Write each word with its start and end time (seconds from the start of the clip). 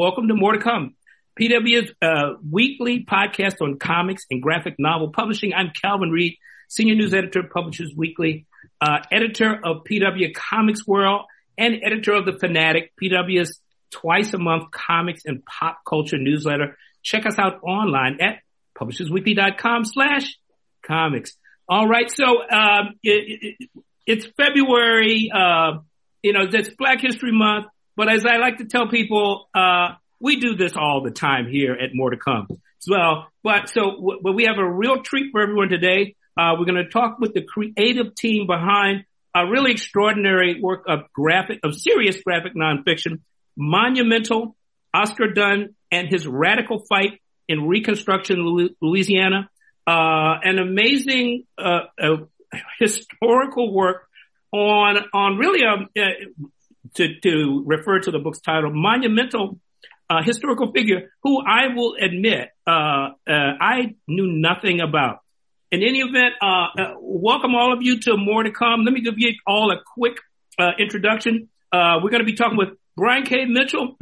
welcome 0.00 0.28
to 0.28 0.34
More 0.34 0.52
to 0.52 0.58
Come. 0.58 0.94
PW's 1.38 1.92
uh, 2.00 2.38
weekly 2.50 3.04
podcast 3.04 3.60
on 3.60 3.78
comics 3.78 4.24
and 4.30 4.40
graphic 4.40 4.76
novel 4.78 5.12
publishing. 5.12 5.52
I'm 5.52 5.72
Calvin 5.78 6.08
Reid, 6.08 6.38
senior 6.70 6.94
news 6.94 7.12
editor, 7.12 7.42
Publishers 7.42 7.92
Weekly, 7.94 8.46
uh, 8.80 9.00
editor 9.12 9.60
of 9.62 9.84
PW 9.84 10.32
Comics 10.32 10.86
World, 10.86 11.26
and 11.58 11.74
editor 11.84 12.14
of 12.14 12.24
the 12.24 12.32
Fanatic, 12.32 12.92
PW's 12.98 13.60
twice 13.90 14.32
a 14.32 14.38
month 14.38 14.70
comics 14.70 15.26
and 15.26 15.44
pop 15.44 15.80
culture 15.86 16.16
newsletter. 16.16 16.78
Check 17.02 17.26
us 17.26 17.38
out 17.38 17.62
online 17.62 18.22
at 18.22 18.38
publishersweekly.com 18.78 19.84
slash 19.84 20.38
comics. 20.82 21.36
All 21.68 21.86
right. 21.86 22.10
So, 22.10 22.24
um, 22.50 22.94
it, 23.02 23.56
it, 23.58 23.70
it's 24.06 24.26
February, 24.34 25.30
uh, 25.30 25.80
you 26.22 26.32
know, 26.32 26.46
it's 26.50 26.70
Black 26.70 27.02
History 27.02 27.32
Month. 27.32 27.66
But 28.00 28.10
as 28.10 28.24
I 28.24 28.38
like 28.38 28.56
to 28.56 28.64
tell 28.64 28.88
people, 28.88 29.50
uh, 29.54 29.88
we 30.20 30.40
do 30.40 30.56
this 30.56 30.72
all 30.74 31.02
the 31.04 31.10
time 31.10 31.46
here 31.50 31.74
at 31.74 31.90
More 31.92 32.08
to 32.08 32.16
Come 32.16 32.46
as 32.50 32.88
well. 32.88 33.26
But 33.44 33.68
so, 33.68 34.16
but 34.22 34.32
we 34.32 34.44
have 34.44 34.56
a 34.56 34.66
real 34.66 35.02
treat 35.02 35.30
for 35.32 35.42
everyone 35.42 35.68
today. 35.68 36.16
Uh, 36.34 36.54
we're 36.58 36.64
going 36.64 36.82
to 36.82 36.88
talk 36.88 37.18
with 37.18 37.34
the 37.34 37.42
creative 37.42 38.14
team 38.14 38.46
behind 38.46 39.04
a 39.36 39.46
really 39.46 39.72
extraordinary 39.72 40.62
work 40.62 40.84
of 40.88 41.12
graphic, 41.12 41.60
of 41.62 41.74
serious 41.74 42.22
graphic 42.22 42.54
nonfiction, 42.54 43.20
monumental 43.54 44.56
Oscar 44.94 45.34
Dunn 45.34 45.74
and 45.92 46.08
his 46.08 46.26
radical 46.26 46.78
fight 46.88 47.20
in 47.48 47.68
Reconstruction, 47.68 48.70
Louisiana, 48.80 49.50
uh, 49.86 50.36
an 50.42 50.58
amazing 50.58 51.44
uh, 51.58 51.80
uh, 52.02 52.16
historical 52.78 53.74
work 53.74 54.06
on 54.52 54.96
on 55.12 55.36
really 55.36 55.60
a, 55.66 55.70
um, 55.70 55.88
uh, 55.98 56.48
to 56.94 57.20
to 57.20 57.62
refer 57.66 58.00
to 58.00 58.10
the 58.10 58.18
book's 58.18 58.40
title, 58.40 58.70
monumental 58.72 59.58
uh, 60.08 60.22
historical 60.22 60.72
figure 60.72 61.12
who 61.22 61.40
I 61.40 61.74
will 61.74 61.94
admit 62.00 62.48
uh, 62.66 63.10
I 63.26 63.94
knew 64.08 64.26
nothing 64.26 64.80
about. 64.80 65.20
In 65.70 65.82
any 65.82 66.00
event, 66.00 66.34
welcome 67.00 67.54
all 67.54 67.72
of 67.72 67.80
you 67.80 68.00
to 68.00 68.16
more 68.16 68.42
to 68.42 68.50
come. 68.50 68.84
Let 68.84 68.92
me 68.92 69.02
give 69.02 69.14
you 69.18 69.34
all 69.46 69.70
a 69.70 69.76
quick 69.94 70.16
introduction. 70.80 71.48
we're 71.72 72.10
going 72.10 72.18
to 72.18 72.24
be 72.24 72.34
talking 72.34 72.58
with 72.58 72.70
Brian 72.96 73.24
K. 73.24 73.44
Mitchell, 73.44 73.96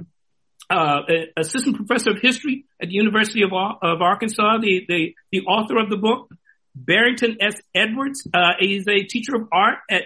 uh, 0.71 1.01
assistant 1.37 1.77
professor 1.77 2.11
of 2.11 2.21
history 2.21 2.65
at 2.81 2.89
the 2.89 2.95
University 2.95 3.43
of, 3.43 3.51
of 3.53 4.03
Arkansas, 4.03 4.59
the, 4.61 4.85
the, 4.89 5.15
the 5.33 5.41
author 5.43 5.79
of 5.79 5.91
the 5.91 5.97
book. 5.97 6.29
Barrington 6.75 7.39
S. 7.41 7.61
Edwards, 7.75 8.27
uh, 8.33 8.53
he's 8.59 8.87
a 8.87 9.03
teacher 9.05 9.35
of 9.35 9.49
art 9.53 9.79
at 9.91 10.03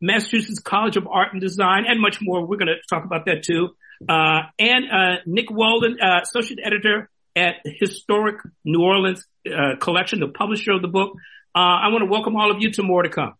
Massachusetts 0.00 0.60
College 0.60 0.96
of 0.96 1.06
Art 1.06 1.28
and 1.32 1.40
Design 1.40 1.84
and 1.88 2.00
much 2.00 2.18
more. 2.20 2.46
We're 2.46 2.58
going 2.58 2.68
to 2.68 2.80
talk 2.88 3.04
about 3.04 3.26
that 3.26 3.42
too. 3.42 3.70
Uh, 4.08 4.42
and, 4.58 4.84
uh, 4.90 5.16
Nick 5.26 5.50
Weldon, 5.50 5.98
uh, 6.00 6.20
associate 6.22 6.60
editor 6.62 7.08
at 7.34 7.54
Historic 7.64 8.36
New 8.64 8.82
Orleans, 8.82 9.26
uh, 9.46 9.76
collection, 9.80 10.20
the 10.20 10.28
publisher 10.28 10.72
of 10.72 10.82
the 10.82 10.88
book. 10.88 11.12
I 11.54 11.88
want 11.88 12.02
to 12.02 12.10
welcome 12.10 12.36
all 12.36 12.50
of 12.50 12.58
you 12.60 12.70
to 12.72 12.82
more 12.82 13.02
to 13.02 13.08
come. 13.08 13.32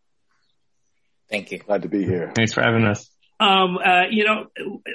Thank 1.29 1.53
you. 1.53 1.59
Glad 1.59 1.83
to 1.83 1.89
be 1.89 2.05
here. 2.05 2.33
Thanks 2.35 2.55
for 2.55 2.63
having 2.63 2.85
us. 2.85 3.11
Um, 3.39 3.79
you 4.11 4.25
know, 4.25 4.47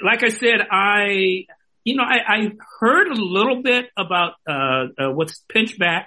like 0.03 0.23
I 0.23 0.29
said, 0.29 0.61
I, 0.71 1.45
you 1.83 1.95
know, 1.95 2.03
I, 2.03 2.17
I 2.27 2.51
heard 2.79 3.07
a 3.07 3.15
little 3.15 3.61
bit 3.61 3.85
about 3.97 4.33
uh, 4.47 4.53
uh, 4.53 5.11
what's 5.11 5.43
Pinchback, 5.53 6.05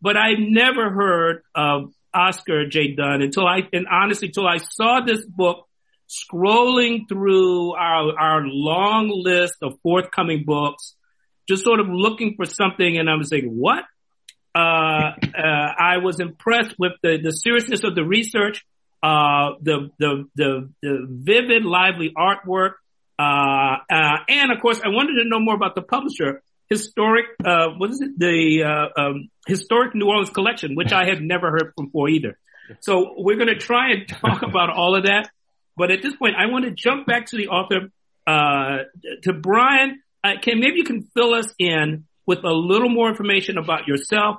but 0.00 0.16
I 0.16 0.34
never 0.38 0.90
heard 0.90 1.42
of 1.54 1.92
Oscar 2.16 2.66
J. 2.66 2.94
Dunn 2.94 3.22
until 3.22 3.46
I, 3.46 3.60
and 3.72 3.86
honestly, 3.90 4.28
until 4.28 4.46
I 4.46 4.56
saw 4.58 5.00
this 5.06 5.24
book 5.24 5.68
scrolling 6.08 7.08
through 7.08 7.74
our 7.74 8.18
our 8.18 8.42
long 8.44 9.10
list 9.12 9.56
of 9.62 9.78
forthcoming 9.82 10.44
books, 10.46 10.94
just 11.48 11.64
sort 11.64 11.80
of 11.80 11.86
looking 11.88 12.34
for 12.36 12.46
something, 12.46 12.98
and 12.98 13.10
I 13.10 13.16
was 13.16 13.30
like, 13.30 13.44
what? 13.44 13.84
Uh, 14.54 15.12
uh, 15.36 15.72
I 15.78 15.98
was 15.98 16.18
impressed 16.20 16.74
with 16.78 16.92
the 17.02 17.18
the 17.22 17.30
seriousness 17.30 17.84
of 17.84 17.94
the 17.94 18.04
research, 18.04 18.64
uh, 19.02 19.50
the 19.60 19.90
the 19.98 20.24
the 20.34 20.70
the 20.82 21.06
vivid, 21.08 21.64
lively 21.64 22.12
artwork 22.16 22.74
uh, 23.18 23.76
uh, 23.90 24.16
and 24.28 24.52
of 24.52 24.60
course, 24.60 24.80
I 24.84 24.88
wanted 24.88 25.22
to 25.22 25.28
know 25.28 25.40
more 25.40 25.54
about 25.54 25.74
the 25.74 25.82
publisher, 25.82 26.42
historic, 26.68 27.26
uh, 27.44 27.68
what 27.76 27.90
is 27.90 28.00
it? 28.00 28.18
The, 28.18 28.64
uh, 28.64 29.00
um, 29.00 29.28
historic 29.46 29.94
New 29.94 30.06
Orleans 30.06 30.30
collection, 30.30 30.74
which 30.74 30.92
I 30.92 31.04
had 31.04 31.20
never 31.20 31.50
heard 31.50 31.72
from 31.74 31.86
before 31.86 32.08
either. 32.08 32.38
So 32.80 33.14
we're 33.16 33.36
going 33.36 33.48
to 33.48 33.58
try 33.58 33.92
and 33.92 34.08
talk 34.08 34.42
about 34.48 34.70
all 34.70 34.96
of 34.96 35.04
that. 35.04 35.30
But 35.76 35.90
at 35.90 36.02
this 36.02 36.16
point, 36.16 36.34
I 36.36 36.46
want 36.46 36.64
to 36.64 36.70
jump 36.70 37.06
back 37.06 37.26
to 37.26 37.36
the 37.36 37.48
author, 37.48 37.90
uh, 38.26 38.84
to 39.22 39.32
Brian. 39.32 40.02
Uh, 40.24 40.32
can 40.42 40.58
maybe 40.58 40.78
you 40.78 40.84
can 40.84 41.02
fill 41.14 41.34
us 41.34 41.52
in 41.58 42.04
with 42.26 42.42
a 42.44 42.52
little 42.52 42.88
more 42.88 43.08
information 43.08 43.58
about 43.58 43.86
yourself 43.86 44.38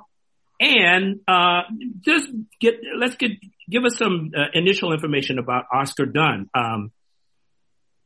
and, 0.60 1.20
uh, 1.28 1.62
just 2.00 2.28
get, 2.60 2.74
let's 2.98 3.14
get, 3.16 3.30
give 3.70 3.84
us 3.84 3.96
some 3.96 4.32
initial 4.52 4.92
information 4.92 5.38
about 5.38 5.66
Oscar 5.72 6.04
Dunn. 6.04 6.50
Um, 6.54 6.90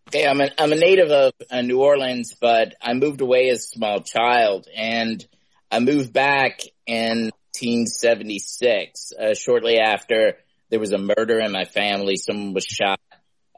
Okay, 0.08 0.26
I'm 0.26 0.40
a, 0.40 0.50
I'm 0.58 0.72
a 0.72 0.76
native 0.76 1.10
of 1.10 1.32
uh, 1.50 1.62
New 1.62 1.80
Orleans, 1.80 2.34
but 2.40 2.74
I 2.82 2.92
moved 2.94 3.20
away 3.20 3.48
as 3.48 3.60
a 3.60 3.78
small 3.78 4.00
child 4.00 4.66
and 4.74 5.26
I 5.70 5.80
moved 5.80 6.12
back 6.12 6.60
in 6.86 7.30
1976, 7.56 9.12
uh, 9.18 9.34
shortly 9.34 9.78
after 9.78 10.36
there 10.70 10.80
was 10.80 10.92
a 10.92 10.98
murder 10.98 11.40
in 11.40 11.52
my 11.52 11.64
family. 11.64 12.16
Someone 12.16 12.52
was 12.52 12.64
shot, 12.64 13.00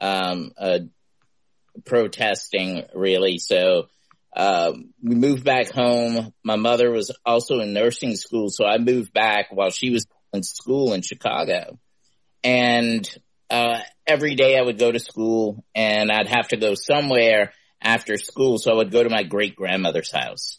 um, 0.01 0.51
uh, 0.57 0.79
protesting 1.85 2.83
really. 2.93 3.37
So, 3.37 3.87
um, 4.35 4.93
we 5.01 5.15
moved 5.15 5.45
back 5.45 5.71
home. 5.71 6.33
My 6.43 6.57
mother 6.57 6.91
was 6.91 7.11
also 7.25 7.59
in 7.59 7.73
nursing 7.73 8.15
school. 8.15 8.49
So 8.49 8.65
I 8.65 8.77
moved 8.77 9.13
back 9.13 9.47
while 9.51 9.69
she 9.69 9.91
was 9.91 10.05
in 10.33 10.43
school 10.43 10.93
in 10.93 11.01
Chicago. 11.01 11.79
And 12.43 13.09
uh, 13.49 13.79
every 14.07 14.35
day 14.35 14.57
I 14.57 14.61
would 14.61 14.79
go 14.79 14.91
to 14.91 14.99
school 14.99 15.63
and 15.73 16.11
I'd 16.11 16.27
have 16.27 16.49
to 16.49 16.57
go 16.57 16.75
somewhere 16.75 17.53
after 17.81 18.17
school. 18.17 18.57
So 18.57 18.71
I 18.71 18.75
would 18.75 18.91
go 18.91 19.03
to 19.03 19.09
my 19.09 19.23
great 19.23 19.55
grandmother's 19.55 20.11
house. 20.11 20.57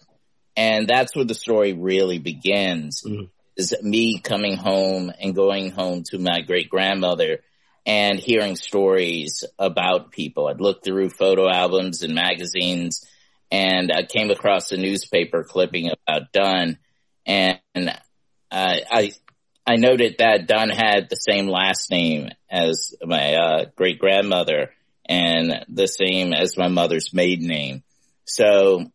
And 0.57 0.89
that's 0.89 1.15
where 1.15 1.25
the 1.25 1.35
story 1.35 1.75
really 1.75 2.19
begins 2.19 3.03
mm-hmm. 3.07 3.25
is 3.57 3.75
me 3.83 4.21
coming 4.21 4.57
home 4.57 5.13
and 5.21 5.35
going 5.35 5.71
home 5.71 6.03
to 6.11 6.19
my 6.19 6.41
great 6.41 6.71
grandmother 6.71 7.41
and 7.85 8.19
hearing 8.19 8.57
stories 8.57 9.45
about 9.59 10.11
people. 10.11 10.49
I'd 10.49 10.61
look 10.61 10.83
through 10.83 11.11
photo 11.11 11.49
albums 11.49 12.03
and 12.03 12.15
magazines 12.15 13.07
and 13.51 13.93
I 13.93 14.03
came 14.03 14.31
across 14.31 14.73
a 14.73 14.77
newspaper 14.77 15.45
clipping 15.45 15.91
about 15.91 16.33
Dunn 16.33 16.79
and 17.27 17.61
uh, 17.79 17.93
I 18.51 19.13
I 19.67 19.77
noted 19.77 20.17
that 20.19 20.47
Dunn 20.47 20.71
had 20.71 21.09
the 21.09 21.17
same 21.17 21.49
last 21.49 21.91
name 21.91 22.31
as 22.49 22.95
my 23.03 23.35
uh, 23.35 23.65
great 23.75 23.99
grandmother 23.99 24.71
and 25.09 25.65
the 25.69 25.89
same 25.89 26.33
as 26.33 26.57
my 26.57 26.69
mother's 26.69 27.13
maiden 27.13 27.49
name. 27.49 27.83
So 28.25 28.91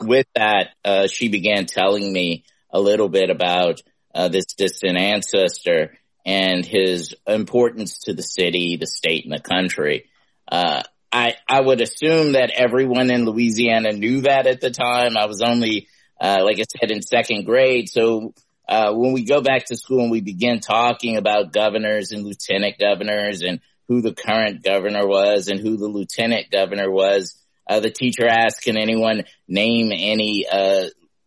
with 0.00 0.26
that, 0.34 0.70
uh, 0.84 1.06
she 1.06 1.28
began 1.28 1.66
telling 1.66 2.12
me 2.12 2.44
a 2.70 2.80
little 2.80 3.08
bit 3.08 3.30
about 3.30 3.80
uh, 4.14 4.28
this 4.28 4.46
distant 4.46 4.98
ancestor 4.98 5.94
and 6.24 6.64
his 6.64 7.14
importance 7.26 8.00
to 8.00 8.12
the 8.12 8.22
city, 8.22 8.76
the 8.76 8.86
state, 8.86 9.24
and 9.24 9.32
the 9.32 9.40
country. 9.40 10.10
Uh, 10.50 10.82
I 11.10 11.34
I 11.48 11.60
would 11.60 11.80
assume 11.80 12.32
that 12.32 12.50
everyone 12.54 13.10
in 13.10 13.24
Louisiana 13.24 13.92
knew 13.92 14.22
that 14.22 14.46
at 14.46 14.60
the 14.60 14.70
time. 14.70 15.16
I 15.16 15.26
was 15.26 15.40
only, 15.40 15.88
uh, 16.20 16.40
like 16.44 16.58
I 16.58 16.64
said, 16.68 16.90
in 16.90 17.00
second 17.00 17.44
grade, 17.44 17.88
so 17.88 18.34
uh, 18.68 18.92
when 18.92 19.12
we 19.12 19.24
go 19.24 19.40
back 19.40 19.64
to 19.66 19.76
school 19.76 20.02
and 20.02 20.10
we 20.10 20.20
begin 20.20 20.60
talking 20.60 21.16
about 21.16 21.52
governors 21.52 22.12
and 22.12 22.24
lieutenant 22.24 22.78
governors 22.78 23.42
and 23.42 23.60
who 23.88 24.02
the 24.02 24.12
current 24.12 24.62
governor 24.62 25.06
was 25.06 25.48
and 25.48 25.58
who 25.58 25.76
the 25.78 25.86
lieutenant 25.86 26.50
governor 26.50 26.90
was, 26.90 27.42
uh, 27.66 27.80
the 27.80 27.90
teacher 27.90 28.26
asked, 28.26 28.62
can 28.62 28.76
anyone 28.76 29.24
name 29.48 29.90
any, 29.92 30.46
uh, 30.50 30.86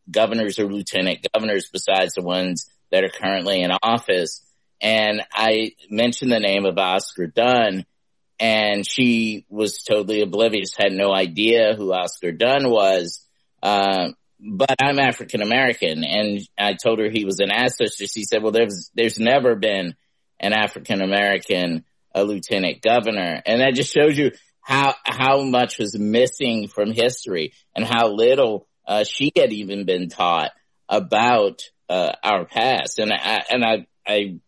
governors 0.10 0.60
or 0.60 0.72
lieutenant 0.72 1.26
governors 1.34 1.70
besides 1.72 2.14
the 2.14 2.22
ones 2.22 2.70
that 2.92 3.04
are 3.04 3.10
currently 3.10 3.62
in 3.62 3.72
office? 3.84 4.44
And 4.80 5.22
I 5.34 5.74
mentioned 5.90 6.32
the 6.32 6.40
name 6.40 6.66
of 6.66 6.78
Oscar 6.78 7.28
Dunn 7.28 7.86
and 8.40 8.88
she 8.88 9.46
was 9.50 9.84
totally 9.84 10.22
oblivious, 10.22 10.74
had 10.76 10.94
no 10.94 11.14
idea 11.14 11.76
who 11.76 11.94
Oscar 11.94 12.32
Dunn 12.32 12.70
was. 12.70 13.24
Uh, 13.62 14.10
but 14.42 14.82
I'm 14.82 15.00
African 15.00 15.42
American. 15.42 16.04
And 16.04 16.42
I 16.58 16.74
told 16.74 17.00
her 17.00 17.10
he 17.10 17.26
was 17.26 17.40
an 17.40 17.52
ancestor. 17.52 18.08
She 18.08 18.24
said, 18.24 18.42
well, 18.42 18.52
there's, 18.52 18.92
there's 18.96 19.20
never 19.20 19.56
been 19.56 19.96
an 20.40 20.54
African 20.54 21.02
American 21.02 21.86
a 22.14 22.24
lieutenant 22.24 22.82
governor. 22.82 23.42
And 23.46 23.62
that 23.62 23.74
just 23.74 23.94
shows 23.94 24.18
you 24.18 24.32
how, 24.60 24.96
how 25.06 25.44
much 25.44 25.78
was 25.80 25.98
missing 25.98 26.68
from 26.68 26.92
history 26.92 27.54
and 27.74 27.86
how 27.86 28.10
little, 28.10 28.68
uh, 28.86 29.06
she 29.06 29.32
had 29.36 29.54
even 29.54 29.86
been 29.86 30.10
taught 30.10 30.52
about, 30.90 31.62
uh, 31.90 32.12
our 32.22 32.46
past. 32.46 33.00
And 33.00 33.14
I, 33.14 33.44
and 33.50 33.64
I, 33.64 33.88
I, 34.06 34.40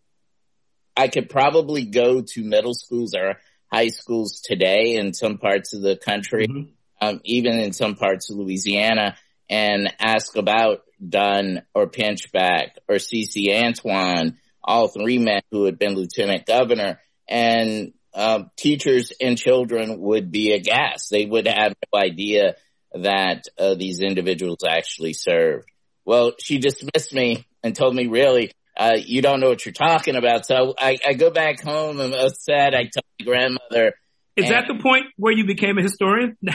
I 0.98 1.08
could 1.08 1.30
probably 1.30 1.86
go 1.86 2.22
to 2.22 2.44
middle 2.44 2.74
schools 2.74 3.16
or 3.16 3.36
high 3.72 3.88
schools 3.88 4.42
today 4.44 4.96
in 4.96 5.14
some 5.14 5.38
parts 5.38 5.74
of 5.74 5.82
the 5.82 5.96
country. 5.96 6.48
Mm-hmm 6.48 6.74
um, 7.04 7.22
even 7.24 7.60
in 7.60 7.74
some 7.74 7.96
parts 7.96 8.30
of 8.30 8.38
Louisiana, 8.38 9.16
and 9.50 9.94
ask 10.00 10.36
about 10.36 10.82
Dunn 11.08 11.64
or 11.74 11.88
Pinchback 11.88 12.78
or 12.88 12.96
CC 12.96 13.54
Antoine, 13.54 14.38
all 14.64 14.88
three 14.88 15.18
men 15.18 15.42
who 15.52 15.66
had 15.66 15.78
been 15.78 15.96
lieutenant 15.96 16.46
governor, 16.46 17.00
and 17.28 17.94
uh, 18.14 18.44
teachers 18.58 19.12
and 19.20 19.38
children 19.38 20.00
would 20.00 20.32
be 20.32 20.54
aghast. 20.54 21.10
They 21.10 21.26
would 21.26 21.48
have 21.48 21.74
no 21.94 22.00
idea 22.00 22.56
that 22.94 23.46
uh, 23.58 23.76
these 23.76 24.02
individuals 24.02 24.60
actually 24.68 25.14
served. 25.14 25.68
Well, 26.06 26.34
she 26.40 26.60
dismissed 26.60 27.14
me 27.14 27.46
and 27.64 27.76
told 27.76 27.96
me, 27.96 28.08
really, 28.08 28.52
uh, 28.78 28.98
you 28.98 29.22
don't 29.22 29.40
know 29.40 29.50
what 29.50 29.66
you're 29.66 29.74
talking 29.74 30.16
about. 30.16 30.46
So 30.46 30.74
I, 30.78 30.98
I 31.06 31.14
go 31.14 31.32
back 31.32 31.62
home 31.62 32.00
and 32.00 32.14
I'm 32.14 32.26
upset. 32.26 32.76
I 32.76 32.84
tell 32.84 33.04
my 33.20 33.26
grandmother. 33.26 33.94
Is 34.36 34.50
that 34.50 34.66
the 34.68 34.80
point 34.82 35.06
where 35.16 35.32
you 35.32 35.46
became 35.46 35.78
a 35.78 35.84
historian? 35.84 36.38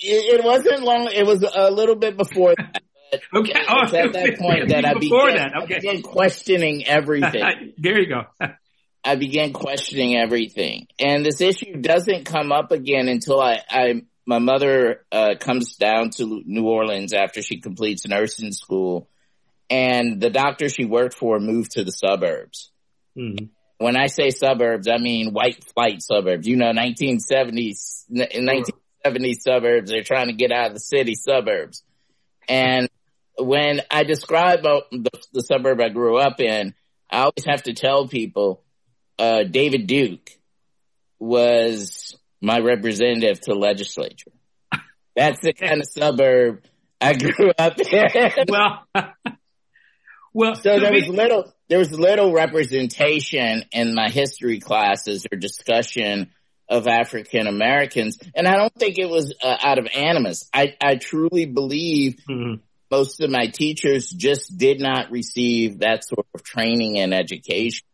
It, 0.00 0.40
it, 0.40 0.44
wasn't 0.44 0.82
long. 0.82 1.10
It 1.12 1.26
was 1.26 1.42
a 1.42 1.70
little 1.70 1.96
bit 1.96 2.16
before 2.16 2.54
that. 2.56 2.82
okay. 3.34 3.52
Oh, 3.68 3.82
at 3.84 4.12
that 4.12 4.38
point 4.38 4.68
that 4.68 4.84
I 4.84 4.94
began, 4.94 5.36
that. 5.36 5.52
Okay. 5.64 5.74
I 5.74 5.78
began 5.78 6.02
questioning 6.02 6.86
everything. 6.86 7.74
there 7.78 8.00
you 8.00 8.08
go. 8.08 8.22
I 9.04 9.16
began 9.16 9.52
questioning 9.52 10.16
everything. 10.16 10.86
And 10.98 11.24
this 11.24 11.40
issue 11.40 11.80
doesn't 11.80 12.26
come 12.26 12.52
up 12.52 12.70
again 12.70 13.08
until 13.08 13.40
I, 13.40 13.60
I 13.68 14.02
my 14.26 14.38
mother 14.38 15.04
uh, 15.10 15.34
comes 15.40 15.76
down 15.76 16.10
to 16.16 16.42
New 16.44 16.66
Orleans 16.66 17.12
after 17.12 17.42
she 17.42 17.60
completes 17.60 18.06
nursing 18.06 18.52
school, 18.52 19.08
and 19.70 20.20
the 20.20 20.30
doctor 20.30 20.68
she 20.68 20.84
worked 20.84 21.14
for 21.14 21.40
moved 21.40 21.72
to 21.72 21.84
the 21.84 21.90
suburbs. 21.90 22.70
Mm-hmm. 23.16 23.46
When 23.78 23.96
I 23.96 24.08
say 24.08 24.30
suburbs, 24.30 24.86
I 24.86 24.98
mean 24.98 25.32
white 25.32 25.64
flight 25.74 26.02
suburbs. 26.02 26.46
You 26.46 26.56
know, 26.56 26.70
1970s, 26.72 28.04
1970s 28.12 28.70
suburbs. 29.34 29.90
They're 29.90 30.02
trying 30.02 30.28
to 30.28 30.34
get 30.34 30.52
out 30.52 30.68
of 30.68 30.74
the 30.74 30.80
city 30.80 31.14
suburbs. 31.14 31.82
And 32.48 32.88
when 33.38 33.80
I 33.90 34.04
describe 34.04 34.64
uh, 34.64 34.82
the, 34.90 35.10
the 35.32 35.40
suburb 35.42 35.80
I 35.80 35.88
grew 35.88 36.18
up 36.18 36.40
in, 36.40 36.74
I 37.10 37.20
always 37.20 37.44
have 37.46 37.64
to 37.64 37.74
tell 37.74 38.08
people, 38.08 38.62
uh, 39.18 39.44
David 39.44 39.86
Duke 39.86 40.30
was 41.18 42.16
my 42.40 42.58
representative 42.58 43.40
to 43.42 43.54
legislature. 43.54 44.32
That's 45.16 45.40
the 45.40 45.52
kind 45.52 45.80
of 45.80 45.88
suburb 45.88 46.64
I 47.00 47.14
grew 47.14 47.52
up 47.58 47.78
in. 47.78 48.44
well, 48.48 48.86
well, 50.32 50.54
so 50.54 50.78
there 50.78 50.92
was 50.92 51.08
little, 51.08 51.52
there 51.68 51.78
was 51.78 51.92
little 51.92 52.32
representation 52.32 53.64
in 53.72 53.94
my 53.94 54.08
history 54.08 54.60
classes 54.60 55.26
or 55.30 55.36
discussion 55.36 56.30
of 56.70 56.86
African 56.86 57.48
Americans. 57.48 58.16
And 58.34 58.46
I 58.46 58.56
don't 58.56 58.74
think 58.74 58.98
it 58.98 59.10
was 59.10 59.34
uh, 59.42 59.56
out 59.60 59.78
of 59.78 59.88
animus. 59.94 60.48
I, 60.54 60.76
I 60.80 60.94
truly 60.94 61.44
believe 61.44 62.20
mm-hmm. 62.28 62.62
most 62.90 63.20
of 63.20 63.28
my 63.28 63.48
teachers 63.48 64.08
just 64.08 64.56
did 64.56 64.80
not 64.80 65.10
receive 65.10 65.80
that 65.80 66.06
sort 66.06 66.26
of 66.32 66.44
training 66.44 66.98
and 66.98 67.12
education. 67.12 67.84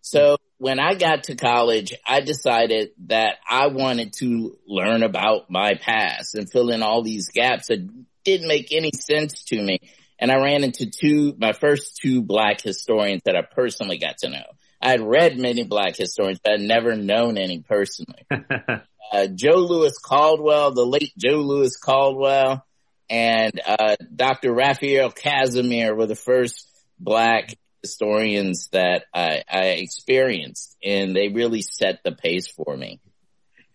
So 0.00 0.38
when 0.58 0.80
I 0.80 0.94
got 0.94 1.24
to 1.24 1.36
college, 1.36 1.94
I 2.04 2.20
decided 2.20 2.90
that 3.06 3.36
I 3.48 3.68
wanted 3.68 4.14
to 4.14 4.58
learn 4.66 5.04
about 5.04 5.50
my 5.50 5.74
past 5.74 6.34
and 6.34 6.50
fill 6.50 6.70
in 6.70 6.82
all 6.82 7.02
these 7.02 7.28
gaps 7.28 7.68
that 7.68 7.88
didn't 8.24 8.48
make 8.48 8.72
any 8.72 8.90
sense 8.92 9.44
to 9.44 9.62
me. 9.62 9.80
And 10.18 10.32
I 10.32 10.42
ran 10.42 10.64
into 10.64 10.90
two, 10.90 11.34
my 11.38 11.52
first 11.52 11.98
two 12.02 12.22
black 12.22 12.60
historians 12.60 13.22
that 13.24 13.36
I 13.36 13.42
personally 13.42 13.98
got 13.98 14.18
to 14.18 14.30
know. 14.30 14.44
I 14.80 14.90
had 14.90 15.00
read 15.00 15.38
many 15.38 15.64
black 15.64 15.96
historians, 15.96 16.40
but 16.42 16.54
I'd 16.54 16.60
never 16.60 16.94
known 16.94 17.36
any 17.36 17.60
personally. 17.60 18.26
uh, 18.30 19.26
Joe 19.34 19.56
Louis 19.56 19.96
Caldwell, 19.98 20.72
the 20.72 20.86
late 20.86 21.12
Joe 21.16 21.38
Louis 21.38 21.76
Caldwell, 21.76 22.64
and 23.10 23.60
uh, 23.66 23.96
Dr. 24.14 24.52
Raphael 24.52 25.10
Cassimere 25.10 25.96
were 25.96 26.06
the 26.06 26.14
first 26.14 26.68
black 26.98 27.54
historians 27.82 28.68
that 28.72 29.04
I, 29.14 29.42
I 29.50 29.64
experienced, 29.78 30.76
and 30.84 31.14
they 31.14 31.28
really 31.28 31.62
set 31.62 32.00
the 32.04 32.12
pace 32.12 32.48
for 32.48 32.76
me. 32.76 33.00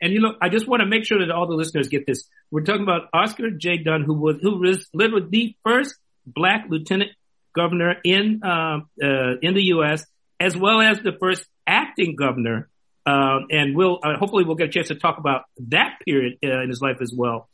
And 0.02 0.14
you 0.14 0.20
know, 0.20 0.36
I 0.42 0.50
just 0.50 0.68
want 0.68 0.82
to 0.82 0.86
make 0.86 1.06
sure 1.06 1.26
that 1.26 1.32
all 1.32 1.48
the 1.48 1.56
listeners 1.56 1.88
get 1.88 2.06
this. 2.06 2.26
We're 2.52 2.64
talking 2.64 2.84
about 2.84 3.10
Oscar 3.14 3.50
J. 3.52 3.78
Dunn, 3.78 4.04
who 4.04 4.16
was 4.16 4.38
who 4.42 4.60
was 4.60 4.88
literally 4.94 5.28
the 5.30 5.56
first 5.64 5.96
black 6.26 6.66
lieutenant 6.70 7.12
governor 7.56 7.96
in 8.04 8.42
uh, 8.44 8.80
uh, 9.02 9.38
in 9.42 9.54
the 9.54 9.64
U.S. 9.68 10.06
as 10.44 10.58
well 10.58 10.82
as 10.82 11.00
the 11.00 11.14
first 11.20 11.46
acting 11.66 12.16
governor. 12.16 12.70
Um, 13.06 13.48
and 13.52 13.76
we'll 13.76 14.00
uh, 14.04 14.18
hopefully 14.18 14.44
we'll 14.44 14.56
get 14.56 14.68
a 14.68 14.72
chance 14.72 14.90
to 14.90 14.96
talk 14.96 15.18
about 15.18 15.44
that 15.70 16.00
period 16.06 16.38
uh, 16.44 16.62
in 16.62 16.70
his 16.70 16.82
life 16.82 16.98
as 17.02 17.14
well. 17.16 17.50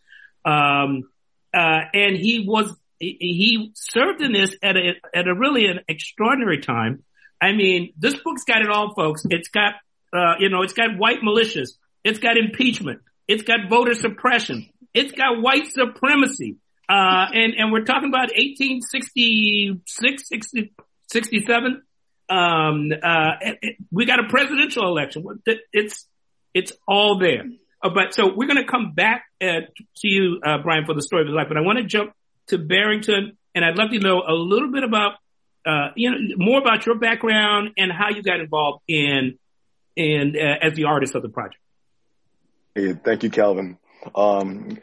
Um, 0.45 1.09
uh, 1.53 1.81
and 1.93 2.15
he 2.15 2.45
was 2.47 2.75
he 2.99 3.71
served 3.75 4.21
in 4.21 4.33
this 4.33 4.55
at 4.61 4.75
a, 4.75 4.93
at 5.15 5.27
a 5.27 5.33
really 5.33 5.65
an 5.67 5.79
extraordinary 5.87 6.59
time. 6.59 7.03
I 7.41 7.53
mean, 7.53 7.93
this 7.97 8.15
book's 8.15 8.43
got 8.43 8.61
it 8.61 8.69
all, 8.69 8.93
folks. 8.93 9.25
It's 9.29 9.47
got, 9.47 9.75
uh, 10.13 10.33
you 10.39 10.49
know, 10.49 10.63
it's 10.63 10.73
got 10.73 10.97
white 10.97 11.21
militias. 11.21 11.69
It's 12.03 12.19
got 12.19 12.37
impeachment. 12.37 12.99
It's 13.27 13.43
got 13.43 13.69
voter 13.69 13.93
suppression. 13.93 14.69
It's 14.93 15.13
got 15.13 15.41
white 15.41 15.67
supremacy. 15.67 16.57
Uh, 16.89 17.27
and, 17.33 17.53
and 17.57 17.71
we're 17.71 17.85
talking 17.85 18.09
about 18.09 18.31
1866, 18.35 20.27
60, 20.27 20.73
67. 21.07 21.83
Um, 22.29 22.91
uh, 23.01 23.31
we 23.91 24.05
got 24.05 24.19
a 24.19 24.27
presidential 24.29 24.87
election. 24.87 25.25
It's, 25.73 26.07
it's 26.53 26.71
all 26.87 27.17
there. 27.17 27.45
Uh, 27.81 27.89
but 27.89 28.13
so 28.13 28.33
we're 28.35 28.47
going 28.47 28.63
to 28.63 28.69
come 28.69 28.93
back 28.93 29.25
uh, 29.41 29.61
to 29.97 30.07
you, 30.07 30.39
uh, 30.45 30.57
Brian, 30.61 30.85
for 30.85 30.93
the 30.93 31.01
story 31.01 31.21
of 31.21 31.27
his 31.27 31.35
life. 31.35 31.47
But 31.47 31.57
I 31.57 31.61
want 31.61 31.79
to 31.79 31.85
jump 31.85 32.13
to 32.47 32.57
Barrington, 32.57 33.37
and 33.55 33.65
I'd 33.65 33.77
love 33.77 33.91
to 33.91 33.99
know 33.99 34.21
a 34.27 34.33
little 34.33 34.71
bit 34.71 34.83
about, 34.83 35.13
uh, 35.65 35.89
you 35.95 36.11
know, 36.11 36.17
more 36.37 36.59
about 36.59 36.85
your 36.85 36.95
background 36.95 37.71
and 37.77 37.91
how 37.91 38.09
you 38.09 38.21
got 38.21 38.39
involved 38.39 38.83
in, 38.87 39.37
in 39.95 40.35
uh, 40.35 40.65
as 40.65 40.73
the 40.73 40.85
artist 40.85 41.15
of 41.15 41.21
the 41.21 41.29
project. 41.29 41.61
Hey, 42.75 42.93
thank 42.93 43.23
you, 43.23 43.29
Calvin. 43.29 43.77
Um, 44.15 44.79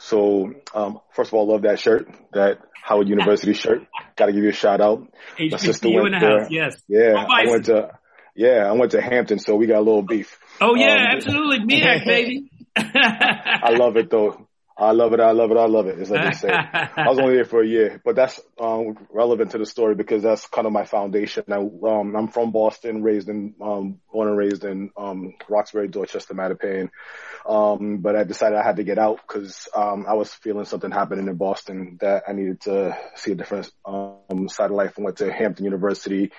so, 0.00 0.54
um, 0.74 1.00
first 1.12 1.28
of 1.28 1.34
all, 1.34 1.46
love 1.46 1.62
that 1.62 1.78
shirt, 1.78 2.08
that 2.32 2.58
Howard 2.82 3.08
University 3.08 3.52
shirt. 3.54 3.82
Got 4.16 4.26
to 4.26 4.32
give 4.32 4.42
you 4.42 4.48
a 4.48 4.54
shout 4.54 4.80
out. 4.80 5.06
My 5.38 5.58
sister 5.58 5.90
went 5.90 6.14
there. 6.18 6.40
House, 6.40 6.50
yes. 6.50 6.82
Yeah, 6.88 7.14
I 7.16 7.46
went 7.46 7.66
to. 7.66 7.98
Yeah, 8.34 8.66
I 8.66 8.72
went 8.72 8.92
to 8.92 9.02
Hampton, 9.02 9.38
so 9.38 9.56
we 9.56 9.66
got 9.66 9.78
a 9.78 9.84
little 9.84 10.02
beef. 10.02 10.38
Oh 10.60 10.74
yeah, 10.74 10.94
um, 10.94 11.16
absolutely, 11.16 11.58
MEAC 11.66 12.06
baby. 12.06 12.50
I 12.76 13.74
love 13.76 13.96
it 13.96 14.08
though. 14.10 14.46
I 14.80 14.92
love 14.92 15.12
it. 15.12 15.20
I 15.20 15.32
love 15.32 15.50
it. 15.50 15.58
I 15.58 15.66
love 15.66 15.86
it. 15.88 15.98
As 15.98 16.10
I 16.10 16.30
just 16.30 16.40
say, 16.40 16.48
I 16.50 17.06
was 17.06 17.18
only 17.18 17.34
there 17.34 17.44
for 17.44 17.62
a 17.62 17.66
year, 17.66 18.00
but 18.02 18.16
that's 18.16 18.40
um, 18.58 18.96
relevant 19.12 19.50
to 19.50 19.58
the 19.58 19.66
story 19.66 19.94
because 19.94 20.22
that's 20.22 20.46
kind 20.46 20.66
of 20.66 20.72
my 20.72 20.86
foundation. 20.86 21.44
I, 21.50 21.56
um, 21.56 22.16
I'm 22.16 22.28
from 22.28 22.50
Boston, 22.50 23.02
raised 23.02 23.28
in, 23.28 23.54
um, 23.60 24.00
born 24.10 24.28
and 24.28 24.38
raised 24.38 24.64
in 24.64 24.90
um, 24.96 25.34
Roxbury, 25.50 25.88
Dorchester, 25.88 26.32
Mattapan. 26.32 26.88
Um, 27.46 27.98
but 27.98 28.16
I 28.16 28.24
decided 28.24 28.56
I 28.56 28.62
had 28.62 28.76
to 28.76 28.84
get 28.84 28.98
out 28.98 29.20
because 29.26 29.68
um, 29.76 30.06
I 30.08 30.14
was 30.14 30.32
feeling 30.32 30.64
something 30.64 30.90
happening 30.90 31.28
in 31.28 31.36
Boston 31.36 31.98
that 32.00 32.24
I 32.26 32.32
needed 32.32 32.62
to 32.62 32.96
see 33.16 33.32
a 33.32 33.34
different 33.34 33.70
um, 33.84 34.48
side 34.48 34.70
of 34.70 34.76
life. 34.76 34.94
I 34.98 35.02
went 35.02 35.18
to 35.18 35.30
Hampton 35.30 35.66
University, 35.66 36.32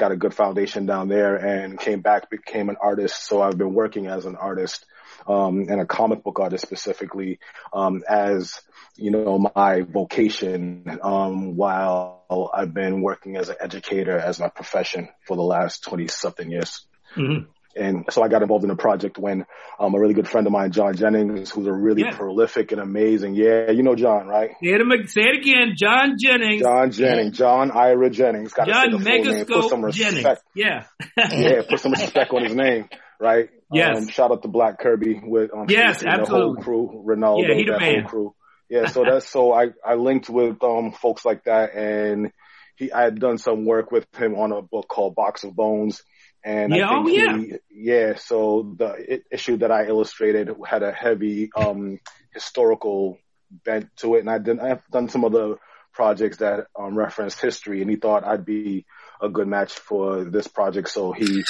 got 0.00 0.12
a 0.12 0.16
good 0.16 0.34
foundation 0.34 0.86
down 0.86 1.08
there, 1.08 1.36
and 1.36 1.78
came 1.78 2.00
back, 2.00 2.30
became 2.30 2.70
an 2.70 2.76
artist. 2.80 3.26
So 3.26 3.42
I've 3.42 3.58
been 3.58 3.74
working 3.74 4.06
as 4.06 4.24
an 4.24 4.34
artist 4.34 4.86
um, 5.28 5.66
and 5.68 5.80
a 5.80 5.86
comic 5.86 6.24
book 6.24 6.40
artist 6.40 6.64
specifically 6.64 7.38
um, 7.72 8.02
as 8.08 8.60
you 8.96 9.10
know 9.10 9.38
my 9.54 9.82
vocation 9.82 10.98
um, 11.02 11.56
while 11.56 12.50
I've 12.52 12.72
been 12.72 13.02
working 13.02 13.36
as 13.36 13.50
an 13.50 13.56
educator 13.60 14.18
as 14.18 14.40
my 14.40 14.48
profession 14.48 15.08
for 15.26 15.36
the 15.36 15.42
last 15.42 15.84
twenty 15.84 16.08
something 16.08 16.50
years. 16.50 16.86
Mm-hmm. 17.14 17.50
And 17.76 18.04
so 18.10 18.22
I 18.22 18.28
got 18.28 18.42
involved 18.42 18.64
in 18.64 18.70
a 18.70 18.76
project 18.76 19.16
when 19.16 19.46
um, 19.78 19.94
a 19.94 20.00
really 20.00 20.14
good 20.14 20.26
friend 20.26 20.46
of 20.46 20.52
mine, 20.52 20.72
John 20.72 20.96
Jennings, 20.96 21.50
who's 21.50 21.66
a 21.66 21.72
really 21.72 22.02
yeah. 22.02 22.16
prolific 22.16 22.72
and 22.72 22.80
amazing. 22.80 23.34
Yeah, 23.34 23.70
you 23.70 23.84
know 23.84 23.94
John, 23.94 24.26
right? 24.26 24.50
Say 24.60 24.70
it, 24.70 25.08
say 25.08 25.20
it 25.22 25.38
again, 25.40 25.74
John 25.76 26.16
Jennings. 26.18 26.62
John 26.62 26.90
Jennings, 26.90 27.38
John 27.38 27.70
Ira 27.70 28.10
Jennings. 28.10 28.52
Got 28.52 28.66
John 28.66 28.90
Megascope 28.90 29.92
Jennings. 29.92 30.38
Yeah. 30.54 30.84
yeah, 31.16 31.62
put 31.68 31.78
some 31.78 31.92
respect 31.92 32.32
on 32.32 32.42
his 32.42 32.54
name, 32.54 32.88
right? 33.20 33.50
Yes. 33.72 33.98
Um, 33.98 34.08
shout 34.08 34.32
out 34.32 34.42
to 34.42 34.48
Black 34.48 34.80
Kirby 34.80 35.20
with 35.22 35.54
um, 35.54 35.66
yes, 35.68 36.02
absolutely. 36.04 36.26
the 36.26 36.34
whole 36.34 36.56
crew, 36.56 37.04
Ronaldo, 37.06 37.48
yeah, 37.48 37.54
he 37.54 37.64
that 37.66 37.80
man. 37.80 38.00
whole 38.00 38.08
crew. 38.08 38.34
Yeah, 38.68 38.86
so 38.86 39.04
that's 39.04 39.28
so 39.28 39.52
I 39.52 39.68
I 39.84 39.94
linked 39.94 40.28
with 40.28 40.62
um 40.62 40.92
folks 40.92 41.24
like 41.24 41.44
that, 41.44 41.74
and 41.74 42.32
he 42.76 42.90
I 42.92 43.02
had 43.02 43.20
done 43.20 43.38
some 43.38 43.64
work 43.64 43.92
with 43.92 44.06
him 44.16 44.34
on 44.34 44.52
a 44.52 44.62
book 44.62 44.88
called 44.88 45.14
Box 45.14 45.44
of 45.44 45.54
Bones. 45.54 46.02
And 46.44 46.74
yeah, 46.74 46.88
I 46.88 47.02
think 47.02 47.06
oh, 47.06 47.08
yeah. 47.08 47.38
He, 47.38 47.54
yeah, 47.70 48.16
so 48.16 48.74
the 48.78 49.22
issue 49.30 49.58
that 49.58 49.70
I 49.70 49.86
illustrated 49.86 50.50
had 50.66 50.82
a 50.82 50.92
heavy 50.92 51.50
um 51.54 51.98
historical 52.32 53.18
bent 53.50 53.88
to 53.98 54.14
it, 54.14 54.20
and 54.20 54.30
I 54.30 54.38
did 54.38 54.58
I've 54.58 54.86
done 54.90 55.08
some 55.08 55.24
other 55.24 55.56
projects 55.92 56.38
that 56.38 56.66
um 56.78 56.96
referenced 56.96 57.40
history, 57.40 57.82
and 57.82 57.90
he 57.90 57.96
thought 57.96 58.24
I'd 58.26 58.44
be 58.44 58.86
a 59.20 59.28
good 59.28 59.48
match 59.48 59.74
for 59.74 60.24
this 60.24 60.46
project, 60.46 60.88
so 60.88 61.12
he 61.12 61.42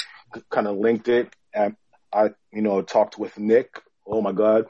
kind 0.49 0.67
of 0.67 0.77
linked 0.77 1.07
it. 1.07 1.33
And 1.53 1.75
I, 2.13 2.31
you 2.51 2.61
know, 2.61 2.81
talked 2.81 3.17
with 3.17 3.37
Nick. 3.37 3.81
Oh 4.05 4.21
my 4.21 4.31
God. 4.31 4.65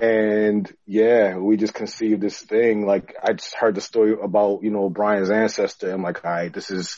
And 0.00 0.72
yeah, 0.86 1.36
we 1.36 1.56
just 1.56 1.74
conceived 1.74 2.20
this 2.20 2.38
thing. 2.40 2.86
Like 2.86 3.14
I 3.22 3.32
just 3.32 3.54
heard 3.54 3.74
the 3.74 3.80
story 3.80 4.14
about, 4.20 4.62
you 4.62 4.70
know, 4.70 4.88
Brian's 4.88 5.30
ancestor. 5.30 5.90
I'm 5.90 6.02
like, 6.02 6.24
all 6.24 6.30
right, 6.30 6.52
this 6.52 6.70
is 6.70 6.96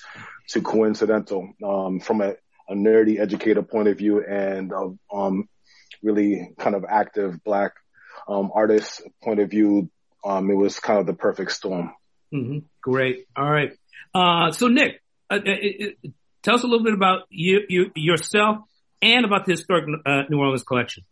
too 0.48 0.62
coincidental. 0.62 1.52
Um, 1.64 2.00
from 2.00 2.20
a, 2.20 2.34
a 2.68 2.74
nerdy 2.74 3.18
educator 3.18 3.62
point 3.62 3.88
of 3.88 3.98
view 3.98 4.24
and, 4.24 4.72
um, 5.12 5.48
really 6.02 6.54
kind 6.58 6.76
of 6.76 6.84
active 6.88 7.42
black, 7.44 7.72
um, 8.28 8.50
artist 8.54 9.02
point 9.22 9.40
of 9.40 9.50
view. 9.50 9.90
Um, 10.24 10.50
it 10.50 10.54
was 10.54 10.78
kind 10.80 10.98
of 10.98 11.06
the 11.06 11.14
perfect 11.14 11.52
storm. 11.52 11.92
Mm-hmm. 12.32 12.58
Great. 12.82 13.26
All 13.36 13.50
right. 13.50 13.72
Uh, 14.14 14.52
so 14.52 14.68
Nick, 14.68 15.00
uh, 15.30 15.34
uh, 15.34 15.50
uh, 15.50 16.08
tell 16.42 16.54
us 16.54 16.62
a 16.62 16.66
little 16.66 16.84
bit 16.84 16.94
about 16.94 17.22
you, 17.30 17.60
you 17.68 17.90
yourself 17.94 18.58
and 19.00 19.24
about 19.24 19.46
the 19.46 19.52
historic 19.52 19.84
uh, 20.04 20.22
New 20.28 20.38
Orleans 20.38 20.62
collection. 20.62 21.04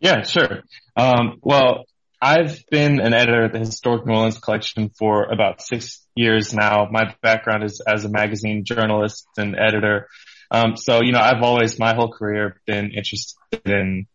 Yeah, 0.00 0.22
sure. 0.22 0.62
Um, 0.96 1.38
well, 1.42 1.84
I've 2.20 2.64
been 2.70 3.00
an 3.00 3.14
editor 3.14 3.44
at 3.44 3.52
the 3.52 3.58
Historic 3.58 4.06
New 4.06 4.14
Orleans 4.14 4.38
Collection 4.38 4.90
for 4.96 5.24
about 5.24 5.60
six 5.60 6.06
years 6.14 6.54
now. 6.54 6.88
My 6.90 7.14
background 7.20 7.64
is 7.64 7.80
as 7.86 8.04
a 8.04 8.08
magazine 8.08 8.64
journalist 8.64 9.26
and 9.36 9.56
editor. 9.56 10.08
Um, 10.52 10.76
so, 10.76 11.00
you 11.02 11.12
know, 11.12 11.18
I've 11.18 11.42
always, 11.42 11.78
my 11.78 11.94
whole 11.94 12.12
career 12.12 12.60
been 12.66 12.90
interested 12.92 13.38
in 13.64 14.06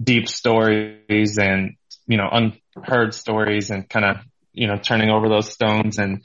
deep 0.00 0.28
stories 0.28 1.38
and, 1.38 1.74
you 2.06 2.16
know, 2.16 2.28
unheard 2.30 3.14
stories 3.14 3.70
and 3.70 3.88
kind 3.88 4.04
of, 4.04 4.16
you 4.52 4.68
know, 4.68 4.76
turning 4.76 5.10
over 5.10 5.28
those 5.28 5.52
stones 5.52 5.98
and, 5.98 6.22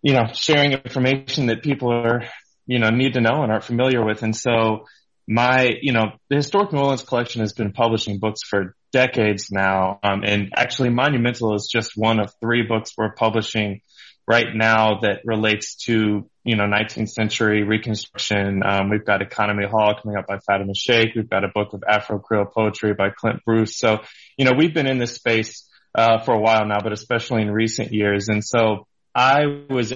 you 0.00 0.14
know, 0.14 0.28
sharing 0.32 0.72
information 0.72 1.46
that 1.46 1.62
people 1.62 1.92
are, 1.92 2.24
you 2.66 2.78
know, 2.78 2.88
need 2.88 3.14
to 3.14 3.20
know 3.20 3.42
and 3.42 3.52
aren't 3.52 3.64
familiar 3.64 4.02
with. 4.02 4.22
And 4.22 4.34
so 4.34 4.86
my, 5.28 5.70
you 5.82 5.92
know, 5.92 6.12
the 6.30 6.36
Historic 6.36 6.72
New 6.72 6.78
Orleans 6.78 7.02
collection 7.02 7.42
has 7.42 7.52
been 7.52 7.72
publishing 7.72 8.18
books 8.18 8.40
for 8.42 8.74
decades 8.92 9.48
now. 9.50 10.00
Um, 10.02 10.22
and 10.24 10.52
actually 10.56 10.88
Monumental 10.88 11.54
is 11.54 11.68
just 11.70 11.92
one 11.96 12.18
of 12.18 12.32
three 12.40 12.62
books 12.62 12.94
we're 12.96 13.12
publishing 13.12 13.82
right 14.26 14.46
now 14.54 15.00
that 15.00 15.20
relates 15.24 15.76
to, 15.84 16.28
you 16.44 16.56
know, 16.56 16.64
19th 16.64 17.10
century 17.10 17.62
reconstruction. 17.64 18.62
Um, 18.64 18.90
we've 18.90 19.04
got 19.04 19.22
Economy 19.22 19.66
Hall 19.66 19.94
coming 20.00 20.16
up 20.16 20.26
by 20.26 20.38
Fatima 20.38 20.72
Shaik. 20.72 21.16
We've 21.16 21.28
got 21.28 21.44
a 21.44 21.48
book 21.48 21.72
of 21.72 21.82
Afro 21.88 22.18
Creole 22.18 22.46
poetry 22.46 22.94
by 22.94 23.10
Clint 23.10 23.44
Bruce. 23.44 23.76
So, 23.76 24.00
you 24.36 24.44
know, 24.44 24.52
we've 24.56 24.74
been 24.74 24.86
in 24.86 24.98
this 24.98 25.14
space, 25.14 25.68
uh, 25.94 26.18
for 26.20 26.34
a 26.34 26.40
while 26.40 26.66
now, 26.66 26.78
but 26.82 26.92
especially 26.92 27.42
in 27.42 27.50
recent 27.50 27.92
years. 27.92 28.28
And 28.28 28.44
so 28.44 28.86
I 29.14 29.64
was 29.68 29.92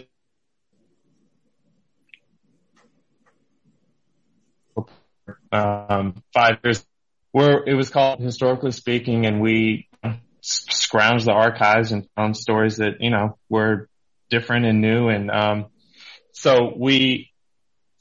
um, 5.52 6.23
five 6.33 6.59
years 6.64 6.85
where 7.31 7.62
it 7.64 7.75
was 7.75 7.90
called 7.90 8.21
historically 8.21 8.73
speaking 8.73 9.26
and 9.26 9.40
we 9.40 9.88
scrounged 10.43 11.25
the 11.25 11.33
archives 11.33 11.93
and 11.93 12.09
found 12.16 12.37
stories 12.37 12.76
that, 12.76 13.00
you 13.00 13.11
know, 13.11 13.38
were 13.49 13.88
different 14.35 14.67
and 14.67 14.81
new. 14.81 15.09
And, 15.09 15.31
um, 15.31 15.67
so 16.33 16.73
we, 16.76 17.31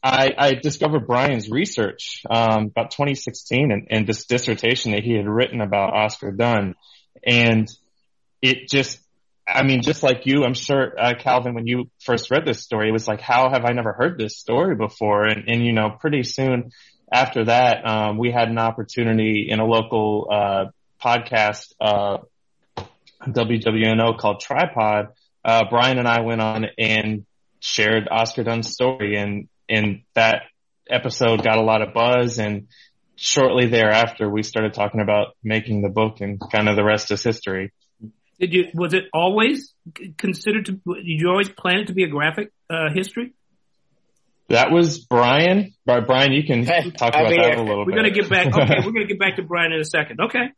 I, 0.01 0.31
I 0.37 0.53
discovered 0.55 1.07
Brian's 1.07 1.49
research, 1.49 2.23
um, 2.29 2.65
about 2.65 2.91
2016 2.91 3.71
and, 3.71 3.87
and 3.89 4.07
this 4.07 4.25
dissertation 4.25 4.91
that 4.91 5.03
he 5.03 5.13
had 5.13 5.27
written 5.27 5.61
about 5.61 5.93
Oscar 5.93 6.31
Dunn. 6.31 6.75
And 7.25 7.69
it 8.41 8.67
just, 8.69 8.99
I 9.47 9.63
mean, 9.63 9.81
just 9.81 10.03
like 10.03 10.25
you, 10.25 10.43
I'm 10.43 10.55
sure, 10.55 10.93
uh, 10.99 11.13
Calvin, 11.19 11.53
when 11.53 11.67
you 11.67 11.89
first 11.99 12.31
read 12.31 12.45
this 12.45 12.61
story, 12.63 12.89
it 12.89 12.91
was 12.91 13.07
like, 13.07 13.21
how 13.21 13.49
have 13.49 13.65
I 13.65 13.73
never 13.73 13.93
heard 13.93 14.17
this 14.17 14.37
story 14.37 14.75
before? 14.75 15.25
And, 15.25 15.47
and, 15.47 15.65
you 15.65 15.73
know, 15.73 15.95
pretty 15.99 16.23
soon 16.23 16.71
after 17.11 17.45
that, 17.45 17.87
um, 17.87 18.17
we 18.17 18.31
had 18.31 18.49
an 18.49 18.57
opportunity 18.57 19.47
in 19.49 19.59
a 19.59 19.65
local, 19.65 20.27
uh, 20.31 20.65
podcast, 21.01 21.73
uh, 21.79 22.17
WWNO 23.27 24.17
called 24.17 24.41
Tripod. 24.41 25.07
Uh, 25.43 25.63
Brian 25.69 25.97
and 25.97 26.07
I 26.07 26.21
went 26.21 26.41
on 26.41 26.65
and 26.77 27.25
shared 27.59 28.07
Oscar 28.09 28.43
Dunn's 28.43 28.71
story 28.71 29.17
and, 29.17 29.47
and 29.69 30.01
that 30.15 30.43
episode 30.89 31.43
got 31.43 31.57
a 31.57 31.61
lot 31.61 31.81
of 31.81 31.93
buzz 31.93 32.39
and 32.39 32.67
shortly 33.15 33.67
thereafter 33.67 34.29
we 34.29 34.43
started 34.43 34.73
talking 34.73 35.01
about 35.01 35.35
making 35.43 35.81
the 35.81 35.89
book 35.89 36.21
and 36.21 36.41
kind 36.51 36.67
of 36.67 36.75
the 36.75 36.83
rest 36.83 37.11
is 37.11 37.23
history. 37.23 37.71
Did 38.39 38.53
you, 38.53 38.65
was 38.73 38.93
it 38.93 39.05
always 39.13 39.73
considered 40.17 40.65
to, 40.65 40.71
did 40.73 41.05
you 41.05 41.29
always 41.29 41.49
plan 41.49 41.81
it 41.81 41.87
to 41.87 41.93
be 41.93 42.03
a 42.03 42.09
graphic, 42.09 42.51
uh, 42.69 42.89
history? 42.93 43.33
That 44.49 44.71
was 44.71 44.99
Brian. 44.99 45.73
Brian, 45.85 46.33
you 46.33 46.43
can 46.43 46.65
talk 46.65 47.15
about 47.15 47.29
that 47.29 47.55
a 47.57 47.61
little 47.61 47.85
we're 47.85 47.85
bit. 47.85 47.87
We're 47.87 47.95
gonna 47.95 48.11
get 48.11 48.29
back. 48.29 48.47
Okay, 48.47 48.75
we're 48.85 48.91
gonna 48.91 49.07
get 49.07 49.19
back 49.19 49.37
to 49.37 49.43
Brian 49.43 49.71
in 49.71 49.79
a 49.79 49.85
second. 49.85 50.19
Okay. 50.19 50.51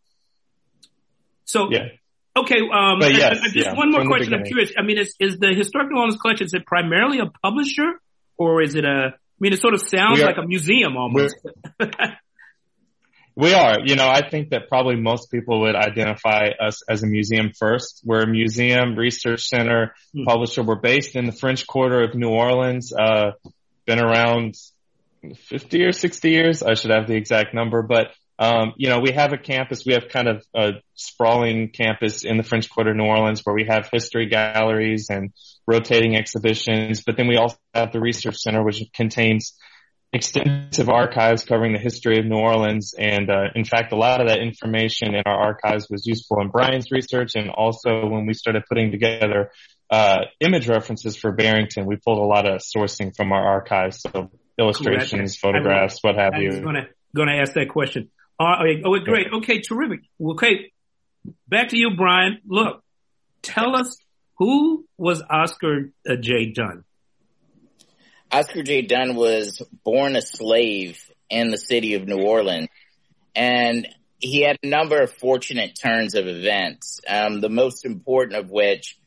So 1.46 1.70
yeah. 1.72 1.90
Okay, 2.38 2.60
um, 2.60 3.00
but 3.00 3.14
yes, 3.14 3.40
just 3.54 3.56
yeah, 3.56 3.74
one 3.74 3.92
more 3.92 4.06
question. 4.06 4.34
I'm 4.34 4.44
curious. 4.44 4.74
I 4.78 4.84
mean, 4.84 4.98
is, 4.98 5.16
is 5.20 5.38
the 5.38 5.54
Historic 5.56 5.90
New 5.90 5.98
Orleans 5.98 6.20
Collection, 6.20 6.46
is 6.46 6.54
it 6.54 6.66
primarily 6.66 7.20
a 7.20 7.28
publisher 7.28 7.94
or 8.38 8.62
is 8.62 8.76
it 8.76 8.84
a, 8.84 9.14
I 9.16 9.40
mean, 9.40 9.54
it 9.54 9.62
sort 9.62 9.74
of 9.74 9.82
sounds 9.82 10.20
are, 10.20 10.26
like 10.26 10.38
a 10.38 10.46
museum 10.46 10.98
almost. 10.98 11.36
we 13.36 13.54
are, 13.54 13.80
you 13.86 13.96
know, 13.96 14.08
I 14.08 14.28
think 14.30 14.50
that 14.50 14.68
probably 14.68 14.98
most 14.98 15.32
people 15.32 15.62
would 15.62 15.76
identify 15.76 16.50
us 16.60 16.82
as 16.90 17.04
a 17.04 17.08
museum 17.08 17.52
first. 17.58 18.02
We're 18.04 18.24
a 18.24 18.28
museum, 18.28 18.96
research 18.96 19.48
center, 19.48 19.96
hmm. 20.14 20.24
publisher. 20.24 20.62
We're 20.62 20.76
based 20.76 21.16
in 21.16 21.26
the 21.26 21.32
French 21.32 21.66
Quarter 21.66 22.04
of 22.04 22.16
New 22.16 22.30
Orleans. 22.30 22.92
Uh, 22.94 23.32
been 23.86 24.00
around 24.00 24.56
50 25.34 25.84
or 25.84 25.92
60 25.94 26.30
years. 26.30 26.64
I 26.64 26.74
should 26.74 26.92
have 26.92 27.08
the 27.08 27.16
exact 27.16 27.54
number, 27.54 27.82
but 27.82 28.08
um, 28.38 28.74
you 28.78 28.90
know, 28.90 29.00
we 29.00 29.12
have 29.12 29.34
a 29.34 29.38
campus, 29.38 29.86
we 29.86 29.94
have 29.94 30.10
kind 30.10 30.28
of 30.28 30.44
a 30.54 30.74
sprawling 30.96 31.70
campus 31.70 32.24
in 32.24 32.38
the 32.38 32.44
French 32.44 32.70
Quarter, 32.70 32.94
New 32.94 33.06
Orleans, 33.06 33.42
where 33.44 33.56
we 33.56 33.66
have 33.70 33.90
history 33.92 34.28
galleries 34.28 35.08
and 35.10 35.32
rotating 35.68 36.16
exhibitions. 36.16 37.04
But 37.06 37.18
then 37.18 37.28
we 37.28 37.38
also 37.38 37.58
have 37.74 37.92
the 37.94 38.02
research 38.02 38.38
center, 38.38 38.64
which 38.64 38.84
contains 38.94 39.54
extensive 40.12 40.90
archives 40.90 41.44
covering 41.44 41.74
the 41.74 41.80
history 41.80 42.20
of 42.20 42.26
New 42.26 42.38
Orleans. 42.38 42.94
And, 42.98 43.30
uh, 43.30 43.46
in 43.56 43.66
fact, 43.66 43.94
a 43.94 43.98
lot 43.98 44.22
of 44.22 44.28
that 44.28 44.40
information 44.40 45.16
in 45.16 45.24
our 45.26 45.38
archives 45.38 45.88
was 45.90 46.06
useful 46.06 46.42
in 46.42 46.50
Brian's 46.50 46.92
research. 46.92 47.36
And 47.36 47.50
also 47.50 48.08
when 48.08 48.26
we 48.26 48.34
started 48.34 48.64
putting 48.68 48.92
together 48.92 49.52
uh, 49.90 50.20
image 50.40 50.68
references 50.68 51.16
for 51.16 51.32
Barrington, 51.32 51.86
we 51.86 51.98
pulled 51.98 52.20
a 52.20 52.26
lot 52.26 52.48
of 52.48 52.62
sourcing 52.62 53.16
from 53.16 53.32
our 53.32 53.46
archives, 53.46 54.02
so 54.02 54.32
illustrations, 54.60 55.38
photographs, 55.38 56.00
what 56.02 56.16
have 56.16 56.34
you. 56.36 56.50
I 56.50 56.56
was 56.56 56.60
gonna 56.62 56.88
gonna 57.16 57.36
ask 57.40 57.54
that 57.54 57.70
question. 57.70 58.10
Uh, 58.40 58.56
oh, 58.84 59.00
great. 59.00 59.28
Okay, 59.32 59.62
terrific. 59.62 60.02
Okay, 60.22 60.72
back 61.48 61.70
to 61.70 61.78
you, 61.78 61.96
Brian. 61.96 62.40
Look, 62.46 62.84
tell 63.42 63.76
us 63.76 63.98
who 64.38 64.86
was 64.98 65.22
Oscar 65.30 65.92
uh, 66.10 66.16
J. 66.20 66.52
Dunn. 66.52 66.84
Oscar 68.32 68.64
J. 68.64 68.82
Dunn 68.82 69.16
was 69.16 69.62
born 69.84 70.16
a 70.16 70.22
slave 70.22 71.00
in 71.30 71.50
the 71.50 71.58
city 71.58 71.94
of 71.94 72.08
New 72.08 72.22
Orleans, 72.22 72.68
and 73.36 73.88
he 74.20 74.42
had 74.42 74.58
a 74.64 74.68
number 74.68 75.02
of 75.02 75.12
fortunate 75.12 75.78
turns 75.82 76.16
of 76.16 76.28
events. 76.28 77.00
Um, 77.08 77.42
the 77.42 77.50
most 77.50 77.86
important 77.86 78.38
of 78.38 78.50
which 78.50 78.98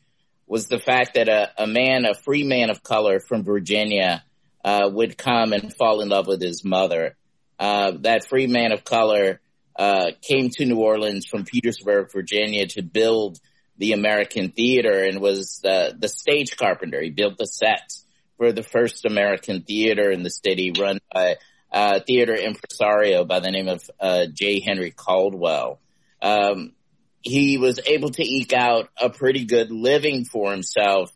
was 0.47 0.67
the 0.67 0.79
fact 0.79 1.13
that 1.13 1.29
a, 1.29 1.51
a 1.57 1.67
man, 1.67 2.05
a 2.05 2.15
free 2.15 2.43
man 2.43 2.69
of 2.71 2.81
color 2.81 3.19
from 3.19 3.43
Virginia, 3.43 4.23
uh, 4.63 4.89
would 4.91 5.17
come 5.17 5.53
and 5.53 5.73
fall 5.75 6.01
in 6.01 6.09
love 6.09 6.27
with 6.27 6.41
his 6.41 6.63
mother. 6.65 7.15
Uh, 7.59 7.91
that 8.01 8.27
free 8.27 8.47
man 8.47 8.71
of 8.71 8.83
color 8.83 9.41
uh, 9.75 10.11
came 10.21 10.49
to 10.49 10.65
New 10.65 10.77
Orleans 10.77 11.25
from 11.25 11.43
Petersburg, 11.43 12.11
Virginia, 12.11 12.67
to 12.67 12.81
build 12.81 13.39
the 13.77 13.93
American 13.93 14.51
theater 14.51 15.03
and 15.03 15.21
was 15.21 15.59
the 15.63 15.95
the 15.97 16.07
stage 16.07 16.57
carpenter. 16.57 17.01
He 17.01 17.09
built 17.09 17.37
the 17.37 17.45
sets 17.45 18.05
for 18.37 18.51
the 18.51 18.63
first 18.63 19.05
American 19.05 19.63
theater 19.63 20.11
in 20.11 20.23
the 20.23 20.29
city, 20.29 20.73
run 20.77 20.99
by 21.13 21.35
a 21.71 22.01
theater 22.01 22.35
impresario 22.35 23.25
by 23.25 23.39
the 23.39 23.51
name 23.51 23.67
of 23.67 23.89
uh, 23.99 24.25
J. 24.33 24.59
Henry 24.59 24.91
Caldwell. 24.91 25.79
Um, 26.21 26.73
he 27.21 27.57
was 27.57 27.79
able 27.85 28.09
to 28.11 28.23
eke 28.23 28.53
out 28.53 28.89
a 28.99 29.09
pretty 29.09 29.45
good 29.45 29.71
living 29.71 30.25
for 30.25 30.51
himself. 30.51 31.11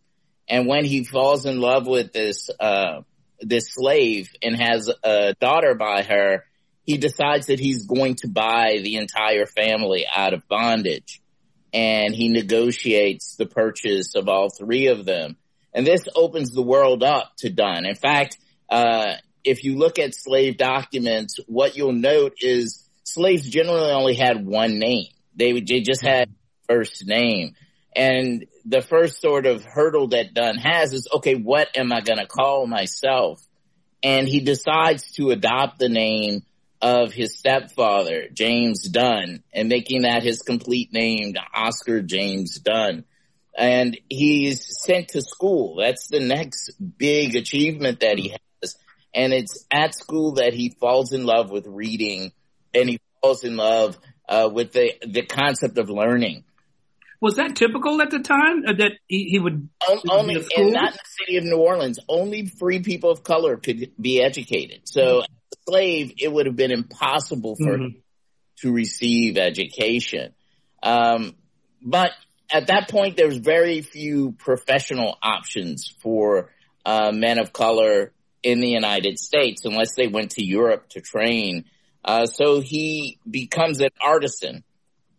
And 0.48 0.68
when 0.68 0.86
he 0.86 1.06
falls 1.06 1.46
in 1.46 1.60
love 1.60 1.88
with 1.88 2.12
this, 2.12 2.50
uh, 2.60 3.02
this 3.46 3.74
slave 3.74 4.30
and 4.42 4.60
has 4.62 4.90
a 5.04 5.36
daughter 5.40 5.76
by 5.76 6.04
her, 6.04 6.46
he 6.86 6.98
decides 6.98 7.48
that 7.48 7.60
he's 7.60 7.86
going 7.86 8.16
to 8.16 8.28
buy 8.28 8.80
the 8.84 8.96
entire 8.96 9.46
family 9.46 10.06
out 10.14 10.34
of 10.34 10.48
bondage. 10.48 11.22
And 11.74 12.14
he 12.14 12.30
negotiates 12.30 13.36
the 13.36 13.46
purchase 13.46 14.16
of 14.16 14.30
all 14.30 14.50
three 14.50 14.88
of 14.88 15.06
them. 15.06 15.38
And 15.74 15.88
this 15.88 16.08
opens 16.16 16.52
the 16.52 16.62
world 16.62 17.04
up 17.04 17.34
to 17.38 17.50
Dunn. 17.50 17.86
In 17.86 17.96
fact, 17.96 18.38
uh, 18.70 19.16
if 19.44 19.64
you 19.64 19.78
look 19.78 19.98
at 19.98 20.14
slave 20.14 20.58
documents, 20.58 21.40
what 21.48 21.76
you'll 21.76 21.94
note 21.94 22.36
is 22.42 22.88
slaves 23.04 23.50
generally 23.50 23.92
only 23.92 24.14
had 24.14 24.46
one 24.46 24.78
name. 24.78 25.08
They, 25.36 25.54
they 25.62 25.82
just 25.82 26.04
had 26.04 26.30
first 26.70 27.06
name. 27.08 27.56
And 27.96 28.46
the 28.66 28.82
first 28.82 29.22
sort 29.22 29.46
of 29.46 29.64
hurdle 29.64 30.10
that 30.10 30.34
Dunn 30.34 30.58
has 30.58 30.94
is, 30.94 31.08
okay, 31.16 31.36
what 31.36 31.70
am 31.76 31.92
I 31.92 32.02
going 32.02 32.20
to 32.20 32.28
call 32.28 32.66
myself? 32.68 33.46
And 34.02 34.28
he 34.28 34.42
decides 34.42 35.12
to 35.14 35.32
adopt 35.32 35.80
the 35.80 35.90
name 35.90 36.44
of 36.82 37.14
his 37.14 37.38
stepfather, 37.38 38.28
James 38.34 38.84
Dunn, 38.90 39.44
and 39.54 39.70
making 39.70 40.02
that 40.02 40.24
his 40.24 40.42
complete 40.42 40.92
name, 40.92 41.34
Oscar 41.54 42.02
James 42.02 42.60
Dunn. 42.60 43.06
And 43.58 43.98
he's 44.10 44.66
sent 44.84 45.10
to 45.10 45.22
school. 45.22 45.78
That's 45.78 46.08
the 46.08 46.20
next 46.20 46.72
big 46.98 47.36
achievement 47.36 48.02
that 48.02 48.18
he 48.18 48.36
has. 48.62 48.76
And 49.14 49.32
it's 49.32 49.66
at 49.72 49.96
school 49.96 50.34
that 50.34 50.54
he 50.54 50.76
falls 50.80 51.14
in 51.14 51.26
love 51.26 51.52
with 51.52 51.68
reading 51.68 52.32
and 52.74 52.90
he 52.90 53.00
falls 53.22 53.44
in 53.44 53.56
love 53.56 53.98
uh, 54.28 54.50
with 54.52 54.74
the, 54.74 54.94
the 55.08 55.22
concept 55.22 55.78
of 55.78 55.90
learning. 55.90 56.44
Was 57.24 57.38
that 57.38 57.56
typical 57.56 58.02
at 58.02 58.12
the 58.12 58.20
time 58.20 58.64
uh, 58.68 58.74
that 58.74 58.92
he, 59.08 59.30
he 59.30 59.40
would 59.40 59.70
only 60.10 60.36
and 60.58 60.74
not 60.74 60.90
in 60.90 60.92
the 60.92 61.00
city 61.06 61.38
of 61.38 61.46
New 61.46 61.56
Orleans? 61.56 61.98
Only 62.10 62.48
free 62.48 62.82
people 62.82 63.12
of 63.12 63.24
color 63.24 63.56
could 63.56 63.94
be 63.98 64.22
educated. 64.22 64.82
So, 64.84 65.02
mm-hmm. 65.02 65.20
as 65.22 65.58
a 65.58 65.72
slave, 65.72 66.14
it 66.18 66.30
would 66.30 66.48
have 66.48 66.58
been 66.58 66.74
impossible 66.74 67.56
for 67.56 67.76
mm-hmm. 67.76 67.84
him 67.84 68.04
to 68.58 68.74
receive 68.74 69.38
education. 69.38 70.34
Um, 70.84 71.36
but 71.82 72.12
at 72.52 72.68
that 72.68 72.90
point, 72.90 73.16
there 73.16 73.28
was 73.28 73.38
very 73.38 73.80
few 73.80 74.34
professional 74.34 75.18
options 75.24 75.96
for 76.02 76.50
uh, 76.86 77.14
men 77.14 77.40
of 77.40 77.54
color 77.54 78.12
in 78.44 78.60
the 78.60 78.68
United 78.68 79.18
States, 79.18 79.64
unless 79.64 79.96
they 79.96 80.08
went 80.08 80.32
to 80.32 80.46
Europe 80.46 80.90
to 80.90 81.00
train. 81.00 81.64
Uh, 82.04 82.26
so 82.26 82.60
he 82.60 83.18
becomes 83.32 83.80
an 83.80 83.92
artisan 84.02 84.66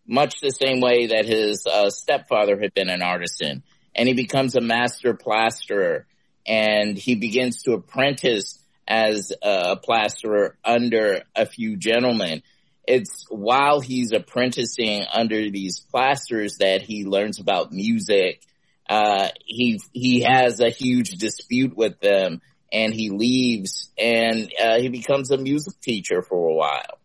much 0.07 0.39
the 0.41 0.51
same 0.51 0.81
way 0.81 1.07
that 1.07 1.25
his 1.25 1.65
uh, 1.65 1.89
stepfather 1.89 2.59
had 2.59 2.73
been 2.73 2.89
an 2.89 3.01
artisan. 3.01 3.63
And 3.95 4.07
he 4.07 4.13
becomes 4.13 4.55
a 4.55 4.61
master 4.61 5.13
plasterer 5.13 6.05
and 6.45 6.97
he 6.97 7.15
begins 7.15 7.63
to 7.63 7.73
apprentice 7.73 8.59
as 8.87 9.33
a 9.41 9.77
plasterer 9.77 10.57
under 10.63 11.23
a 11.35 11.45
few 11.45 11.75
gentlemen. 11.75 12.43
It's 12.87 13.25
while 13.29 13.79
he's 13.79 14.11
apprenticing 14.11 15.05
under 15.11 15.49
these 15.49 15.79
plasters 15.79 16.57
that 16.59 16.83
he 16.83 17.05
learns 17.05 17.39
about 17.39 17.71
music. 17.71 18.41
Uh, 18.87 19.29
he, 19.43 19.79
he 19.93 20.21
has 20.21 20.59
a 20.59 20.69
huge 20.69 21.11
dispute 21.11 21.75
with 21.75 21.99
them 21.99 22.41
and 22.71 22.93
he 22.93 23.09
leaves 23.09 23.89
and, 23.97 24.51
uh, 24.61 24.77
he 24.77 24.89
becomes 24.89 25.31
a 25.31 25.37
music 25.37 25.79
teacher 25.81 26.21
for 26.21 26.49
a 26.49 26.53
while. 26.53 26.99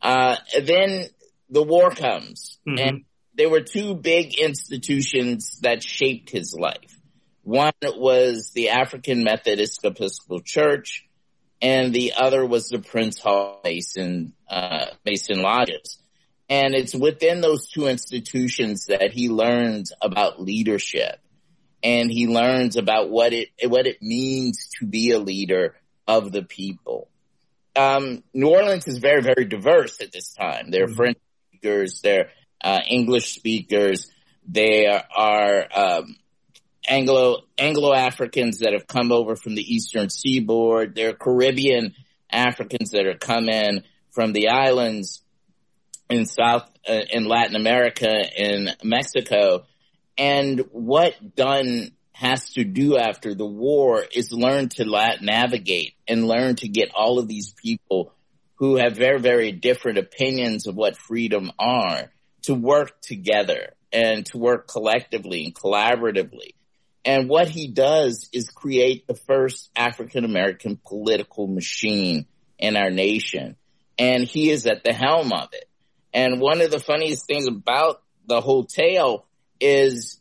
Uh, 0.00 0.36
then 0.62 1.04
the 1.50 1.62
war 1.62 1.90
comes 1.90 2.58
mm-hmm. 2.68 2.78
and 2.78 3.04
there 3.34 3.48
were 3.48 3.60
two 3.60 3.94
big 3.94 4.38
institutions 4.38 5.60
that 5.62 5.82
shaped 5.82 6.30
his 6.30 6.54
life. 6.54 7.00
One 7.42 7.72
was 7.82 8.50
the 8.54 8.70
African 8.70 9.22
Methodist 9.22 9.84
Episcopal 9.84 10.40
Church 10.40 11.08
and 11.62 11.92
the 11.92 12.14
other 12.16 12.44
was 12.44 12.68
the 12.68 12.80
Prince 12.80 13.20
Hall 13.20 13.60
Mason, 13.64 14.34
uh, 14.50 14.86
Mason 15.04 15.40
Lodges. 15.40 15.98
And 16.48 16.74
it's 16.74 16.94
within 16.94 17.40
those 17.40 17.68
two 17.68 17.86
institutions 17.86 18.86
that 18.86 19.12
he 19.12 19.28
learns 19.28 19.92
about 20.00 20.40
leadership 20.40 21.18
and 21.82 22.10
he 22.10 22.26
learns 22.26 22.76
about 22.76 23.08
what 23.10 23.32
it, 23.32 23.48
what 23.64 23.86
it 23.86 24.02
means 24.02 24.68
to 24.78 24.86
be 24.86 25.12
a 25.12 25.18
leader 25.18 25.76
of 26.06 26.32
the 26.32 26.42
people. 26.42 27.08
Um, 27.76 28.24
New 28.34 28.48
Orleans 28.48 28.88
is 28.88 28.98
very, 28.98 29.22
very 29.22 29.44
diverse 29.44 30.00
at 30.00 30.10
this 30.10 30.32
time. 30.32 30.70
There 30.70 30.84
are 30.84 30.86
mm-hmm. 30.86 30.96
French 30.96 31.18
speakers, 31.58 32.00
they're 32.02 32.30
uh, 32.62 32.80
English 32.88 33.34
speakers, 33.34 34.10
they 34.46 34.86
are 34.86 35.66
um, 35.74 36.16
Anglo 36.88 37.42
Anglo 37.58 37.92
Africans 37.92 38.58
that 38.60 38.72
have 38.72 38.86
come 38.86 39.12
over 39.12 39.36
from 39.36 39.54
the 39.54 39.62
Eastern 39.62 40.08
Seaboard. 40.08 40.94
They're 40.94 41.12
Caribbean 41.12 41.94
Africans 42.30 42.90
that 42.90 43.06
are 43.06 43.18
come 43.18 43.48
in 43.48 43.82
from 44.10 44.32
the 44.32 44.48
islands 44.48 45.22
in 46.08 46.24
South 46.24 46.68
uh, 46.88 47.00
in 47.10 47.26
Latin 47.26 47.56
America 47.56 48.24
in 48.36 48.70
Mexico. 48.82 49.66
And 50.16 50.64
what 50.72 51.36
Dunn 51.36 51.92
has 52.12 52.50
to 52.54 52.64
do 52.64 52.96
after 52.96 53.34
the 53.34 53.46
war 53.46 54.04
is 54.12 54.32
learn 54.32 54.70
to 54.70 54.84
navigate 55.20 55.92
and 56.08 56.26
learn 56.26 56.56
to 56.56 56.68
get 56.68 56.90
all 56.94 57.18
of 57.18 57.28
these 57.28 57.52
people 57.52 58.12
who 58.58 58.76
have 58.76 58.96
very, 58.96 59.20
very 59.20 59.52
different 59.52 59.98
opinions 59.98 60.66
of 60.66 60.74
what 60.74 60.96
freedom 60.96 61.50
are 61.58 62.10
to 62.42 62.54
work 62.54 63.00
together 63.00 63.74
and 63.92 64.26
to 64.26 64.38
work 64.38 64.68
collectively 64.68 65.44
and 65.44 65.54
collaboratively. 65.54 66.54
And 67.04 67.28
what 67.28 67.48
he 67.48 67.68
does 67.68 68.28
is 68.32 68.50
create 68.50 69.06
the 69.06 69.14
first 69.14 69.70
African 69.76 70.24
American 70.24 70.78
political 70.84 71.46
machine 71.46 72.26
in 72.58 72.76
our 72.76 72.90
nation. 72.90 73.56
And 73.98 74.24
he 74.24 74.50
is 74.50 74.66
at 74.66 74.84
the 74.84 74.92
helm 74.92 75.32
of 75.32 75.48
it. 75.52 75.68
And 76.12 76.40
one 76.40 76.60
of 76.60 76.70
the 76.70 76.80
funniest 76.80 77.26
things 77.26 77.46
about 77.46 78.02
the 78.26 78.40
whole 78.40 78.64
tale 78.64 79.24
is 79.60 80.20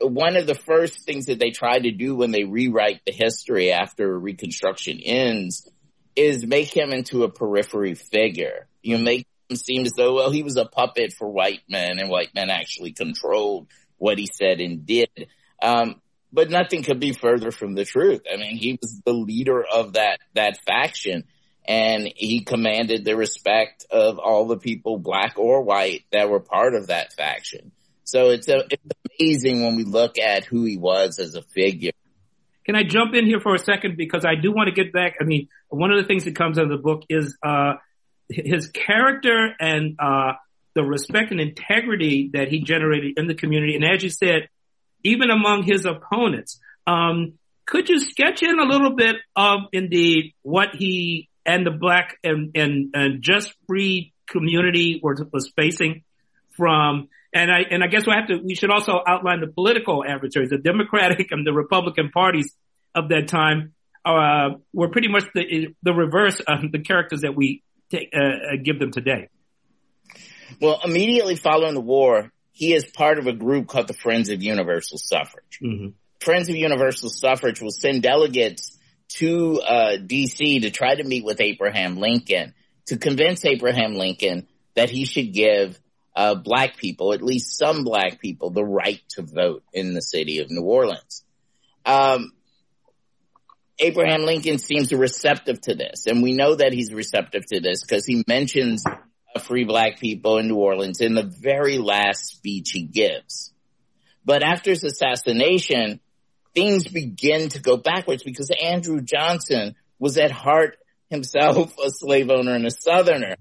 one 0.00 0.36
of 0.36 0.46
the 0.46 0.54
first 0.54 1.04
things 1.04 1.26
that 1.26 1.38
they 1.38 1.50
try 1.50 1.78
to 1.78 1.90
do 1.90 2.14
when 2.14 2.30
they 2.30 2.44
rewrite 2.44 3.00
the 3.06 3.12
history 3.12 3.72
after 3.72 4.18
Reconstruction 4.18 5.00
ends 5.00 5.68
is 6.16 6.46
make 6.46 6.74
him 6.74 6.92
into 6.92 7.24
a 7.24 7.30
periphery 7.30 7.94
figure. 7.94 8.66
You 8.82 8.98
make 8.98 9.26
him 9.48 9.56
seem 9.56 9.84
as 9.86 9.92
though, 9.96 10.14
well, 10.14 10.30
he 10.30 10.42
was 10.42 10.56
a 10.56 10.64
puppet 10.64 11.12
for 11.12 11.28
white 11.28 11.62
men 11.68 11.98
and 11.98 12.08
white 12.08 12.34
men 12.34 12.50
actually 12.50 12.92
controlled 12.92 13.68
what 13.98 14.18
he 14.18 14.26
said 14.26 14.60
and 14.60 14.86
did. 14.86 15.28
Um, 15.62 16.00
but 16.32 16.50
nothing 16.50 16.82
could 16.82 17.00
be 17.00 17.12
further 17.12 17.50
from 17.50 17.74
the 17.74 17.84
truth. 17.84 18.22
I 18.32 18.36
mean, 18.36 18.56
he 18.56 18.78
was 18.80 19.00
the 19.04 19.12
leader 19.12 19.64
of 19.64 19.94
that, 19.94 20.18
that 20.34 20.58
faction 20.66 21.24
and 21.66 22.12
he 22.14 22.42
commanded 22.44 23.04
the 23.04 23.16
respect 23.16 23.86
of 23.90 24.18
all 24.18 24.46
the 24.46 24.58
people, 24.58 24.98
black 24.98 25.34
or 25.38 25.62
white, 25.62 26.04
that 26.12 26.28
were 26.28 26.40
part 26.40 26.74
of 26.74 26.88
that 26.88 27.14
faction. 27.14 27.72
So 28.04 28.30
it's, 28.30 28.48
a, 28.48 28.64
it's 28.70 28.84
amazing 29.18 29.64
when 29.64 29.76
we 29.76 29.84
look 29.84 30.18
at 30.18 30.44
who 30.44 30.64
he 30.64 30.76
was 30.76 31.18
as 31.18 31.34
a 31.34 31.42
figure. 31.42 31.92
Can 32.66 32.76
I 32.76 32.82
jump 32.82 33.14
in 33.14 33.26
here 33.26 33.40
for 33.40 33.54
a 33.54 33.58
second 33.58 33.96
because 33.96 34.24
I 34.24 34.34
do 34.34 34.52
want 34.52 34.68
to 34.68 34.74
get 34.74 34.92
back? 34.92 35.16
I 35.20 35.24
mean, 35.24 35.48
one 35.68 35.90
of 35.90 35.98
the 35.98 36.06
things 36.06 36.24
that 36.24 36.34
comes 36.34 36.58
out 36.58 36.64
of 36.64 36.70
the 36.70 36.78
book 36.78 37.02
is 37.08 37.36
uh, 37.42 37.74
his 38.28 38.68
character 38.68 39.54
and 39.60 39.96
uh, 39.98 40.32
the 40.74 40.82
respect 40.82 41.30
and 41.30 41.40
integrity 41.40 42.30
that 42.32 42.48
he 42.48 42.60
generated 42.60 43.18
in 43.18 43.26
the 43.26 43.34
community, 43.34 43.76
and 43.76 43.84
as 43.84 44.02
you 44.02 44.10
said, 44.10 44.48
even 45.02 45.30
among 45.30 45.62
his 45.62 45.84
opponents. 45.84 46.58
Um, 46.86 47.34
could 47.66 47.88
you 47.88 47.98
sketch 47.98 48.42
in 48.42 48.58
a 48.58 48.64
little 48.64 48.94
bit 48.94 49.16
of 49.34 49.60
indeed 49.72 50.34
what 50.42 50.74
he 50.74 51.28
and 51.46 51.66
the 51.66 51.70
black 51.70 52.18
and 52.22 52.52
and, 52.54 52.94
and 52.94 53.22
just 53.22 53.54
free 53.66 54.12
community 54.26 55.00
was, 55.02 55.22
was 55.32 55.50
facing 55.56 56.02
from 56.56 57.08
and 57.34 57.50
I 57.50 57.62
and 57.70 57.82
I 57.82 57.88
guess 57.88 58.06
we 58.06 58.12
have 58.14 58.28
to 58.28 58.38
we 58.44 58.54
should 58.54 58.70
also 58.70 58.92
outline 59.06 59.40
the 59.40 59.48
political 59.48 60.04
adversaries, 60.06 60.50
the 60.50 60.58
Democratic 60.58 61.32
and 61.32 61.44
the 61.44 61.52
Republican 61.52 62.10
parties 62.10 62.54
of 62.94 63.08
that 63.08 63.26
time 63.28 63.74
uh, 64.04 64.50
were 64.72 64.88
pretty 64.88 65.08
much 65.08 65.24
the 65.34 65.74
the 65.82 65.92
reverse 65.92 66.40
of 66.46 66.70
the 66.70 66.78
characters 66.78 67.22
that 67.22 67.34
we 67.34 67.62
take, 67.90 68.10
uh, 68.14 68.20
uh, 68.20 68.56
give 68.62 68.78
them 68.78 68.92
today. 68.92 69.28
Well, 70.60 70.80
immediately 70.84 71.34
following 71.34 71.74
the 71.74 71.80
war, 71.80 72.30
he 72.52 72.72
is 72.72 72.84
part 72.86 73.18
of 73.18 73.26
a 73.26 73.32
group 73.32 73.66
called 73.66 73.88
the 73.88 73.94
Friends 73.94 74.30
of 74.30 74.42
Universal 74.42 74.98
Suffrage. 74.98 75.58
Mm-hmm. 75.60 75.88
Friends 76.20 76.48
of 76.48 76.54
Universal 76.54 77.08
Suffrage 77.10 77.60
will 77.60 77.72
send 77.72 78.02
delegates 78.02 78.78
to 79.16 79.60
uh, 79.60 79.96
D.C. 79.96 80.60
to 80.60 80.70
try 80.70 80.94
to 80.94 81.02
meet 81.02 81.24
with 81.24 81.40
Abraham 81.40 81.96
Lincoln 81.96 82.54
to 82.86 82.96
convince 82.96 83.44
Abraham 83.44 83.96
Lincoln 83.96 84.46
that 84.74 84.90
he 84.90 85.04
should 85.04 85.32
give 85.32 85.78
uh, 86.16 86.34
black 86.34 86.76
people, 86.76 87.12
at 87.12 87.22
least 87.22 87.58
some 87.58 87.84
black 87.84 88.20
people, 88.20 88.50
the 88.50 88.64
right 88.64 89.00
to 89.10 89.22
vote 89.22 89.64
in 89.72 89.94
the 89.94 90.02
city 90.02 90.38
of 90.38 90.50
New 90.50 90.62
Orleans. 90.62 91.24
Um, 91.84 92.32
Abraham 93.78 94.22
Lincoln 94.22 94.58
seems 94.58 94.92
receptive 94.92 95.60
to 95.62 95.74
this, 95.74 96.06
and 96.06 96.22
we 96.22 96.32
know 96.32 96.54
that 96.54 96.72
he's 96.72 96.92
receptive 96.92 97.44
to 97.46 97.60
this 97.60 97.82
because 97.82 98.06
he 98.06 98.24
mentions 98.28 98.84
free 99.40 99.64
black 99.64 99.98
people 99.98 100.38
in 100.38 100.46
New 100.46 100.56
Orleans 100.56 101.00
in 101.00 101.14
the 101.14 101.24
very 101.24 101.78
last 101.78 102.26
speech 102.26 102.70
he 102.72 102.84
gives. 102.84 103.52
But 104.24 104.42
after 104.42 104.70
his 104.70 104.84
assassination, 104.84 106.00
things 106.54 106.86
begin 106.86 107.48
to 107.50 107.60
go 107.60 107.76
backwards 107.76 108.22
because 108.22 108.50
Andrew 108.62 109.00
Johnson 109.00 109.74
was 109.98 110.16
at 110.18 110.30
heart 110.30 110.78
himself 111.10 111.76
a 111.84 111.90
slave 111.90 112.30
owner 112.30 112.54
and 112.54 112.66
a 112.66 112.70
southerner 112.70 113.34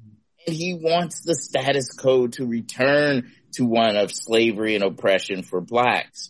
and 0.45 0.55
he 0.55 0.73
wants 0.73 1.21
the 1.21 1.35
status 1.35 1.91
quo 1.91 2.27
to 2.27 2.45
return 2.45 3.31
to 3.53 3.65
one 3.65 3.95
of 3.95 4.11
slavery 4.11 4.75
and 4.75 4.83
oppression 4.83 5.43
for 5.43 5.61
blacks. 5.61 6.29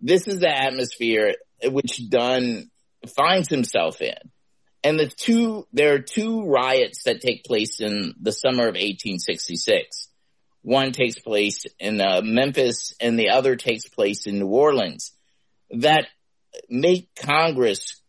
This 0.00 0.28
is 0.28 0.40
the 0.40 0.50
atmosphere 0.50 1.34
which 1.62 2.08
Dunn 2.08 2.70
finds 3.16 3.48
himself 3.48 4.00
in. 4.00 4.16
And 4.82 4.98
the 4.98 5.08
two, 5.08 5.66
there 5.72 5.94
are 5.94 5.98
two 5.98 6.44
riots 6.44 7.04
that 7.04 7.22
take 7.22 7.44
place 7.44 7.80
in 7.80 8.14
the 8.20 8.32
summer 8.32 8.64
of 8.64 8.74
1866. 8.74 10.08
One 10.60 10.92
takes 10.92 11.18
place 11.18 11.64
in 11.78 12.00
uh, 12.00 12.20
Memphis 12.22 12.94
and 13.00 13.18
the 13.18 13.30
other 13.30 13.56
takes 13.56 13.88
place 13.88 14.26
in 14.26 14.38
New 14.38 14.48
Orleans 14.48 15.12
that 15.70 16.06
make 16.68 17.08
Congress 17.14 18.00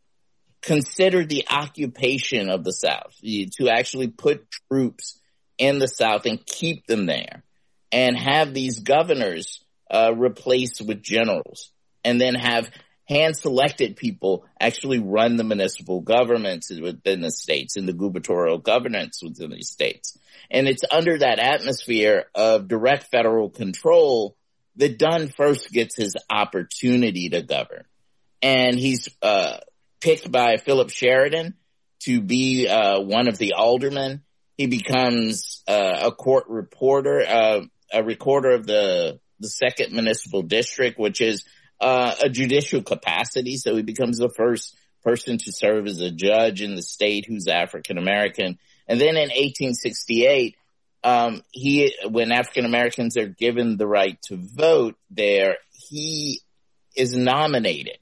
considered 0.66 1.30
the 1.30 1.46
occupation 1.50 2.50
of 2.50 2.64
the 2.64 2.74
South, 2.74 3.16
to 3.22 3.70
actually 3.70 4.08
put 4.08 4.48
troops 4.70 5.20
in 5.58 5.80
the 5.80 5.88
South 5.88 6.26
and 6.26 6.46
keep 6.46 6.86
them 6.88 7.06
there 7.06 7.44
and 7.92 8.18
have 8.18 8.54
these 8.54 8.80
governors 8.80 9.64
uh, 9.90 10.12
replaced 10.16 10.82
with 10.82 11.04
generals 11.04 11.72
and 12.04 12.20
then 12.20 12.36
have 12.36 12.70
hand 13.08 13.38
selected 13.38 13.96
people 13.96 14.46
actually 14.60 15.00
run 15.00 15.38
the 15.38 15.44
municipal 15.44 16.02
governments 16.02 16.72
within 16.72 17.22
the 17.22 17.32
states 17.32 17.78
and 17.78 17.88
the 17.88 17.94
gubernatorial 17.94 18.58
governance 18.58 19.22
within 19.24 19.52
the 19.52 19.62
states. 19.62 20.18
And 20.50 20.68
it's 20.68 20.84
under 20.92 21.20
that 21.20 21.40
atmosphere 21.40 22.26
of 22.34 22.68
direct 22.68 23.04
federal 23.12 23.50
control 23.50 24.36
that 24.78 24.98
Dunn 24.98 25.30
first 25.30 25.72
gets 25.72 25.96
his 25.96 26.16
opportunity 26.30 27.30
to 27.30 27.44
govern. 27.44 27.86
And 28.42 28.78
he's, 28.78 29.08
uh, 29.22 29.60
picked 30.02 30.32
by 30.32 30.58
Philip 30.58 30.90
Sheridan 30.90 31.56
to 32.02 32.22
be, 32.22 32.68
uh, 32.68 33.00
one 33.02 33.28
of 33.28 33.38
the 33.38 33.54
aldermen. 33.54 34.24
He 34.58 34.68
becomes, 34.68 35.64
uh, 35.68 36.00
a 36.04 36.12
court 36.12 36.46
reporter, 36.48 37.26
uh, 37.28 37.62
a 37.92 38.04
recorder 38.04 38.52
of 38.52 38.66
the, 38.66 39.20
the 39.40 39.50
second 39.50 39.92
municipal 39.94 40.42
district, 40.42 40.98
which 41.00 41.22
is, 41.22 41.44
uh, 41.80 42.16
a 42.24 42.30
judicial 42.30 42.82
capacity. 42.82 43.58
So 43.58 43.76
he 43.76 43.82
becomes 43.82 44.18
the 44.18 44.30
first 44.30 44.76
person 45.04 45.38
to 45.38 45.52
serve 45.52 45.88
as 45.88 46.02
a 46.02 46.12
judge 46.12 46.62
in 46.62 46.76
the 46.76 46.82
state 46.82 47.26
who's 47.28 47.48
African 47.48 47.98
American. 47.98 48.58
And 48.88 49.00
then 49.00 49.16
in 49.16 49.30
1868, 49.30 50.56
um, 51.04 51.44
he, 51.52 51.96
when 52.10 52.32
African 52.32 52.66
Americans 52.66 53.16
are 53.16 53.28
given 53.28 53.78
the 53.78 53.88
right 53.88 54.20
to 54.24 54.38
vote 54.38 54.96
there, 55.12 55.58
he 55.72 56.42
is 56.96 57.16
nominated 57.16 57.98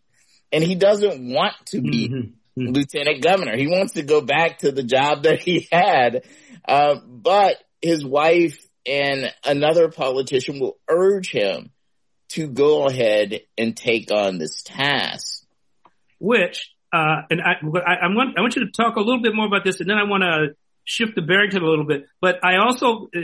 and 0.54 0.64
he 0.64 0.76
doesn't 0.76 1.34
want 1.34 1.54
to 1.66 1.82
be 1.82 2.08
mm-hmm. 2.08 2.62
mm-hmm. 2.62 2.74
lieutenant 2.74 3.24
governor. 3.24 3.58
He 3.58 3.68
wants 3.68 3.94
to 3.94 4.04
go 4.04 4.22
back 4.22 4.60
to 4.60 4.72
the 4.72 4.84
job 4.84 5.24
that 5.24 5.42
he 5.42 5.68
had. 5.72 6.24
Uh, 6.66 6.96
but 7.06 7.58
his 7.82 8.06
wife 8.06 8.64
and 8.86 9.34
another 9.44 9.90
politician 9.90 10.60
will 10.60 10.78
urge 10.88 11.32
him 11.32 11.72
to 12.30 12.48
go 12.48 12.88
ahead 12.88 13.42
and 13.58 13.76
take 13.76 14.12
on 14.12 14.38
this 14.38 14.62
task. 14.64 15.46
Which, 16.20 16.72
uh, 16.94 17.24
and 17.30 17.42
I, 17.42 17.54
I, 17.80 17.94
I, 18.04 18.08
want, 18.08 18.38
I 18.38 18.42
want 18.42 18.56
you 18.56 18.66
to 18.66 18.72
talk 18.72 18.96
a 18.96 19.02
little 19.02 19.22
bit 19.22 19.36
more 19.36 19.48
about 19.48 19.66
this 19.66 19.80
and 19.82 19.90
then 19.90 19.98
I 19.98 20.04
want 20.04 20.22
to 20.24 20.56
shift 20.86 21.16
to 21.16 21.22
Barrington 21.22 21.64
a 21.64 21.68
little 21.68 21.86
bit, 21.86 22.06
but 22.22 22.44
I 22.44 22.58
also, 22.58 23.10
uh, 23.16 23.22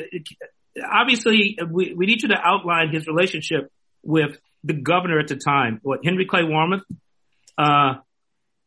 obviously 0.91 1.57
we, 1.69 1.93
we 1.93 2.05
need 2.05 2.21
you 2.23 2.29
to 2.29 2.37
outline 2.41 2.89
his 2.91 3.05
relationship 3.07 3.71
with 4.03 4.37
the 4.63 4.73
governor 4.73 5.19
at 5.19 5.27
the 5.27 5.35
time, 5.35 5.79
what, 5.83 5.99
Henry 6.03 6.25
Clay 6.25 6.41
Warmoth? 6.41 6.83
Uh, 7.59 7.95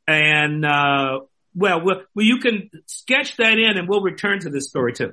and, 0.06 0.66
uh, 0.66 1.20
well, 1.54 1.80
well, 1.82 2.02
well, 2.14 2.26
you 2.26 2.38
can 2.40 2.68
sketch 2.86 3.38
that 3.38 3.58
in 3.58 3.78
and 3.78 3.88
we'll 3.88 4.02
return 4.02 4.40
to 4.40 4.50
this 4.50 4.68
story 4.68 4.92
too. 4.92 5.12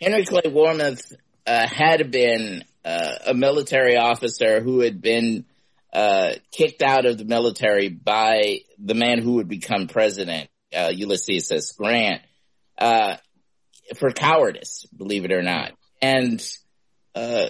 Henry 0.00 0.26
Clay 0.26 0.42
Warmoth, 0.42 1.14
uh, 1.46 1.66
had 1.66 2.10
been, 2.10 2.64
uh, 2.84 3.14
a 3.28 3.34
military 3.34 3.96
officer 3.96 4.60
who 4.60 4.80
had 4.80 5.00
been, 5.00 5.46
uh, 5.94 6.34
kicked 6.52 6.82
out 6.82 7.06
of 7.06 7.16
the 7.16 7.24
military 7.24 7.88
by 7.88 8.60
the 8.78 8.94
man 8.94 9.18
who 9.22 9.34
would 9.34 9.48
become 9.48 9.86
president, 9.86 10.50
uh, 10.76 10.90
Ulysses 10.92 11.50
S. 11.50 11.72
Grant 11.72 12.20
uh, 12.76 13.16
for 13.96 14.10
cowardice, 14.10 14.86
believe 14.94 15.24
it 15.24 15.32
or 15.32 15.42
not. 15.42 15.72
And, 16.02 16.46
uh, 17.14 17.48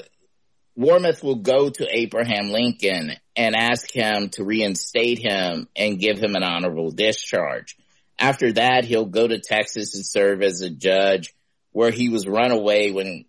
Warmoth 0.77 1.23
will 1.23 1.37
go 1.37 1.71
to 1.71 1.87
Abraham 1.89 2.51
Lincoln 2.51 3.13
and 3.37 3.55
ask 3.55 3.91
him 3.91 4.31
to 4.31 4.45
reinstate 4.45 5.19
him 5.19 5.69
and 5.77 6.01
give 6.01 6.19
him 6.19 6.35
an 6.35 6.43
honorable 6.43 6.91
discharge. 6.91 7.77
After 8.19 8.53
that, 8.53 8.85
he'll 8.85 9.07
go 9.07 9.27
to 9.27 9.41
Texas 9.41 9.95
and 9.95 10.05
serve 10.05 10.43
as 10.43 10.61
a 10.61 10.71
judge 10.71 11.35
where 11.73 11.91
he 11.91 12.09
was 12.09 12.27
run 12.27 12.53
away 12.53 12.93
when 12.93 13.25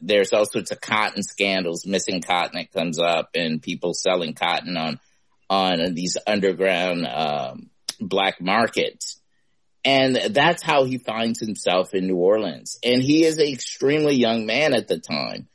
there's 0.00 0.32
all 0.32 0.46
sorts 0.46 0.70
of 0.70 0.80
cotton 0.80 1.22
scandals, 1.22 1.84
missing 1.86 2.22
cotton 2.22 2.58
that 2.58 2.72
comes 2.72 2.98
up 2.98 3.30
and 3.34 3.62
people 3.62 3.92
selling 3.92 4.32
cotton 4.32 4.76
on, 4.76 4.98
on 5.50 5.94
these 5.94 6.16
underground, 6.26 7.06
um, 7.06 7.70
black 8.00 8.40
markets. 8.40 9.20
And 9.84 10.16
that's 10.30 10.62
how 10.62 10.84
he 10.84 10.98
finds 10.98 11.40
himself 11.40 11.94
in 11.94 12.06
New 12.06 12.16
Orleans. 12.16 12.78
And 12.82 13.02
he 13.02 13.24
is 13.24 13.38
an 13.38 13.48
extremely 13.48 14.16
young 14.16 14.46
man 14.46 14.74
at 14.74 14.88
the 14.88 14.98
time. 14.98 15.48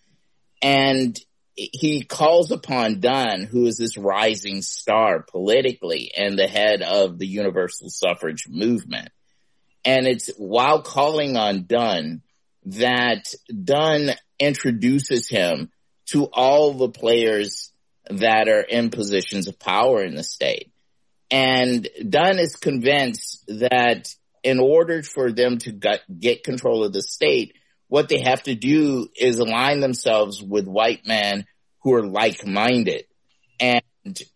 And 0.62 1.20
he 1.56 2.04
calls 2.04 2.52
upon 2.52 3.00
Dunn, 3.00 3.44
who 3.44 3.66
is 3.66 3.78
this 3.78 3.98
rising 3.98 4.62
star 4.62 5.22
politically 5.22 6.12
and 6.16 6.38
the 6.38 6.48
head 6.48 6.82
of 6.82 7.18
the 7.18 7.28
universal 7.28 7.90
suffrage 7.90 8.48
movement. 8.50 9.10
And 9.86 10.06
it's 10.06 10.30
while 10.38 10.82
calling 10.82 11.38
on 11.38 11.66
Dunn 11.66 12.24
that 12.66 13.34
Dunn 13.64 14.12
introduces 14.40 15.30
him 15.30 15.72
to 16.08 16.26
all 16.26 16.74
the 16.74 16.90
players 16.90 17.72
that 18.10 18.50
are 18.50 18.62
in 18.62 18.90
positions 18.90 19.48
of 19.48 19.60
power 19.60 20.04
in 20.04 20.16
the 20.16 20.24
state. 20.24 20.72
And 21.32 21.88
Dunn 22.08 22.40
is 22.40 22.56
convinced 22.56 23.46
that 23.48 24.14
in 24.44 24.60
order 24.60 25.02
for 25.02 25.32
them 25.32 25.58
to 25.60 25.72
get 26.20 26.44
control 26.44 26.84
of 26.84 26.94
the 26.94 27.02
state, 27.02 27.56
what 27.96 28.10
they 28.10 28.20
have 28.20 28.44
to 28.44 28.56
do 28.56 29.08
is 29.16 29.40
align 29.40 29.80
themselves 29.80 30.44
with 30.44 30.68
white 30.68 31.08
men 31.08 31.46
who 31.80 31.94
are 31.94 32.06
like-minded 32.06 33.06
and 33.58 33.82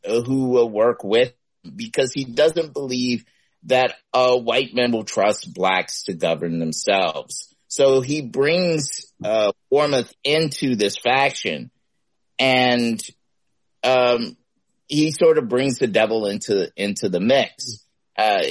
who 0.06 0.46
will 0.46 0.70
work 0.70 1.04
with 1.04 1.34
because 1.76 2.14
he 2.14 2.24
doesn't 2.24 2.74
believe 2.74 3.26
that 3.64 3.96
a 4.14 4.38
white 4.38 4.74
man 4.74 4.94
will 4.94 5.04
trust 5.04 5.54
blacks 5.54 6.04
to 6.04 6.14
govern 6.14 6.60
themselves. 6.60 7.54
So 7.68 8.00
he 8.00 8.22
brings 8.22 9.12
uh, 9.22 9.52
Warmoth 9.70 10.14
into 10.24 10.78
this 10.78 10.98
faction 10.98 11.70
and 12.40 13.02
um, 13.84 14.38
he 14.88 15.12
sort 15.12 15.38
of 15.38 15.50
brings 15.50 15.80
the 15.80 15.88
devil 15.88 16.28
into 16.28 16.72
into 16.78 17.10
the 17.10 17.20
mix. 17.20 17.86
Uh, 18.18 18.42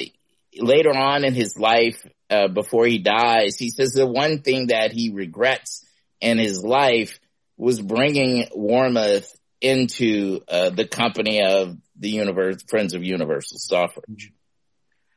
later 0.55 0.91
on 0.91 1.25
in 1.25 1.33
his 1.33 1.57
life, 1.59 2.07
uh, 2.31 2.49
before 2.49 2.87
he 2.87 2.99
dies, 2.99 3.57
he 3.57 3.71
says 3.71 3.93
the 3.93 4.07
one 4.07 4.41
thing 4.43 4.69
that 4.69 4.93
he 4.93 5.11
regrets 5.11 5.85
in 6.21 6.39
his 6.39 6.63
life 6.63 7.19
was 7.57 7.81
bringing 7.81 8.49
Warmoth 8.55 9.35
into 9.61 10.41
uh, 10.49 10.71
the 10.71 10.87
company 10.87 11.43
of 11.43 11.77
the 11.99 12.11
universe, 12.11 12.63
Friends 12.69 12.95
of 12.95 13.03
Universal 13.03 13.59
Suffrage. 13.59 14.33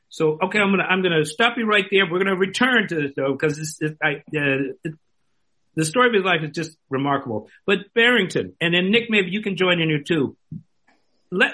So, 0.09 0.37
okay, 0.43 0.59
I'm 0.59 0.71
gonna 0.71 0.83
I'm 0.83 1.03
gonna 1.03 1.25
stop 1.25 1.57
you 1.57 1.65
right 1.65 1.85
there. 1.89 2.03
We're 2.09 2.19
gonna 2.19 2.35
return 2.35 2.87
to 2.89 2.95
this 2.95 3.11
though 3.15 3.31
because 3.31 3.57
uh, 3.81 3.99
the 4.31 5.85
story 5.85 6.07
of 6.07 6.13
his 6.13 6.23
life 6.23 6.41
is 6.43 6.51
just 6.51 6.75
remarkable. 6.89 7.49
But 7.65 7.93
Barrington, 7.93 8.53
and 8.59 8.73
then 8.73 8.91
Nick, 8.91 9.09
maybe 9.09 9.31
you 9.31 9.41
can 9.41 9.55
join 9.55 9.79
in 9.79 9.89
here 9.89 10.03
too 10.05 10.35
let, 11.31 11.51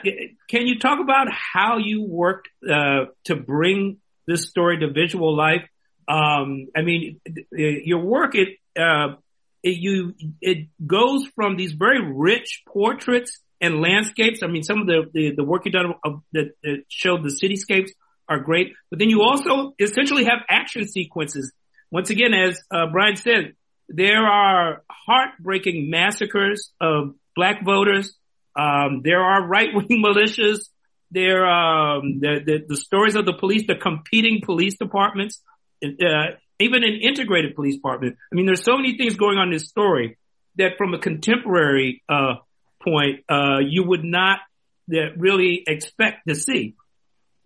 can 0.50 0.66
you 0.66 0.80
talk 0.80 1.00
about 1.00 1.28
how 1.32 1.78
you 1.78 2.04
worked 2.04 2.50
uh, 2.68 3.06
to 3.26 3.36
bring 3.36 3.98
this 4.28 4.50
story 4.50 4.80
to 4.80 4.92
visual 4.92 5.36
life? 5.36 5.64
Um, 6.08 6.68
I 6.76 6.82
mean, 6.84 7.20
your 7.52 8.00
work 8.00 8.36
it, 8.36 8.50
uh, 8.80 9.16
it 9.64 9.78
you 9.78 10.14
it 10.42 10.68
goes 10.86 11.26
from 11.36 11.58
these 11.58 11.74
very 11.74 12.02
rich 12.02 12.64
portraits 12.68 13.40
and 13.60 13.82
landscapes. 13.82 14.42
I 14.44 14.48
mean, 14.48 14.64
some 14.64 14.82
of 14.82 14.88
the 14.88 15.10
the, 15.14 15.36
the 15.36 15.44
work 15.44 15.64
you've 15.66 15.74
done 15.74 15.94
of, 16.04 16.22
that, 16.34 16.52
that 16.64 16.84
showed 16.88 17.24
the 17.24 17.30
cityscapes 17.30 17.90
are 18.30 18.40
great, 18.40 18.74
but 18.90 19.00
then 19.00 19.10
you 19.10 19.22
also 19.22 19.74
essentially 19.80 20.26
have 20.26 20.40
action 20.50 20.88
sequences. 20.88 21.52
Once 21.90 22.10
again, 22.10 22.34
as 22.34 22.62
uh, 22.70 22.88
Brian 22.92 23.16
said, 23.16 23.54
there 23.88 24.26
are 24.26 24.84
heartbreaking 24.90 25.90
massacres 25.90 26.72
of 26.82 27.16
black 27.36 27.64
voters 27.64 28.14
um, 28.58 29.02
there 29.04 29.22
are 29.22 29.46
right 29.46 29.70
wing 29.74 30.04
militias. 30.04 30.68
There, 31.12 31.46
um, 31.46 32.20
the, 32.20 32.42
the, 32.46 32.66
the, 32.68 32.78
stories 32.78 33.16
of 33.16 33.26
the 33.26 33.34
police, 33.34 33.66
the 33.66 33.76
competing 33.76 34.42
police 34.44 34.78
departments, 34.78 35.42
uh, 35.82 36.36
even 36.60 36.84
an 36.84 37.00
integrated 37.02 37.56
police 37.56 37.76
department. 37.76 38.18
I 38.32 38.36
mean, 38.36 38.46
there's 38.46 38.64
so 38.64 38.76
many 38.76 38.98
things 38.98 39.16
going 39.16 39.38
on 39.38 39.48
in 39.48 39.54
this 39.54 39.68
story 39.68 40.18
that 40.58 40.72
from 40.78 40.94
a 40.94 41.00
contemporary, 41.00 42.04
uh, 42.10 42.36
point, 42.84 43.24
uh, 43.30 43.60
you 43.60 43.84
would 43.84 44.04
not 44.04 44.40
really 44.88 45.64
expect 45.68 46.28
to 46.28 46.36
see. 46.36 46.76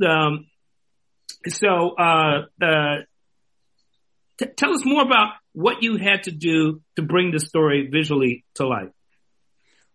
Um, 0.05 0.47
so, 1.47 1.95
uh, 1.97 2.45
uh, 2.61 2.95
t- 4.37 4.45
tell 4.55 4.73
us 4.73 4.85
more 4.85 5.01
about 5.01 5.33
what 5.53 5.83
you 5.83 5.97
had 5.97 6.23
to 6.23 6.31
do 6.31 6.81
to 6.95 7.01
bring 7.01 7.31
the 7.31 7.39
story 7.39 7.89
visually 7.91 8.45
to 8.55 8.67
life. 8.67 8.89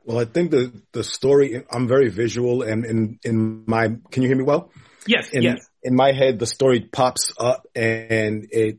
Well, 0.07 0.21
I 0.21 0.25
think 0.25 0.53
the 0.53 0.73
the 0.93 1.03
story. 1.03 1.65
I'm 1.69 1.89
very 1.89 2.11
visual, 2.11 2.63
and 2.63 2.85
in 2.87 3.19
in 3.25 3.65
my. 3.67 3.89
Can 4.11 4.23
you 4.23 4.29
hear 4.29 4.37
me 4.37 4.45
well? 4.45 4.71
Yes. 5.05 5.31
In, 5.31 5.43
yes. 5.43 5.69
In 5.83 5.97
my 5.97 6.13
head, 6.13 6.39
the 6.39 6.47
story 6.47 6.81
pops 6.81 7.33
up, 7.39 7.67
and 7.75 8.47
it 8.53 8.79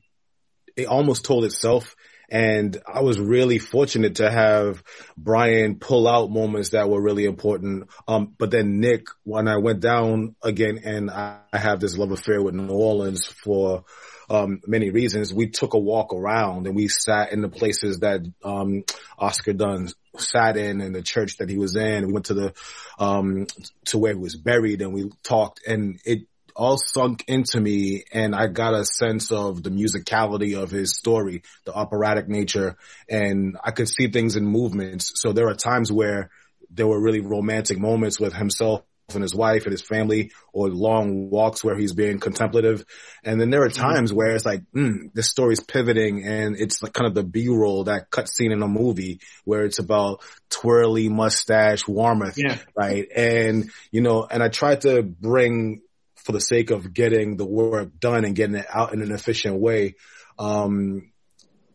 it 0.77 0.87
almost 0.87 1.25
told 1.25 1.43
itself. 1.43 1.95
And 2.29 2.77
I 2.85 3.01
was 3.01 3.19
really 3.19 3.57
fortunate 3.57 4.15
to 4.15 4.29
have 4.29 4.83
Brian 5.17 5.79
pull 5.79 6.07
out 6.07 6.29
moments 6.29 6.69
that 6.69 6.89
were 6.89 7.01
really 7.01 7.25
important. 7.25 7.89
Um, 8.07 8.35
but 8.37 8.51
then 8.51 8.79
Nick, 8.79 9.07
when 9.23 9.47
I 9.47 9.57
went 9.57 9.79
down 9.79 10.35
again 10.43 10.81
and 10.83 11.09
I 11.09 11.39
have 11.53 11.79
this 11.79 11.97
love 11.97 12.11
affair 12.11 12.41
with 12.41 12.53
New 12.53 12.73
Orleans 12.73 13.25
for, 13.25 13.85
um, 14.29 14.61
many 14.65 14.89
reasons, 14.89 15.33
we 15.33 15.47
took 15.49 15.73
a 15.73 15.79
walk 15.79 16.13
around 16.13 16.67
and 16.67 16.75
we 16.75 16.87
sat 16.87 17.31
in 17.31 17.41
the 17.41 17.49
places 17.49 17.99
that, 17.99 18.21
um, 18.43 18.83
Oscar 19.17 19.53
Dunn 19.53 19.89
sat 20.17 20.57
in 20.57 20.81
and 20.81 20.93
the 20.93 21.01
church 21.01 21.37
that 21.37 21.49
he 21.49 21.57
was 21.57 21.75
in. 21.75 22.07
We 22.07 22.13
went 22.13 22.25
to 22.27 22.33
the, 22.33 22.53
um, 22.99 23.47
to 23.85 23.97
where 23.97 24.13
he 24.13 24.19
was 24.19 24.35
buried 24.35 24.81
and 24.81 24.93
we 24.93 25.11
talked 25.23 25.61
and 25.65 25.99
it, 26.05 26.27
all 26.57 26.77
sunk 26.77 27.23
into 27.27 27.61
me 27.61 28.03
and 28.11 28.35
I 28.35 28.47
got 28.47 28.73
a 28.73 28.83
sense 28.83 29.31
of 29.31 29.61
the 29.61 29.69
musicality 29.69 30.59
of 30.59 30.71
his 30.71 30.97
story, 30.97 31.43
the 31.65 31.73
operatic 31.73 32.27
nature, 32.27 32.77
and 33.07 33.57
I 33.63 33.69
could 33.69 33.87
see 33.87 34.07
things 34.07 34.35
in 34.35 34.45
movements. 34.45 35.11
So 35.21 35.33
there 35.33 35.49
are 35.49 35.53
times 35.53 35.91
where 35.91 36.31
there 36.71 36.87
were 36.87 36.99
really 36.99 37.21
romantic 37.21 37.77
moments 37.77 38.19
with 38.19 38.33
himself 38.33 38.81
and 39.15 39.23
his 39.23 39.33
wife 39.33 39.63
and 39.63 39.71
his 39.71 39.81
family 39.81 40.31
or 40.51 40.67
long 40.69 41.29
walks 41.29 41.63
where 41.63 41.77
he's 41.77 41.93
being 41.93 42.19
contemplative. 42.19 42.85
And 43.23 43.39
then 43.39 43.49
there 43.49 43.63
are 43.63 43.69
mm-hmm. 43.69 43.81
times 43.81 44.11
where 44.11 44.35
it's 44.35 44.45
like, 44.45 44.63
mm, 44.75 45.13
this 45.13 45.29
story's 45.29 45.61
pivoting 45.61 46.25
and 46.25 46.57
it's 46.57 46.83
like 46.83 46.93
kind 46.93 47.07
of 47.07 47.15
the 47.15 47.23
B-roll, 47.23 47.85
that 47.85 48.11
cut 48.11 48.27
scene 48.27 48.51
in 48.51 48.61
a 48.61 48.67
movie 48.67 49.21
where 49.45 49.63
it's 49.63 49.79
about 49.79 50.21
twirly 50.49 51.07
mustache 51.07 51.83
Warmoth. 51.83 52.37
Yeah. 52.37 52.57
Right. 52.75 53.07
And, 53.15 53.71
you 53.91 54.01
know, 54.01 54.27
and 54.29 54.43
I 54.43 54.49
tried 54.49 54.81
to 54.81 55.03
bring 55.03 55.81
for 56.15 56.33
the 56.33 56.41
sake 56.41 56.71
of 56.71 56.93
getting 56.93 57.37
the 57.37 57.45
work 57.45 57.97
done 57.97 58.25
and 58.25 58.35
getting 58.35 58.57
it 58.57 58.67
out 58.69 58.93
in 58.93 59.01
an 59.01 59.13
efficient 59.13 59.57
way. 59.57 59.95
Um, 60.37 61.13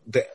the, 0.07 0.25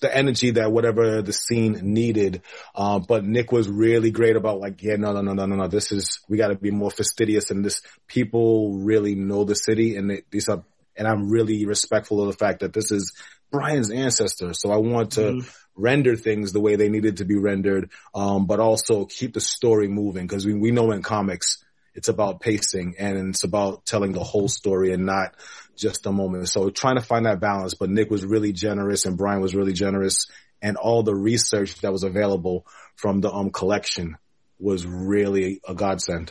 the 0.00 0.14
energy 0.14 0.52
that 0.52 0.72
whatever 0.72 1.22
the 1.22 1.32
scene 1.32 1.80
needed. 1.82 2.42
Uh, 2.74 2.98
but 2.98 3.24
Nick 3.24 3.52
was 3.52 3.68
really 3.68 4.10
great 4.10 4.36
about 4.36 4.60
like, 4.60 4.82
yeah, 4.82 4.96
no, 4.96 5.12
no, 5.12 5.20
no, 5.20 5.32
no, 5.32 5.46
no, 5.46 5.56
no. 5.56 5.68
This 5.68 5.92
is, 5.92 6.20
we 6.28 6.36
got 6.36 6.48
to 6.48 6.54
be 6.54 6.70
more 6.70 6.90
fastidious 6.90 7.50
and 7.50 7.64
this 7.64 7.82
people 8.06 8.78
really 8.78 9.14
know 9.14 9.44
the 9.44 9.54
city 9.54 9.96
and 9.96 10.10
they, 10.10 10.22
these 10.30 10.48
are, 10.48 10.64
and 10.96 11.06
I'm 11.06 11.30
really 11.30 11.64
respectful 11.66 12.20
of 12.20 12.26
the 12.28 12.36
fact 12.36 12.60
that 12.60 12.72
this 12.72 12.90
is 12.90 13.12
Brian's 13.50 13.90
ancestor. 13.90 14.52
So 14.52 14.70
I 14.70 14.76
want 14.76 15.12
to 15.12 15.20
mm-hmm. 15.20 15.48
render 15.76 16.16
things 16.16 16.52
the 16.52 16.60
way 16.60 16.76
they 16.76 16.88
needed 16.88 17.18
to 17.18 17.24
be 17.24 17.36
rendered. 17.36 17.90
Um, 18.14 18.46
but 18.46 18.60
also 18.60 19.04
keep 19.04 19.34
the 19.34 19.40
story 19.40 19.88
moving 19.88 20.26
because 20.26 20.44
we, 20.44 20.54
we 20.54 20.70
know 20.70 20.90
in 20.90 21.02
comics, 21.02 21.64
it's 21.98 22.06
about 22.06 22.38
pacing 22.40 22.94
and 22.96 23.30
it's 23.30 23.42
about 23.42 23.84
telling 23.84 24.12
the 24.12 24.22
whole 24.22 24.46
story 24.46 24.92
and 24.92 25.04
not 25.04 25.34
just 25.76 26.06
a 26.06 26.12
moment. 26.12 26.48
So 26.48 26.70
trying 26.70 26.94
to 26.94 27.02
find 27.02 27.26
that 27.26 27.40
balance, 27.40 27.74
but 27.74 27.90
Nick 27.90 28.08
was 28.08 28.24
really 28.24 28.52
generous 28.52 29.04
and 29.04 29.18
Brian 29.18 29.40
was 29.40 29.56
really 29.56 29.72
generous 29.72 30.28
and 30.62 30.76
all 30.76 31.02
the 31.02 31.14
research 31.14 31.80
that 31.80 31.90
was 31.92 32.04
available 32.04 32.64
from 32.94 33.20
the 33.20 33.32
um 33.32 33.50
collection 33.50 34.16
was 34.60 34.86
really 34.86 35.60
a 35.66 35.74
godsend. 35.74 36.30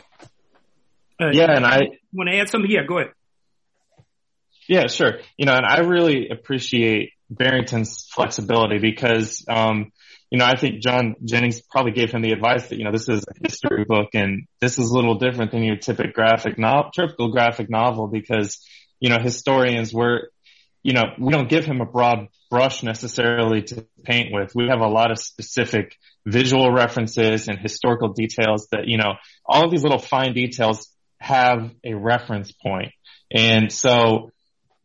Uh, 1.20 1.32
yeah, 1.32 1.54
and 1.54 1.66
I 1.66 1.80
want 2.14 2.30
to 2.30 2.38
add 2.38 2.48
something. 2.48 2.70
Yeah, 2.70 2.86
go 2.88 2.98
ahead. 2.98 3.12
Yeah, 4.68 4.86
sure. 4.86 5.20
You 5.36 5.44
know, 5.44 5.54
and 5.54 5.66
I 5.66 5.80
really 5.80 6.30
appreciate 6.30 7.12
Barrington's 7.28 8.08
flexibility 8.10 8.78
because, 8.78 9.44
um, 9.48 9.92
you 10.30 10.38
know, 10.38 10.44
I 10.44 10.56
think 10.56 10.82
John 10.82 11.14
Jennings 11.24 11.60
probably 11.62 11.92
gave 11.92 12.10
him 12.10 12.22
the 12.22 12.32
advice 12.32 12.68
that, 12.68 12.78
you 12.78 12.84
know, 12.84 12.92
this 12.92 13.08
is 13.08 13.24
a 13.28 13.48
history 13.48 13.84
book 13.84 14.08
and 14.14 14.46
this 14.60 14.78
is 14.78 14.90
a 14.90 14.94
little 14.94 15.14
different 15.14 15.52
than 15.52 15.62
your 15.62 15.76
typical 15.76 16.12
graphic 16.12 16.58
novel, 16.58 16.90
typical 16.90 17.30
graphic 17.30 17.70
novel 17.70 18.08
because, 18.08 18.58
you 19.00 19.08
know, 19.08 19.18
historians 19.18 19.92
were, 19.92 20.30
you 20.82 20.92
know, 20.92 21.04
we 21.18 21.32
don't 21.32 21.48
give 21.48 21.64
him 21.64 21.80
a 21.80 21.86
broad 21.86 22.28
brush 22.50 22.82
necessarily 22.82 23.62
to 23.62 23.86
paint 24.04 24.28
with. 24.32 24.54
We 24.54 24.68
have 24.68 24.80
a 24.80 24.88
lot 24.88 25.10
of 25.10 25.18
specific 25.18 25.96
visual 26.26 26.72
references 26.72 27.48
and 27.48 27.58
historical 27.58 28.12
details 28.12 28.68
that, 28.72 28.86
you 28.86 28.98
know, 28.98 29.14
all 29.46 29.64
of 29.64 29.70
these 29.70 29.82
little 29.82 29.98
fine 29.98 30.34
details 30.34 30.88
have 31.20 31.70
a 31.84 31.94
reference 31.94 32.52
point. 32.52 32.92
And 33.30 33.72
so, 33.72 34.30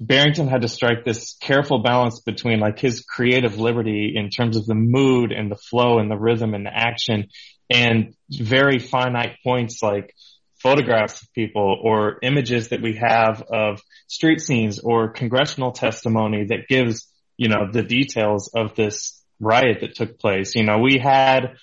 Barrington 0.05 0.47
had 0.47 0.61
to 0.61 0.67
strike 0.67 1.05
this 1.05 1.35
careful 1.41 1.81
balance 1.81 2.19
between 2.19 2.59
like 2.59 2.79
his 2.79 3.05
creative 3.05 3.57
liberty 3.57 4.13
in 4.15 4.29
terms 4.29 4.57
of 4.57 4.65
the 4.65 4.75
mood 4.75 5.31
and 5.31 5.49
the 5.49 5.55
flow 5.55 5.99
and 5.99 6.11
the 6.11 6.17
rhythm 6.17 6.53
and 6.53 6.65
the 6.65 6.75
action 6.75 7.29
and 7.69 8.13
very 8.29 8.79
finite 8.79 9.37
points 9.43 9.81
like 9.81 10.13
photographs 10.61 11.21
of 11.21 11.33
people 11.33 11.77
or 11.81 12.17
images 12.21 12.69
that 12.69 12.81
we 12.81 12.95
have 12.95 13.43
of 13.43 13.81
street 14.07 14.41
scenes 14.41 14.79
or 14.79 15.09
congressional 15.09 15.71
testimony 15.71 16.45
that 16.45 16.67
gives, 16.67 17.07
you 17.37 17.47
know, 17.47 17.69
the 17.71 17.83
details 17.83 18.49
of 18.53 18.75
this 18.75 19.21
riot 19.39 19.79
that 19.81 19.95
took 19.95 20.19
place. 20.19 20.55
You 20.55 20.63
know, 20.63 20.79
we 20.79 20.99
had 20.99 21.55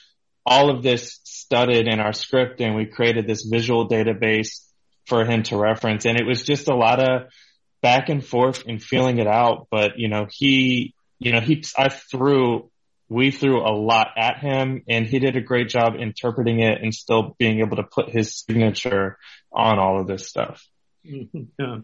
all 0.46 0.74
of 0.74 0.82
this 0.82 1.20
studied 1.24 1.88
in 1.88 2.00
our 2.00 2.12
script 2.12 2.60
and 2.60 2.74
we 2.74 2.86
created 2.86 3.26
this 3.26 3.44
visual 3.44 3.88
database 3.88 4.66
for 5.06 5.24
him 5.24 5.42
to 5.44 5.58
reference. 5.58 6.06
And 6.06 6.18
it 6.18 6.26
was 6.26 6.42
just 6.42 6.68
a 6.68 6.76
lot 6.76 7.00
of 7.00 7.30
back 7.82 8.08
and 8.08 8.24
forth 8.24 8.64
and 8.66 8.82
feeling 8.82 9.18
it 9.18 9.26
out. 9.26 9.68
But, 9.70 9.98
you 9.98 10.08
know, 10.08 10.26
he, 10.30 10.94
you 11.18 11.32
know, 11.32 11.40
he, 11.40 11.64
I 11.76 11.88
threw, 11.88 12.70
we 13.08 13.30
threw 13.30 13.60
a 13.60 13.74
lot 13.74 14.08
at 14.16 14.38
him 14.38 14.82
and 14.88 15.06
he 15.06 15.18
did 15.18 15.36
a 15.36 15.40
great 15.40 15.68
job 15.68 15.94
interpreting 15.98 16.60
it 16.60 16.80
and 16.82 16.94
still 16.94 17.34
being 17.38 17.60
able 17.60 17.76
to 17.76 17.82
put 17.82 18.10
his 18.10 18.34
signature 18.36 19.18
on 19.52 19.78
all 19.78 20.00
of 20.00 20.06
this 20.06 20.28
stuff. 20.28 20.64
Yeah. 21.58 21.78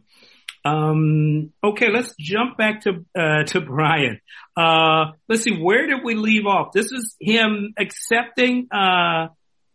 Um, 0.65 1.53
okay, 1.63 1.91
let's 1.93 2.13
jump 2.19 2.59
back 2.59 2.83
to, 2.83 3.05
uh, 3.17 3.45
to 3.45 3.61
Brian. 3.61 4.21
Uh, 4.57 5.13
let's 5.29 5.43
see, 5.45 5.57
where 5.57 5.87
did 5.87 6.03
we 6.03 6.17
leave 6.17 6.45
off? 6.45 6.73
This 6.73 6.91
is 6.91 7.15
him 7.21 7.73
accepting, 7.79 8.67
uh, 8.73 9.29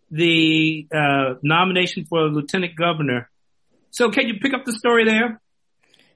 the, 0.10 0.88
uh, 0.94 1.36
nomination 1.44 2.06
for 2.10 2.28
lieutenant 2.28 2.76
governor. 2.76 3.30
So 3.92 4.10
can 4.10 4.28
you 4.28 4.36
pick 4.42 4.54
up 4.54 4.66
the 4.66 4.74
story 4.74 5.06
there? 5.06 5.40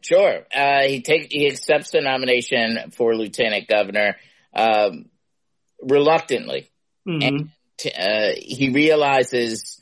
Sure. 0.05 0.45
Uh, 0.53 0.83
he 0.83 1.01
takes 1.01 1.27
he 1.31 1.47
accepts 1.47 1.89
the 1.89 2.01
nomination 2.01 2.91
for 2.91 3.15
lieutenant 3.15 3.67
governor 3.67 4.17
um, 4.53 5.05
reluctantly, 5.81 6.69
mm-hmm. 7.07 7.21
and 7.21 7.49
uh, 7.97 8.33
he 8.37 8.69
realizes 8.69 9.81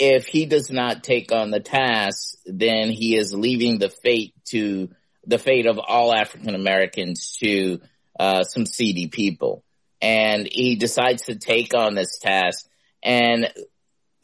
if 0.00 0.26
he 0.26 0.46
does 0.46 0.70
not 0.70 1.04
take 1.04 1.30
on 1.30 1.52
the 1.52 1.60
task, 1.60 2.36
then 2.46 2.90
he 2.90 3.16
is 3.16 3.32
leaving 3.32 3.78
the 3.78 3.90
fate 3.90 4.34
to 4.46 4.88
the 5.24 5.38
fate 5.38 5.66
of 5.66 5.78
all 5.78 6.12
African 6.12 6.56
Americans 6.56 7.36
to 7.40 7.80
uh, 8.18 8.42
some 8.42 8.66
seedy 8.66 9.06
people, 9.06 9.62
and 10.02 10.48
he 10.50 10.74
decides 10.74 11.26
to 11.26 11.36
take 11.36 11.74
on 11.74 11.94
this 11.94 12.18
task. 12.18 12.66
And 13.04 13.48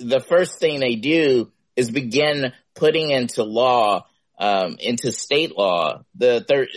the 0.01 0.21
first 0.21 0.59
thing 0.59 0.81
they 0.81 0.97
do 0.97 1.53
is 1.77 1.89
begin 1.89 2.53
putting 2.75 3.11
into 3.11 3.45
law 3.45 4.07
um, 4.38 4.77
into 4.79 5.12
state 5.12 5.57
law 5.57 6.03
the 6.14 6.44
third, 6.46 6.68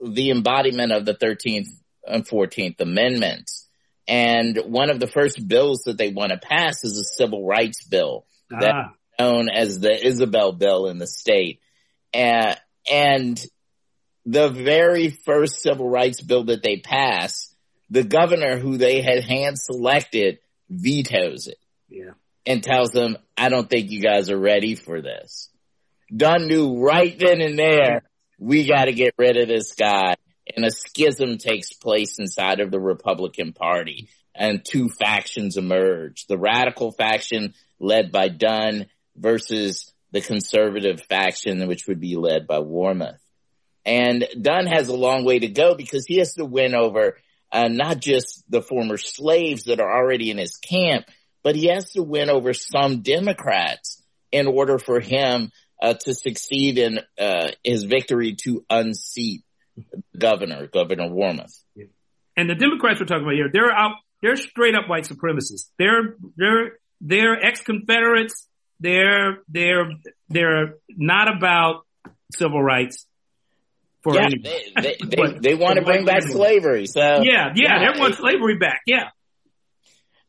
the 0.00 0.30
embodiment 0.30 0.92
of 0.92 1.04
the 1.04 1.14
13th 1.14 1.68
and 2.06 2.26
14th 2.26 2.80
amendments. 2.80 3.68
And 4.06 4.58
one 4.66 4.90
of 4.90 5.00
the 5.00 5.06
first 5.06 5.46
bills 5.46 5.82
that 5.84 5.98
they 5.98 6.10
want 6.10 6.32
to 6.32 6.38
pass 6.38 6.82
is 6.82 6.98
a 6.98 7.04
civil 7.04 7.44
rights 7.44 7.84
bill 7.84 8.24
ah. 8.52 8.56
that's 8.60 8.88
known 9.20 9.48
as 9.48 9.80
the 9.80 10.06
Isabel 10.06 10.52
bill 10.52 10.86
in 10.86 10.98
the 10.98 11.06
state. 11.06 11.60
Uh, 12.14 12.54
and 12.90 13.44
the 14.24 14.48
very 14.48 15.10
first 15.10 15.60
civil 15.60 15.88
rights 15.88 16.22
bill 16.22 16.44
that 16.44 16.62
they 16.62 16.78
pass, 16.78 17.54
the 17.90 18.04
governor 18.04 18.58
who 18.58 18.78
they 18.78 19.02
had 19.02 19.24
hand 19.24 19.58
selected 19.58 20.38
vetoes 20.70 21.46
it. 21.46 21.58
Yeah. 21.88 22.12
And 22.46 22.62
tells 22.62 22.90
them, 22.90 23.18
I 23.36 23.50
don't 23.50 23.68
think 23.68 23.90
you 23.90 24.00
guys 24.00 24.30
are 24.30 24.38
ready 24.38 24.74
for 24.74 25.02
this. 25.02 25.50
Dunn 26.14 26.46
knew 26.46 26.78
right 26.78 27.18
then 27.18 27.40
and 27.40 27.58
there, 27.58 28.02
we 28.38 28.66
got 28.66 28.86
to 28.86 28.92
get 28.92 29.14
rid 29.18 29.36
of 29.36 29.48
this 29.48 29.74
guy. 29.74 30.16
And 30.56 30.64
a 30.64 30.70
schism 30.70 31.36
takes 31.36 31.72
place 31.74 32.18
inside 32.18 32.60
of 32.60 32.70
the 32.70 32.80
Republican 32.80 33.52
Party 33.52 34.08
and 34.34 34.64
two 34.64 34.88
factions 34.88 35.56
emerge. 35.56 36.26
The 36.26 36.38
radical 36.38 36.92
faction 36.92 37.54
led 37.78 38.12
by 38.12 38.28
Dunn 38.28 38.86
versus 39.16 39.92
the 40.12 40.20
conservative 40.20 41.02
faction, 41.02 41.66
which 41.66 41.86
would 41.86 42.00
be 42.00 42.16
led 42.16 42.46
by 42.46 42.60
Warmoth. 42.60 43.18
And 43.84 44.26
Dunn 44.40 44.66
has 44.66 44.88
a 44.88 44.96
long 44.96 45.24
way 45.24 45.40
to 45.40 45.48
go 45.48 45.74
because 45.74 46.06
he 46.06 46.18
has 46.18 46.34
to 46.34 46.44
win 46.44 46.74
over 46.74 47.16
uh, 47.50 47.68
not 47.68 48.00
just 48.00 48.44
the 48.50 48.62
former 48.62 48.96
slaves 48.96 49.64
that 49.64 49.80
are 49.80 49.90
already 49.90 50.30
in 50.30 50.38
his 50.38 50.56
camp, 50.56 51.06
but 51.42 51.56
he 51.56 51.66
has 51.68 51.92
to 51.92 52.02
win 52.02 52.30
over 52.30 52.52
some 52.52 53.00
Democrats 53.00 54.02
in 54.30 54.46
order 54.46 54.78
for 54.78 55.00
him 55.00 55.50
uh, 55.80 55.94
to 55.94 56.14
succeed 56.14 56.78
in 56.78 57.00
uh, 57.18 57.50
his 57.62 57.84
victory 57.84 58.36
to 58.44 58.64
unseat 58.68 59.44
governor, 60.16 60.66
Governor 60.66 61.08
Warmoth. 61.08 61.62
And 62.36 62.48
the 62.48 62.54
Democrats 62.54 63.00
we're 63.00 63.06
talking 63.06 63.24
about 63.24 63.34
here, 63.34 63.50
they're 63.52 63.72
out, 63.72 63.96
they're 64.22 64.36
straight 64.36 64.74
up 64.74 64.88
white 64.88 65.04
supremacists. 65.04 65.70
They're, 65.78 66.16
they're, 66.36 66.78
they're 67.00 67.44
ex-Confederates. 67.44 68.46
They're, 68.80 69.38
they're, 69.48 69.90
they're 70.28 70.74
not 70.88 71.36
about 71.36 71.84
civil 72.32 72.62
rights. 72.62 73.06
for 74.02 74.14
yeah, 74.14 74.26
any. 74.26 74.38
they 74.38 74.72
they, 74.74 74.96
they, 75.04 75.38
they 75.40 75.54
want 75.54 75.76
to 75.78 75.84
bring 75.84 76.04
back 76.04 76.22
slavery. 76.22 76.86
So 76.86 77.00
yeah, 77.00 77.52
yeah, 77.54 77.92
they 77.92 77.98
want 77.98 78.16
slavery 78.16 78.56
back. 78.56 78.82
Yeah. 78.86 79.10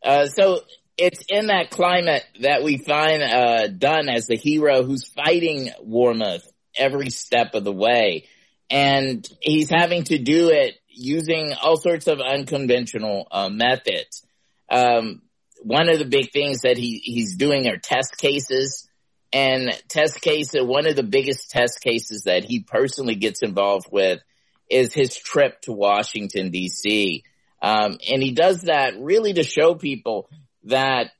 Uh, 0.03 0.27
so 0.27 0.61
it's 0.99 1.23
in 1.29 1.47
that 1.47 1.69
climate 1.69 2.25
that 2.41 2.61
we 2.61 2.77
find 2.77 3.23
uh, 3.23 3.67
Dunn 3.67 4.09
as 4.09 4.27
the 4.27 4.35
hero 4.35 4.83
who's 4.83 5.07
fighting 5.07 5.69
Warmoth 5.81 6.45
every 6.75 7.09
step 7.09 7.55
of 7.55 7.63
the 7.63 7.71
way, 7.71 8.25
and 8.69 9.27
he's 9.41 9.69
having 9.69 10.03
to 10.05 10.17
do 10.17 10.49
it 10.49 10.75
using 10.87 11.53
all 11.53 11.77
sorts 11.77 12.07
of 12.07 12.19
unconventional 12.19 13.27
uh, 13.31 13.49
methods. 13.49 14.25
Um, 14.69 15.21
one 15.61 15.89
of 15.89 15.99
the 15.99 16.05
big 16.05 16.31
things 16.31 16.61
that 16.61 16.77
he 16.77 16.99
he's 17.03 17.35
doing 17.37 17.67
are 17.67 17.77
test 17.77 18.17
cases. 18.17 18.85
And 19.31 19.71
test 19.87 20.21
case, 20.21 20.53
one 20.55 20.87
of 20.87 20.95
the 20.95 21.03
biggest 21.03 21.51
test 21.51 21.81
cases 21.81 22.23
that 22.23 22.43
he 22.43 22.61
personally 22.61 23.13
gets 23.15 23.43
involved 23.43 23.87
with 23.91 24.21
is 24.69 24.93
his 24.93 25.15
trip 25.15 25.61
to 25.61 25.71
Washington 25.71 26.51
DC. 26.51 27.21
Um, 27.61 27.99
and 28.09 28.23
he 28.23 28.31
does 28.31 28.63
that 28.63 28.99
really 28.99 29.33
to 29.33 29.43
show 29.43 29.75
people 29.75 30.29
that 30.65 31.11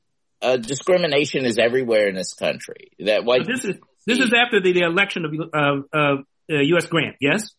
uh, 0.42 0.56
discrimination 0.56 1.44
is 1.44 1.58
everywhere 1.58 2.08
in 2.08 2.14
this 2.14 2.34
country. 2.34 2.92
That 3.00 3.24
white. 3.24 3.46
this 3.46 3.64
is 3.64 3.76
this 4.06 4.18
is 4.18 4.32
after 4.34 4.60
the, 4.60 4.72
the 4.72 4.80
election 4.80 5.24
of 5.24 5.32
uh, 5.52 5.96
uh, 5.96 6.16
U.S. 6.48 6.86
Grant. 6.86 7.16
Yes. 7.20 7.50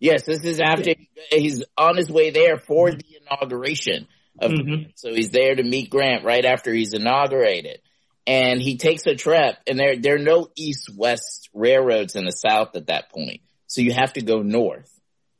Yes, 0.00 0.24
this 0.24 0.44
is 0.44 0.60
after 0.60 0.94
he's 1.30 1.64
on 1.76 1.96
his 1.96 2.10
way 2.10 2.30
there 2.30 2.56
for 2.58 2.90
the 2.90 3.04
inauguration 3.20 4.06
of. 4.38 4.52
Mhm. 4.52 4.92
So 4.94 5.12
he's 5.12 5.30
there 5.30 5.54
to 5.56 5.62
meet 5.62 5.90
Grant 5.90 6.24
right 6.24 6.44
after 6.44 6.72
he's 6.72 6.94
inaugurated, 6.94 7.80
and 8.26 8.60
he 8.60 8.76
takes 8.76 9.06
a 9.06 9.16
trip. 9.16 9.56
And 9.66 9.78
there 9.78 9.96
there 9.96 10.14
are 10.16 10.20
no 10.20 10.48
east 10.56 10.88
west 10.96 11.48
railroads 11.52 12.14
in 12.14 12.24
the 12.24 12.32
South 12.32 12.76
at 12.76 12.86
that 12.86 13.10
point, 13.10 13.40
so 13.66 13.80
you 13.80 13.92
have 13.92 14.12
to 14.12 14.22
go 14.22 14.42
north. 14.42 14.90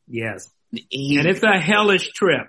Yes. 0.09 0.49
He, 0.73 1.17
And 1.19 1.27
it's 1.29 1.43
a 1.43 1.59
hellish 1.59 2.11
trip. 2.13 2.49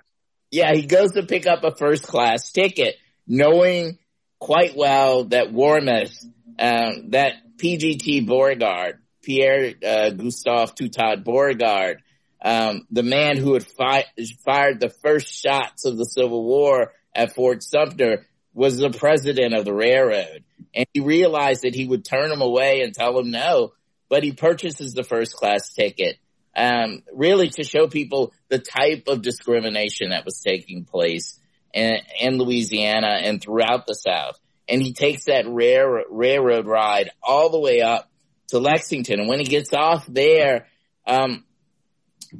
Yeah, 0.50 0.72
he 0.74 0.82
goes 0.86 1.12
to 1.12 1.24
pick 1.24 1.46
up 1.46 1.62
a 1.64 1.74
first 1.74 2.02
class 2.02 2.50
ticket, 2.50 2.96
knowing 3.30 3.96
quite 4.40 4.76
well 4.76 5.24
that 5.24 5.52
Warmoth, 5.52 6.24
um, 6.58 7.10
that 7.10 7.34
PGT 7.56 8.26
Beauregard, 8.26 8.98
Pierre 9.22 9.72
uh, 9.86 10.10
Gustave 10.10 10.72
Toutant 10.74 11.24
Beauregard, 11.24 12.02
um, 12.42 12.86
the 12.90 13.04
man 13.04 13.36
who 13.36 13.54
had 13.54 13.64
fi- 13.64 14.06
fired 14.44 14.80
the 14.80 14.90
first 14.90 15.32
shots 15.32 15.84
of 15.84 15.96
the 15.96 16.04
Civil 16.04 16.44
War 16.44 16.92
at 17.14 17.34
Fort 17.34 17.62
Sumter, 17.62 18.26
was 18.52 18.78
the 18.78 18.90
president 18.90 19.54
of 19.54 19.64
the 19.64 19.74
railroad. 19.74 20.42
And 20.74 20.86
he 20.92 21.00
realized 21.00 21.62
that 21.62 21.74
he 21.74 21.86
would 21.86 22.04
turn 22.04 22.32
him 22.32 22.40
away 22.40 22.80
and 22.80 22.92
tell 22.92 23.16
him 23.16 23.30
no, 23.30 23.74
but 24.08 24.24
he 24.24 24.32
purchases 24.32 24.92
the 24.92 25.04
first 25.04 25.34
class 25.34 25.72
ticket 25.72 26.16
um, 26.56 27.02
really 27.14 27.48
to 27.50 27.62
show 27.62 27.86
people 27.86 28.32
the 28.48 28.58
type 28.58 29.04
of 29.06 29.22
discrimination 29.22 30.10
that 30.10 30.24
was 30.24 30.42
taking 30.44 30.84
place 30.84 31.39
in, 31.72 31.98
in 32.20 32.38
Louisiana 32.38 33.18
and 33.22 33.40
throughout 33.40 33.86
the 33.86 33.94
South. 33.94 34.38
And 34.68 34.80
he 34.80 34.92
takes 34.92 35.24
that 35.24 35.48
rare 35.48 36.04
railroad 36.10 36.66
ride 36.66 37.10
all 37.22 37.50
the 37.50 37.58
way 37.58 37.80
up 37.80 38.08
to 38.48 38.58
Lexington. 38.58 39.20
And 39.20 39.28
when 39.28 39.40
he 39.40 39.44
gets 39.44 39.72
off 39.72 40.06
there, 40.06 40.66
um, 41.06 41.44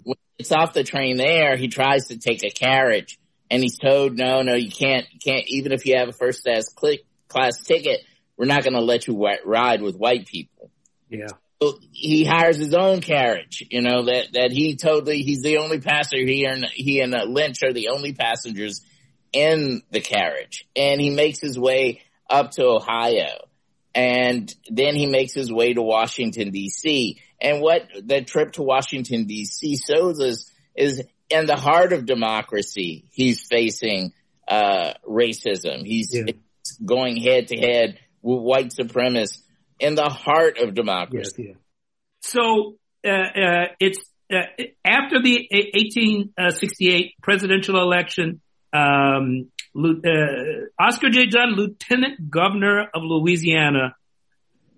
when 0.04 0.16
he 0.36 0.44
gets 0.44 0.52
off 0.52 0.72
the 0.72 0.84
train 0.84 1.16
there, 1.16 1.56
he 1.56 1.68
tries 1.68 2.08
to 2.08 2.18
take 2.18 2.44
a 2.44 2.50
carriage 2.50 3.18
and 3.50 3.62
he's 3.62 3.78
told, 3.78 4.16
no, 4.16 4.42
no, 4.42 4.54
you 4.54 4.70
can't, 4.70 5.06
you 5.12 5.18
can't, 5.18 5.44
even 5.48 5.72
if 5.72 5.86
you 5.86 5.96
have 5.96 6.08
a 6.08 6.12
first 6.12 6.44
class 6.44 6.68
click, 6.72 7.04
class 7.28 7.62
ticket, 7.64 8.00
we're 8.36 8.46
not 8.46 8.62
going 8.62 8.74
to 8.74 8.80
let 8.80 9.06
you 9.06 9.28
ride 9.44 9.82
with 9.82 9.96
white 9.96 10.26
people 10.26 10.70
Yeah. 11.08 11.26
So 11.60 11.78
he 11.92 12.24
hires 12.24 12.56
his 12.56 12.72
own 12.72 13.00
carriage, 13.00 13.66
you 13.70 13.82
know, 13.82 14.04
that, 14.06 14.32
that 14.32 14.50
he 14.50 14.76
totally, 14.76 15.22
he's 15.22 15.42
the 15.42 15.58
only 15.58 15.80
passenger, 15.80 16.24
he 16.24 16.44
and, 16.46 16.64
he 16.72 17.00
and 17.00 17.14
uh, 17.14 17.24
Lynch 17.24 17.62
are 17.62 17.72
the 17.72 17.88
only 17.88 18.14
passengers 18.14 18.80
in 19.32 19.82
the 19.90 20.00
carriage. 20.00 20.66
And 20.76 21.00
he 21.00 21.10
makes 21.10 21.40
his 21.40 21.58
way 21.58 22.02
up 22.28 22.52
to 22.52 22.64
Ohio. 22.64 23.46
And 23.94 24.54
then 24.68 24.94
he 24.94 25.06
makes 25.06 25.34
his 25.34 25.52
way 25.52 25.74
to 25.74 25.82
Washington 25.82 26.52
DC. 26.52 27.16
And 27.40 27.60
what 27.60 27.88
the 28.02 28.22
trip 28.22 28.52
to 28.52 28.62
Washington 28.62 29.26
DC 29.26 29.76
shows 29.84 30.20
us 30.20 30.50
is 30.76 31.02
in 31.28 31.46
the 31.46 31.56
heart 31.56 31.92
of 31.92 32.06
democracy, 32.06 33.04
he's 33.12 33.42
facing, 33.42 34.12
uh, 34.46 34.94
racism. 35.06 35.84
He's 35.84 36.14
Yeah. 36.14 36.32
going 36.84 37.16
head 37.16 37.48
to 37.48 37.56
head 37.56 37.98
with 38.22 38.40
white 38.42 38.68
supremacists 38.68 39.38
in 39.78 39.94
the 39.94 40.08
heart 40.08 40.58
of 40.58 40.74
democracy. 40.74 41.32
Yes. 41.38 41.48
Yeah. 41.48 41.54
So 42.22 42.76
uh, 43.04 43.10
uh, 43.10 43.66
it's 43.80 43.98
uh, 44.32 44.42
after 44.84 45.20
the 45.22 45.48
1868 45.50 47.14
presidential 47.22 47.80
election. 47.80 48.40
Um, 48.72 49.50
uh, 49.76 50.66
Oscar 50.78 51.10
J. 51.10 51.26
Dunn, 51.26 51.50
Lieutenant 51.52 52.30
Governor 52.30 52.88
of 52.94 53.02
Louisiana, 53.02 53.94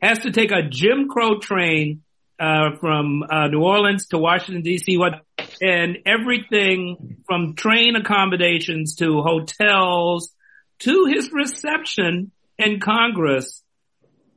has 0.00 0.20
to 0.20 0.32
take 0.32 0.50
a 0.50 0.62
Jim 0.68 1.08
Crow 1.08 1.38
train 1.38 2.02
uh, 2.38 2.76
from 2.80 3.22
uh, 3.22 3.48
New 3.48 3.62
Orleans 3.62 4.08
to 4.08 4.18
Washington 4.18 4.62
D.C. 4.62 4.98
What 4.98 5.22
and 5.60 5.98
everything 6.06 7.22
from 7.26 7.54
train 7.54 7.94
accommodations 7.94 8.96
to 8.96 9.22
hotels 9.22 10.34
to 10.80 11.06
his 11.06 11.30
reception 11.32 12.32
in 12.58 12.80
Congress 12.80 13.62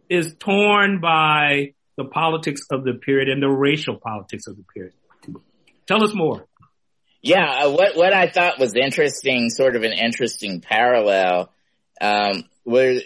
is 0.09 0.35
torn 0.37 0.99
by 1.01 1.73
the 1.97 2.05
politics 2.05 2.61
of 2.71 2.83
the 2.83 2.93
period 2.93 3.29
and 3.29 3.41
the 3.41 3.49
racial 3.49 3.95
politics 3.95 4.45
of 4.47 4.55
the 4.55 4.63
period. 4.73 4.93
Tell 5.87 6.03
us 6.03 6.13
more. 6.13 6.45
Yeah, 7.25 7.63
uh, 7.63 7.71
what 7.71 7.97
what 7.97 8.13
I 8.13 8.27
thought 8.27 8.59
was 8.59 8.75
interesting, 8.75 9.49
sort 9.49 9.75
of 9.75 9.81
an 9.81 9.93
interesting 9.93 10.61
parallel, 10.61 11.51
um, 11.99 12.43
was 12.65 13.01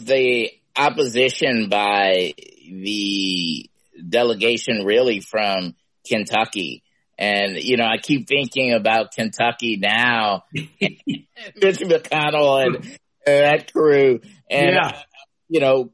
the 0.00 0.50
opposition 0.74 1.68
by 1.68 2.32
the 2.66 3.70
delegation, 4.08 4.86
really 4.86 5.20
from 5.20 5.74
Kentucky. 6.08 6.84
And 7.18 7.56
you 7.62 7.76
know, 7.76 7.84
I 7.84 7.98
keep 7.98 8.26
thinking 8.26 8.72
about 8.72 9.12
Kentucky 9.12 9.76
now, 9.76 10.44
Mitch 10.54 11.80
McConnell 11.80 12.64
and, 12.64 12.76
and 12.76 12.96
that 13.26 13.70
crew, 13.70 14.20
and 14.50 14.74
Yeah. 14.74 15.02
you 15.50 15.60
know, 15.60 15.92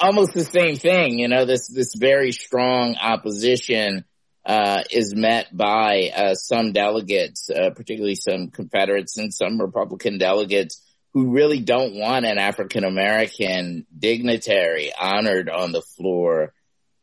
almost 0.00 0.32
the 0.32 0.42
same 0.44 0.76
thing. 0.76 1.18
You 1.18 1.28
know, 1.28 1.44
this 1.44 1.68
this 1.68 1.94
very 1.94 2.32
strong 2.32 2.96
opposition 2.96 4.06
uh, 4.46 4.84
is 4.90 5.12
met 5.12 5.54
by 5.54 6.12
uh, 6.14 6.34
some 6.34 6.72
delegates, 6.72 7.50
uh, 7.50 7.70
particularly 7.70 8.14
some 8.14 8.48
Confederates 8.48 9.18
and 9.18 9.34
some 9.34 9.60
Republican 9.60 10.18
delegates 10.18 10.80
who 11.12 11.32
really 11.32 11.58
don't 11.58 11.96
want 11.96 12.24
an 12.24 12.38
African 12.38 12.84
American 12.84 13.86
dignitary 13.98 14.92
honored 14.96 15.50
on 15.50 15.72
the 15.72 15.82
floor 15.82 16.52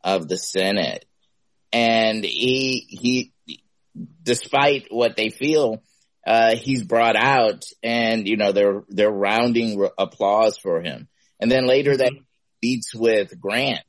of 0.02 0.26
the 0.26 0.38
Senate. 0.38 1.04
And 1.70 2.24
he, 2.24 2.86
he, 2.88 3.32
despite 4.22 4.86
what 4.88 5.16
they 5.16 5.28
feel, 5.28 5.82
uh, 6.26 6.56
he's 6.56 6.82
brought 6.82 7.16
out 7.16 7.64
and, 7.82 8.26
you 8.26 8.38
know, 8.38 8.52
they're, 8.52 8.84
they're 8.88 9.10
rounding 9.10 9.82
r- 9.82 9.92
applause 9.98 10.56
for 10.56 10.80
him. 10.80 11.08
And 11.40 11.50
then 11.50 11.66
later 11.66 11.94
that 11.94 12.12
meets 12.62 12.94
with 12.94 13.38
Grant 13.38 13.84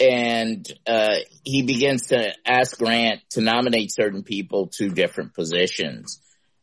and 0.00 0.66
uh, 0.86 1.16
he 1.44 1.62
begins 1.62 2.08
to 2.08 2.32
ask 2.46 2.78
Grant 2.78 3.20
to 3.30 3.40
nominate 3.40 3.92
certain 3.92 4.22
people 4.22 4.68
to 4.78 4.88
different 4.88 5.34
positions. 5.34 6.20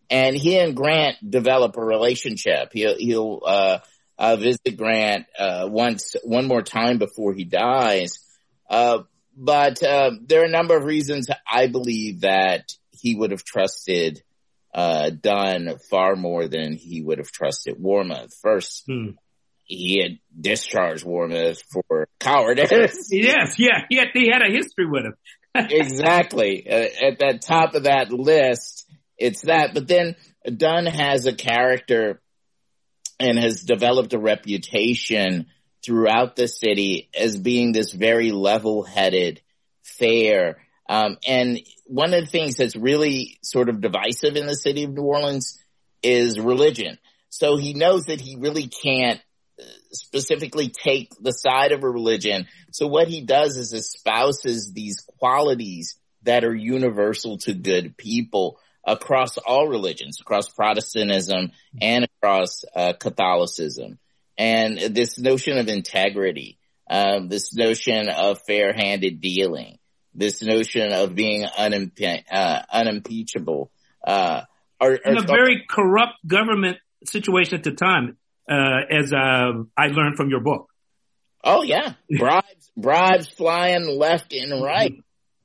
And 0.09 0.35
he 0.35 0.57
and 0.57 0.75
Grant 0.75 1.17
develop 1.27 1.77
a 1.77 1.83
relationship. 1.83 2.71
He'll, 2.73 2.97
he'll 2.97 3.41
uh, 3.45 3.79
uh, 4.17 4.35
visit 4.37 4.77
Grant 4.77 5.25
uh, 5.37 5.67
once, 5.69 6.15
one 6.23 6.47
more 6.47 6.61
time 6.61 6.97
before 6.97 7.33
he 7.33 7.43
dies. 7.43 8.19
Uh, 8.69 8.99
but 9.35 9.83
uh, 9.83 10.11
there 10.25 10.41
are 10.41 10.45
a 10.45 10.49
number 10.49 10.77
of 10.77 10.85
reasons 10.85 11.27
I 11.45 11.67
believe 11.67 12.21
that 12.21 12.71
he 12.91 13.15
would 13.15 13.31
have 13.31 13.43
trusted 13.43 14.21
uh, 14.73 15.09
Dunn 15.09 15.77
far 15.89 16.15
more 16.15 16.47
than 16.47 16.73
he 16.73 17.01
would 17.01 17.17
have 17.17 17.31
trusted 17.31 17.77
Warmoth. 17.77 18.33
First, 18.41 18.83
Hmm. 18.87 19.11
He 19.65 20.01
had 20.01 20.19
discharged 20.39 21.03
Warmoth 21.03 21.61
for 21.71 22.07
cowardice. 22.19 22.71
Yes, 23.11 23.55
yeah, 23.57 23.85
he 23.89 23.97
had, 23.97 24.07
he 24.13 24.29
had 24.31 24.41
a 24.41 24.51
history 24.51 24.87
with 24.87 25.05
him. 25.05 25.15
exactly. 25.55 26.67
Uh, 26.69 27.07
at 27.07 27.19
the 27.19 27.39
top 27.41 27.75
of 27.75 27.83
that 27.83 28.11
list, 28.11 28.85
it's 29.17 29.41
that. 29.43 29.73
But 29.73 29.87
then 29.87 30.15
Dunn 30.45 30.85
has 30.85 31.25
a 31.25 31.33
character 31.33 32.21
and 33.19 33.39
has 33.39 33.63
developed 33.63 34.13
a 34.13 34.19
reputation 34.19 35.47
throughout 35.83 36.35
the 36.35 36.47
city 36.47 37.09
as 37.17 37.37
being 37.37 37.71
this 37.71 37.91
very 37.91 38.31
level-headed, 38.31 39.41
fair. 39.83 40.57
Um, 40.89 41.17
and 41.27 41.59
one 41.85 42.13
of 42.13 42.21
the 42.21 42.29
things 42.29 42.57
that's 42.57 42.75
really 42.75 43.37
sort 43.41 43.69
of 43.69 43.81
divisive 43.81 44.35
in 44.35 44.47
the 44.47 44.55
city 44.55 44.83
of 44.83 44.91
New 44.91 45.03
Orleans 45.03 45.59
is 46.03 46.39
religion. 46.39 46.97
So 47.29 47.57
he 47.57 47.73
knows 47.73 48.05
that 48.05 48.19
he 48.19 48.35
really 48.35 48.67
can't 48.67 49.21
specifically 49.91 50.69
take 50.69 51.11
the 51.19 51.31
side 51.31 51.71
of 51.71 51.83
a 51.83 51.89
religion. 51.89 52.47
So 52.71 52.87
what 52.87 53.07
he 53.07 53.21
does 53.21 53.57
is 53.57 53.73
espouses 53.73 54.73
these 54.73 55.01
qualities 55.19 55.97
that 56.23 56.43
are 56.43 56.55
universal 56.55 57.37
to 57.39 57.53
good 57.53 57.97
people 57.97 58.59
across 58.85 59.37
all 59.37 59.67
religions, 59.67 60.19
across 60.21 60.49
Protestantism 60.49 61.51
and 61.81 62.05
across 62.05 62.63
uh, 62.75 62.93
Catholicism. 62.93 63.97
And 64.37 64.77
this 64.77 65.17
notion 65.17 65.57
of 65.57 65.69
integrity, 65.69 66.59
uh, 66.89 67.21
this 67.25 67.55
notion 67.55 68.09
of 68.09 68.41
fair-handed 68.45 69.21
dealing, 69.21 69.79
this 70.13 70.41
notion 70.43 70.91
of 70.91 71.15
being 71.15 71.45
unimpe- 71.45 72.23
uh, 72.31 72.61
unimpeachable, 72.71 73.71
uh, 74.05 74.41
are, 74.79 74.91
are, 74.91 74.95
in 74.95 75.17
a 75.17 75.21
very 75.21 75.63
corrupt 75.67 76.15
government 76.27 76.77
situation 77.05 77.55
at 77.55 77.63
the 77.63 77.71
time, 77.71 78.17
uh, 78.49 78.81
as 78.89 79.13
uh, 79.13 79.63
I 79.77 79.87
learned 79.87 80.17
from 80.17 80.29
your 80.29 80.41
book. 80.41 80.69
Oh 81.43 81.63
yeah, 81.63 81.93
bribes, 82.09 82.71
bribes 82.77 83.27
flying 83.27 83.87
left 83.87 84.33
and 84.33 84.63
right. 84.63 84.93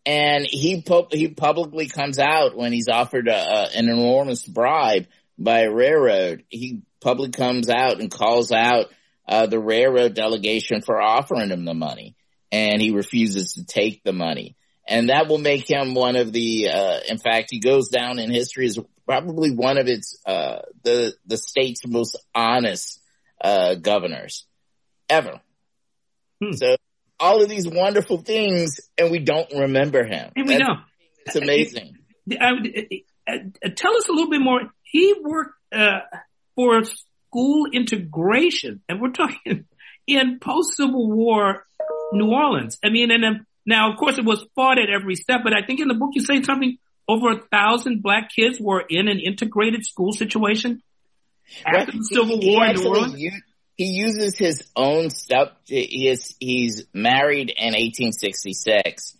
And 0.07 0.47
he 0.47 0.81
pu- 0.81 1.09
he 1.11 1.29
publicly 1.29 1.87
comes 1.87 2.19
out 2.19 2.57
when 2.57 2.73
he's 2.73 2.89
offered 2.89 3.29
a, 3.29 3.37
a, 3.37 3.69
an 3.77 3.89
enormous 3.89 4.47
bribe 4.47 5.07
by 5.39 5.61
a 5.61 5.71
railroad. 5.71 6.45
He 6.49 6.83
publicly 7.01 7.33
comes 7.33 7.69
out 7.69 8.01
and 8.01 8.11
calls 8.11 8.51
out 8.51 8.87
uh, 9.29 9.47
the 9.47 9.61
railroad 9.61 10.15
delegation 10.15 10.81
for 10.81 11.01
offering 11.01 11.51
him 11.51 11.67
the 11.67 11.75
money, 11.75 12.17
and 12.51 12.81
he 12.81 12.93
refuses 12.93 13.55
to 13.55 13.65
take 13.65 14.03
the 14.03 14.13
money. 14.13 14.57
And 14.89 15.11
that 15.11 15.29
will 15.29 15.39
make 15.39 15.71
him 15.71 15.95
one 15.95 16.17
of 16.17 16.33
the. 16.33 16.69
Uh, 16.69 17.01
in 17.09 17.19
fact, 17.19 17.49
he 17.51 17.61
goes 17.61 17.89
down 17.89 18.19
in 18.19 18.31
history 18.31 18.67
as 18.67 18.79
probably 19.11 19.51
one 19.51 19.77
of 19.77 19.89
its 19.89 20.17
uh, 20.25 20.61
the 20.85 21.13
the 21.27 21.37
state's 21.37 21.85
most 21.85 22.17
honest 22.33 23.01
uh, 23.43 23.75
governors 23.75 24.47
ever. 25.09 25.41
Hmm. 26.41 26.53
So 26.53 26.77
all 27.19 27.43
of 27.43 27.49
these 27.49 27.67
wonderful 27.67 28.19
things 28.19 28.81
and 28.97 29.11
we 29.11 29.19
don't 29.19 29.53
remember 29.53 30.05
him. 30.05 30.31
And 30.37 30.47
we 30.47 30.55
That's, 30.55 30.69
know. 30.69 30.77
It's 31.27 31.37
amazing. 31.37 31.97
I, 32.41 32.53
I, 33.29 33.33
I, 33.65 33.69
tell 33.71 33.97
us 33.97 34.09
a 34.09 34.13
little 34.13 34.31
bit 34.31 34.41
more. 34.41 34.61
He 34.83 35.15
worked 35.21 35.57
uh, 35.75 36.01
for 36.55 36.85
school 36.85 37.67
integration 37.73 38.81
and 38.89 39.01
we're 39.01 39.11
talking 39.11 39.67
in 40.07 40.39
post 40.39 40.77
Civil 40.77 41.11
War 41.11 41.67
New 42.13 42.31
Orleans. 42.31 42.79
I 42.85 42.91
mean, 42.91 43.11
and 43.11 43.41
now 43.67 43.91
of 43.91 43.99
course 43.99 44.19
it 44.19 44.25
was 44.25 44.47
fought 44.55 44.79
at 44.79 44.89
every 44.89 45.17
step, 45.17 45.41
but 45.43 45.53
I 45.53 45.67
think 45.67 45.81
in 45.81 45.89
the 45.89 45.95
book 45.95 46.11
you 46.15 46.23
say 46.23 46.43
something 46.43 46.79
over 47.11 47.33
a 47.33 47.41
thousand 47.51 48.03
black 48.03 48.31
kids 48.35 48.61
were 48.61 48.85
in 48.89 49.09
an 49.09 49.19
integrated 49.19 49.85
school 49.85 50.13
situation 50.13 50.83
after 51.67 51.93
the 51.93 52.05
Civil 52.05 52.39
War 52.41 52.67
in 52.67 52.77
New 52.77 52.89
Orleans 52.89 53.43
he 53.81 53.87
uses 53.87 54.37
his 54.37 54.63
own 54.77 55.09
stuff. 55.09 55.53
He 55.65 56.07
is, 56.07 56.37
he's 56.39 56.85
married 56.93 57.49
in 57.49 57.73
1866 57.73 59.17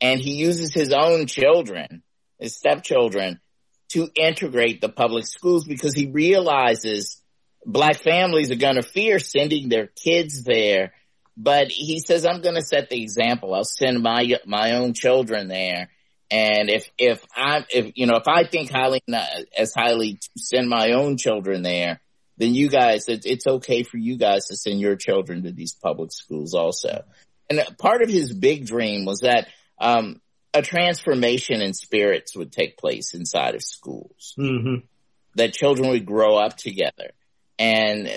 and 0.00 0.20
he 0.20 0.34
uses 0.34 0.72
his 0.72 0.92
own 0.92 1.26
children, 1.26 2.04
his 2.38 2.56
stepchildren 2.56 3.40
to 3.88 4.08
integrate 4.14 4.80
the 4.80 4.88
public 4.88 5.26
schools 5.26 5.64
because 5.64 5.94
he 5.94 6.06
realizes 6.06 7.20
black 7.66 7.96
families 7.96 8.52
are 8.52 8.54
going 8.54 8.76
to 8.76 8.84
fear 8.84 9.18
sending 9.18 9.68
their 9.68 9.88
kids 9.88 10.44
there. 10.44 10.92
But 11.36 11.72
he 11.72 11.98
says, 11.98 12.24
I'm 12.24 12.40
going 12.40 12.54
to 12.54 12.62
set 12.62 12.90
the 12.90 13.02
example. 13.02 13.52
I'll 13.52 13.64
send 13.64 14.00
my, 14.00 14.32
my 14.46 14.76
own 14.76 14.94
children 14.94 15.48
there. 15.48 15.90
And 16.30 16.70
if, 16.70 16.90
if 16.98 17.24
I, 17.36 17.64
if, 17.70 17.92
you 17.94 18.06
know, 18.06 18.16
if 18.16 18.26
I 18.26 18.44
think 18.44 18.70
highly, 18.70 19.00
as 19.56 19.72
highly 19.74 20.14
to 20.14 20.28
send 20.38 20.68
my 20.68 20.92
own 20.92 21.16
children 21.16 21.62
there, 21.62 22.00
then 22.38 22.54
you 22.54 22.68
guys, 22.68 23.08
it, 23.08 23.26
it's 23.26 23.46
okay 23.46 23.82
for 23.82 23.98
you 23.98 24.16
guys 24.16 24.46
to 24.46 24.56
send 24.56 24.80
your 24.80 24.96
children 24.96 25.44
to 25.44 25.52
these 25.52 25.74
public 25.74 26.12
schools 26.12 26.54
also. 26.54 27.04
And 27.48 27.62
part 27.78 28.02
of 28.02 28.08
his 28.08 28.32
big 28.32 28.66
dream 28.66 29.04
was 29.04 29.20
that, 29.20 29.48
um, 29.78 30.20
a 30.54 30.62
transformation 30.62 31.60
in 31.60 31.74
spirits 31.74 32.36
would 32.36 32.52
take 32.52 32.78
place 32.78 33.12
inside 33.12 33.54
of 33.54 33.62
schools. 33.62 34.34
Mm-hmm. 34.38 34.86
That 35.34 35.52
children 35.52 35.90
would 35.90 36.06
grow 36.06 36.36
up 36.36 36.56
together 36.56 37.10
and, 37.58 38.08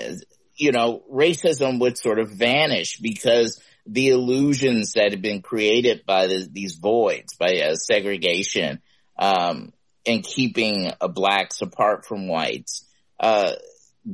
you 0.54 0.70
know, 0.72 1.02
racism 1.12 1.80
would 1.80 1.98
sort 1.98 2.20
of 2.20 2.30
vanish 2.30 2.98
because 2.98 3.60
the 3.88 4.08
illusions 4.08 4.92
that 4.92 5.10
had 5.10 5.22
been 5.22 5.42
created 5.42 6.04
by 6.06 6.26
the, 6.26 6.48
these 6.50 6.74
voids, 6.74 7.34
by 7.34 7.60
uh, 7.60 7.74
segregation, 7.74 8.80
um, 9.18 9.72
and 10.06 10.22
keeping 10.22 10.90
uh, 11.00 11.08
blacks 11.08 11.60
apart 11.62 12.06
from 12.06 12.28
whites, 12.28 12.84
uh, 13.18 13.52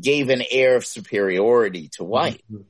gave 0.00 0.28
an 0.28 0.42
air 0.50 0.76
of 0.76 0.86
superiority 0.86 1.90
to 1.96 2.04
white. 2.04 2.42
Mm-hmm. 2.50 2.62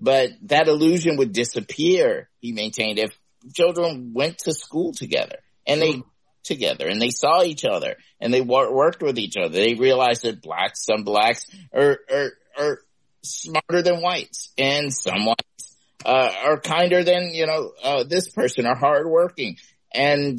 But 0.00 0.30
that 0.42 0.68
illusion 0.68 1.16
would 1.18 1.32
disappear, 1.32 2.28
he 2.40 2.52
maintained, 2.52 2.98
if 2.98 3.12
children 3.54 4.12
went 4.14 4.38
to 4.38 4.52
school 4.52 4.92
together 4.92 5.36
and 5.66 5.80
they 5.80 6.02
together 6.42 6.88
and 6.88 7.00
they 7.00 7.10
saw 7.10 7.42
each 7.42 7.64
other 7.64 7.96
and 8.20 8.32
they 8.32 8.40
worked 8.40 9.02
with 9.02 9.18
each 9.18 9.36
other. 9.36 9.50
They 9.50 9.74
realized 9.74 10.24
that 10.24 10.42
blacks, 10.42 10.84
some 10.84 11.04
blacks 11.04 11.46
are, 11.72 11.98
are, 12.10 12.32
are 12.58 12.78
smarter 13.22 13.82
than 13.82 14.02
whites 14.02 14.52
and 14.58 14.92
some 14.92 15.26
whites, 15.26 15.71
uh, 16.04 16.32
are 16.44 16.60
kinder 16.60 17.04
than, 17.04 17.30
you 17.32 17.46
know, 17.46 17.72
uh, 17.82 18.04
this 18.04 18.28
person 18.28 18.66
are 18.66 18.76
hardworking. 18.76 19.56
And 19.94 20.38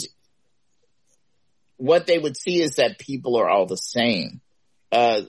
what 1.78 2.08
they 2.08 2.18
would 2.18 2.38
see 2.38 2.62
is 2.62 2.76
that 2.76 3.00
people 3.00 3.38
are 3.38 3.50
all 3.50 3.66
the 3.66 3.78
same. 3.78 4.42
Uh, 4.92 5.22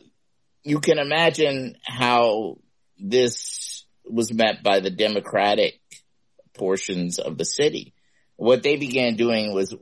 you 0.62 0.80
can 0.80 0.98
imagine 0.98 1.76
how 1.84 2.58
this 2.98 3.84
was 4.04 4.32
met 4.32 4.62
by 4.62 4.80
the 4.80 4.90
democratic 4.90 5.80
portions 6.54 7.18
of 7.18 7.38
the 7.38 7.44
city. 7.44 7.94
What 8.36 8.62
they 8.62 8.76
began 8.76 9.16
doing 9.16 9.54
was 9.54 9.74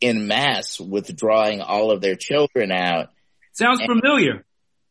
in 0.00 0.26
mass 0.26 0.80
withdrawing 0.80 1.60
all 1.60 1.90
of 1.90 2.00
their 2.00 2.16
children 2.16 2.70
out. 2.70 3.10
Sounds 3.52 3.80
and, 3.80 3.88
familiar. 3.88 4.44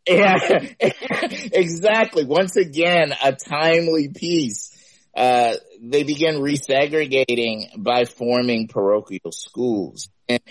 Yeah, 0.07 0.37
exactly. 0.79 2.25
Once 2.25 2.55
again, 2.55 3.13
a 3.23 3.33
timely 3.33 4.09
piece. 4.09 4.71
Uh, 5.15 5.53
they 5.81 6.03
began 6.03 6.35
resegregating 6.35 7.81
by 7.81 8.05
forming 8.05 8.67
parochial 8.67 9.31
schools. 9.31 10.09
And 10.27 10.41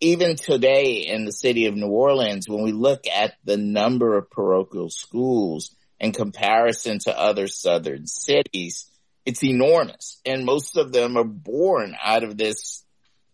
even 0.00 0.36
today 0.36 1.06
in 1.06 1.24
the 1.24 1.32
city 1.32 1.66
of 1.66 1.74
New 1.74 1.88
Orleans, 1.88 2.48
when 2.48 2.62
we 2.62 2.72
look 2.72 3.06
at 3.06 3.34
the 3.44 3.56
number 3.56 4.16
of 4.16 4.30
parochial 4.30 4.90
schools 4.90 5.74
in 5.98 6.12
comparison 6.12 6.98
to 7.00 7.18
other 7.18 7.46
southern 7.46 8.06
cities, 8.06 8.90
it's 9.24 9.44
enormous. 9.44 10.20
And 10.24 10.44
most 10.44 10.76
of 10.76 10.92
them 10.92 11.16
are 11.16 11.24
born 11.24 11.96
out 12.02 12.24
of 12.24 12.36
this, 12.36 12.84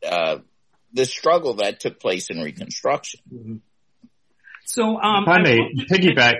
uh, 0.07 0.39
the 0.93 1.05
struggle 1.05 1.55
that 1.55 1.80
took 1.80 2.01
place 2.01 2.28
in 2.30 2.41
Reconstruction. 2.41 3.20
Mm-hmm. 3.32 3.57
So, 4.64 5.01
um, 5.01 5.24
if 5.24 5.28
I 5.28 5.41
may 5.41 5.59
piggyback 5.91 6.34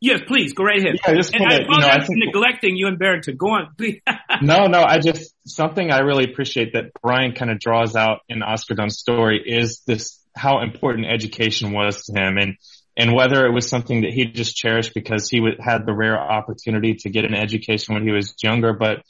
Yes, 0.00 0.20
please 0.28 0.52
go 0.52 0.64
right 0.64 0.78
ahead. 0.78 0.96
Yeah, 1.06 1.14
just 1.14 1.34
and 1.34 1.44
I 1.44 1.56
apologize 1.56 1.68
you 1.68 1.80
know, 1.80 1.88
I 1.88 2.06
think, 2.06 2.18
neglecting 2.24 2.76
you 2.76 2.86
and 2.86 2.98
Barrington. 2.98 3.36
Go 3.36 3.48
on, 3.48 3.74
please. 3.78 4.00
no, 4.40 4.66
no, 4.66 4.82
I 4.82 4.98
just 5.00 5.34
something 5.44 5.90
I 5.90 6.00
really 6.00 6.24
appreciate 6.24 6.74
that 6.74 6.92
Brian 7.02 7.32
kind 7.32 7.50
of 7.50 7.58
draws 7.58 7.96
out 7.96 8.20
in 8.28 8.42
Oscar 8.42 8.74
Dunn's 8.74 8.98
story 8.98 9.42
is 9.44 9.82
this 9.86 10.22
how 10.36 10.60
important 10.62 11.06
education 11.08 11.72
was 11.72 12.04
to 12.04 12.12
him, 12.12 12.38
and 12.38 12.56
and 12.96 13.12
whether 13.12 13.44
it 13.44 13.52
was 13.52 13.68
something 13.68 14.02
that 14.02 14.12
he 14.12 14.26
just 14.26 14.56
cherished 14.56 14.94
because 14.94 15.28
he 15.28 15.38
w- 15.38 15.56
had 15.60 15.84
the 15.84 15.94
rare 15.94 16.18
opportunity 16.18 16.94
to 16.94 17.10
get 17.10 17.24
an 17.24 17.34
education 17.34 17.94
when 17.94 18.04
he 18.04 18.12
was 18.12 18.34
younger, 18.42 18.72
but 18.72 19.02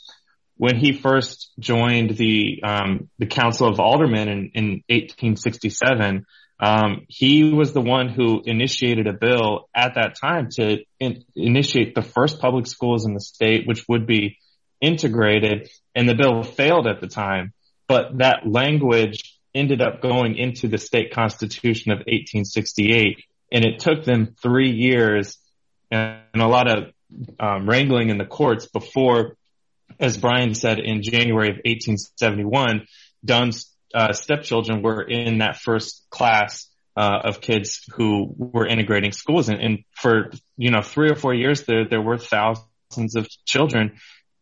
when 0.56 0.76
he 0.76 0.92
first 0.92 1.50
joined 1.58 2.16
the 2.16 2.62
um, 2.62 3.08
the 3.18 3.26
Council 3.26 3.68
of 3.68 3.78
Aldermen 3.78 4.28
in, 4.28 4.50
in 4.54 4.64
1867 4.88 6.24
um, 6.60 7.06
he 7.08 7.52
was 7.52 7.72
the 7.72 7.80
one 7.80 8.08
who 8.08 8.42
initiated 8.44 9.06
a 9.06 9.12
bill 9.12 9.68
at 9.74 9.94
that 9.94 10.16
time 10.20 10.48
to 10.56 10.78
in, 10.98 11.24
initiate 11.36 11.94
the 11.94 12.02
first 12.02 12.40
public 12.40 12.66
schools 12.66 13.06
in 13.06 13.14
the 13.14 13.20
state, 13.20 13.66
which 13.66 13.84
would 13.88 14.06
be 14.06 14.38
integrated. 14.80 15.68
And 15.94 16.08
the 16.08 16.14
bill 16.14 16.42
failed 16.42 16.86
at 16.86 17.00
the 17.00 17.06
time, 17.06 17.52
but 17.86 18.18
that 18.18 18.40
language 18.44 19.38
ended 19.54 19.80
up 19.80 20.02
going 20.02 20.36
into 20.36 20.68
the 20.68 20.78
state 20.78 21.12
constitution 21.12 21.92
of 21.92 21.98
1868. 21.98 23.24
And 23.52 23.64
it 23.64 23.78
took 23.78 24.04
them 24.04 24.34
three 24.42 24.70
years 24.70 25.38
and 25.90 26.20
a 26.34 26.46
lot 26.46 26.68
of 26.68 26.92
um, 27.40 27.68
wrangling 27.68 28.10
in 28.10 28.18
the 28.18 28.26
courts 28.26 28.66
before, 28.66 29.36
as 29.98 30.18
Brian 30.18 30.54
said, 30.54 30.78
in 30.78 31.02
January 31.02 31.48
of 31.48 31.56
1871, 31.64 32.86
Dunn's 33.24 33.74
uh, 33.94 34.12
stepchildren 34.12 34.82
were 34.82 35.02
in 35.02 35.38
that 35.38 35.56
first 35.56 36.06
class 36.10 36.68
uh, 36.96 37.20
of 37.24 37.40
kids 37.40 37.84
who 37.94 38.34
were 38.36 38.66
integrating 38.66 39.12
schools, 39.12 39.48
and, 39.48 39.60
and, 39.60 39.78
for 39.92 40.32
you 40.56 40.70
know 40.70 40.82
three 40.82 41.10
or 41.10 41.14
four 41.14 41.32
years, 41.32 41.62
there 41.62 41.88
there 41.88 42.02
were 42.02 42.18
thousands 42.18 43.14
of 43.14 43.28
children 43.44 43.98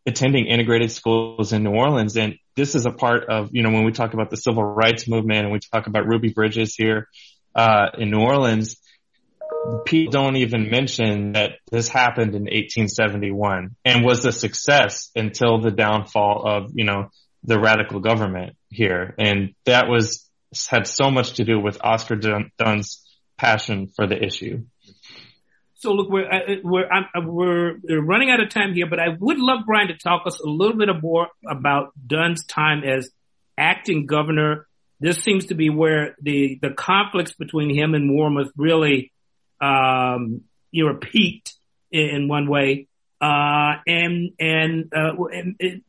attending 0.07 0.47
integrated 0.47 0.91
schools 0.91 1.53
in 1.53 1.63
New 1.63 1.73
Orleans, 1.73 2.17
and 2.17 2.37
this 2.55 2.75
is 2.75 2.87
a 2.87 2.93
part 2.93 3.29
of 3.29 3.51
you 3.53 3.63
know 3.63 3.71
when 3.71 3.85
we 3.85 3.93
talk 3.93 4.15
about 4.15 4.31
the 4.31 4.37
civil 4.37 4.65
rights 4.65 5.07
movement 5.07 5.41
and 5.41 5.53
we 5.53 5.59
talk 5.59 5.87
about 5.87 6.07
Ruby 6.07 6.31
Bridges 6.31 6.75
here 6.75 7.09
uh, 7.55 7.89
in 7.99 8.11
New 8.11 8.21
Orleans. 8.21 8.77
people 9.85 10.13
don't 10.13 10.37
even 10.37 10.71
mention 10.71 11.33
that 11.33 11.59
this 11.71 11.89
happened 11.89 12.35
in 12.35 12.45
1871 12.45 13.77
and 13.85 14.05
was 14.05 14.25
a 14.25 14.33
success 14.33 15.11
until 15.17 15.61
the 15.61 15.71
downfall 15.71 16.43
of, 16.47 16.71
you 16.75 16.85
know, 16.85 17.11
the 17.45 17.59
radical 17.59 18.01
government 18.01 18.57
here. 18.77 19.15
And 19.19 19.55
that 19.65 19.89
was, 19.89 20.29
had 20.71 20.87
so 20.87 21.11
much 21.11 21.35
to 21.35 21.45
do 21.45 21.59
with 21.59 21.79
Oscar 21.83 22.17
Dunn's 22.17 23.03
passion 23.37 23.89
for 23.95 24.07
the 24.07 24.23
issue. 24.23 24.65
So 25.79 25.93
look, 25.93 26.09
we're, 26.09 26.31
uh, 26.31 26.55
we're, 26.65 26.89
I'm, 26.89 27.27
we're 27.27 27.79
running 28.03 28.31
out 28.31 28.41
of 28.41 28.49
time 28.49 28.73
here, 28.73 28.87
but 28.89 28.99
I 28.99 29.09
would 29.19 29.39
love 29.39 29.61
Brian 29.67 29.89
to 29.89 29.99
talk 29.99 30.23
us 30.27 30.41
a 30.41 30.49
little 30.49 30.77
bit 30.77 30.89
more 31.03 31.29
about 31.47 31.93
Dunn's 32.07 32.45
time 32.47 32.83
as 32.85 33.11
acting 33.59 34.07
governor. 34.07 34.67
This 35.01 35.23
seems 35.23 35.47
to 35.47 35.55
be 35.55 35.69
where 35.69 36.17
the, 36.23 36.59
the 36.63 36.71
conflicts 36.71 37.35
between 37.35 37.75
him 37.75 37.95
and 37.95 38.11
Warmoth 38.11 38.51
really, 38.57 39.13
um, 39.61 40.43
you 40.71 40.87
know, 40.87 40.99
peaked 40.99 41.55
in, 41.91 42.09
in 42.09 42.29
one 42.29 42.49
way. 42.49 42.89
Uh, 43.21 43.77
and, 43.87 44.31
and, 44.41 44.93
uh, 44.95 45.13
and, 45.33 45.57
and 45.61 45.83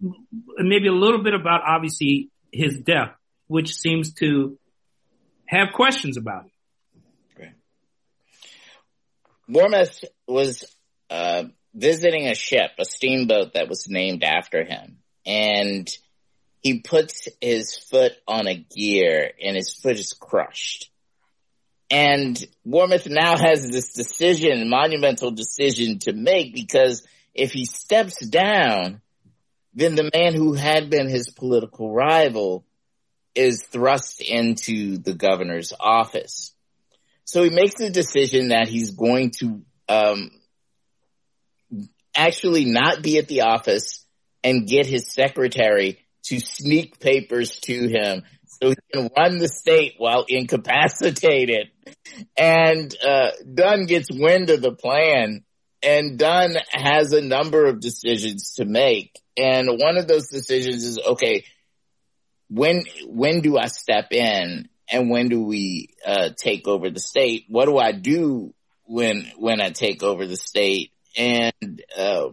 maybe 0.60 0.88
a 0.88 0.94
little 0.94 1.24
bit 1.24 1.34
about 1.34 1.62
obviously 1.66 2.30
his 2.58 2.80
death, 2.80 3.16
which 3.48 3.76
seems 3.76 4.14
to 4.16 4.58
have 5.46 5.74
questions 5.74 6.18
about 6.18 6.46
it. 6.46 6.52
Warmoth 9.50 10.04
was 10.28 10.66
uh, 11.10 11.44
visiting 11.74 12.28
a 12.28 12.36
ship, 12.36 12.72
a 12.80 12.86
steamboat 12.86 13.54
that 13.54 13.70
was 13.70 13.88
named 13.88 14.24
after 14.24 14.64
him, 14.64 14.98
and 15.26 15.90
he 16.62 16.82
puts 16.82 17.30
his 17.40 17.78
foot 17.78 18.12
on 18.28 18.48
a 18.48 18.56
gear, 18.56 19.32
and 19.42 19.56
his 19.56 19.74
foot 19.74 19.98
is 19.98 20.14
crushed. 20.14 20.92
And 21.90 22.38
Warmoth 22.66 23.08
now 23.10 23.38
has 23.38 23.70
this 23.70 23.94
decision, 23.94 24.70
monumental 24.70 25.32
decision 25.32 26.00
to 26.00 26.12
make, 26.12 26.54
because 26.54 27.08
if 27.34 27.54
he 27.54 27.66
steps 27.66 28.26
down, 28.26 29.02
then 29.78 29.94
the 29.94 30.10
man 30.12 30.34
who 30.34 30.54
had 30.54 30.90
been 30.90 31.08
his 31.08 31.30
political 31.30 31.94
rival 31.94 32.66
is 33.36 33.64
thrust 33.64 34.22
into 34.22 34.98
the 34.98 35.14
governor's 35.14 35.72
office. 35.80 36.52
So 37.26 37.44
he 37.44 37.52
makes 37.52 37.76
the 37.76 37.92
decision 37.92 38.48
that 38.48 38.68
he's 38.68 38.90
going 38.92 39.32
to 39.40 39.62
um, 39.88 40.32
actually 42.16 42.66
not 42.66 43.04
be 43.04 43.20
at 43.20 43.28
the 43.28 43.42
office 43.42 44.04
and 44.44 44.68
get 44.68 44.88
his 44.88 45.14
secretary 45.14 46.00
to 46.24 46.40
sneak 46.40 47.00
papers 47.00 47.60
to 47.60 47.88
him 47.88 48.24
so 48.48 48.70
he 48.70 48.76
can 48.92 49.12
run 49.16 49.38
the 49.38 49.48
state 49.48 49.94
while 50.00 50.26
incapacitated. 50.28 51.68
And 52.36 52.96
uh, 53.08 53.30
Dunn 53.54 53.86
gets 53.86 54.08
wind 54.12 54.50
of 54.50 54.62
the 54.62 54.74
plan, 54.74 55.44
and 55.84 56.18
Dunn 56.18 56.56
has 56.72 57.14
a 57.14 57.22
number 57.22 57.68
of 57.68 57.80
decisions 57.80 58.56
to 58.56 58.66
make. 58.66 59.12
And 59.38 59.70
one 59.80 59.98
of 59.98 60.08
those 60.08 60.28
decisions 60.28 60.84
is 60.84 61.00
okay. 61.00 61.46
When 62.50 62.84
when 63.06 63.42
do 63.42 63.58
I 63.58 63.68
step 63.68 64.12
in 64.12 64.70
and 64.90 65.10
when 65.10 65.30
do 65.30 65.42
we 65.42 65.90
uh, 66.06 66.30
take 66.36 66.68
over 66.68 66.90
the 66.90 67.00
state? 67.00 67.46
What 67.50 67.66
do 67.66 67.78
I 67.78 67.92
do 67.92 68.54
when 68.86 69.32
when 69.38 69.62
I 69.62 69.72
take 69.72 70.02
over 70.02 70.26
the 70.26 70.38
state? 70.38 70.92
And 71.18 71.84
uh, 71.98 72.30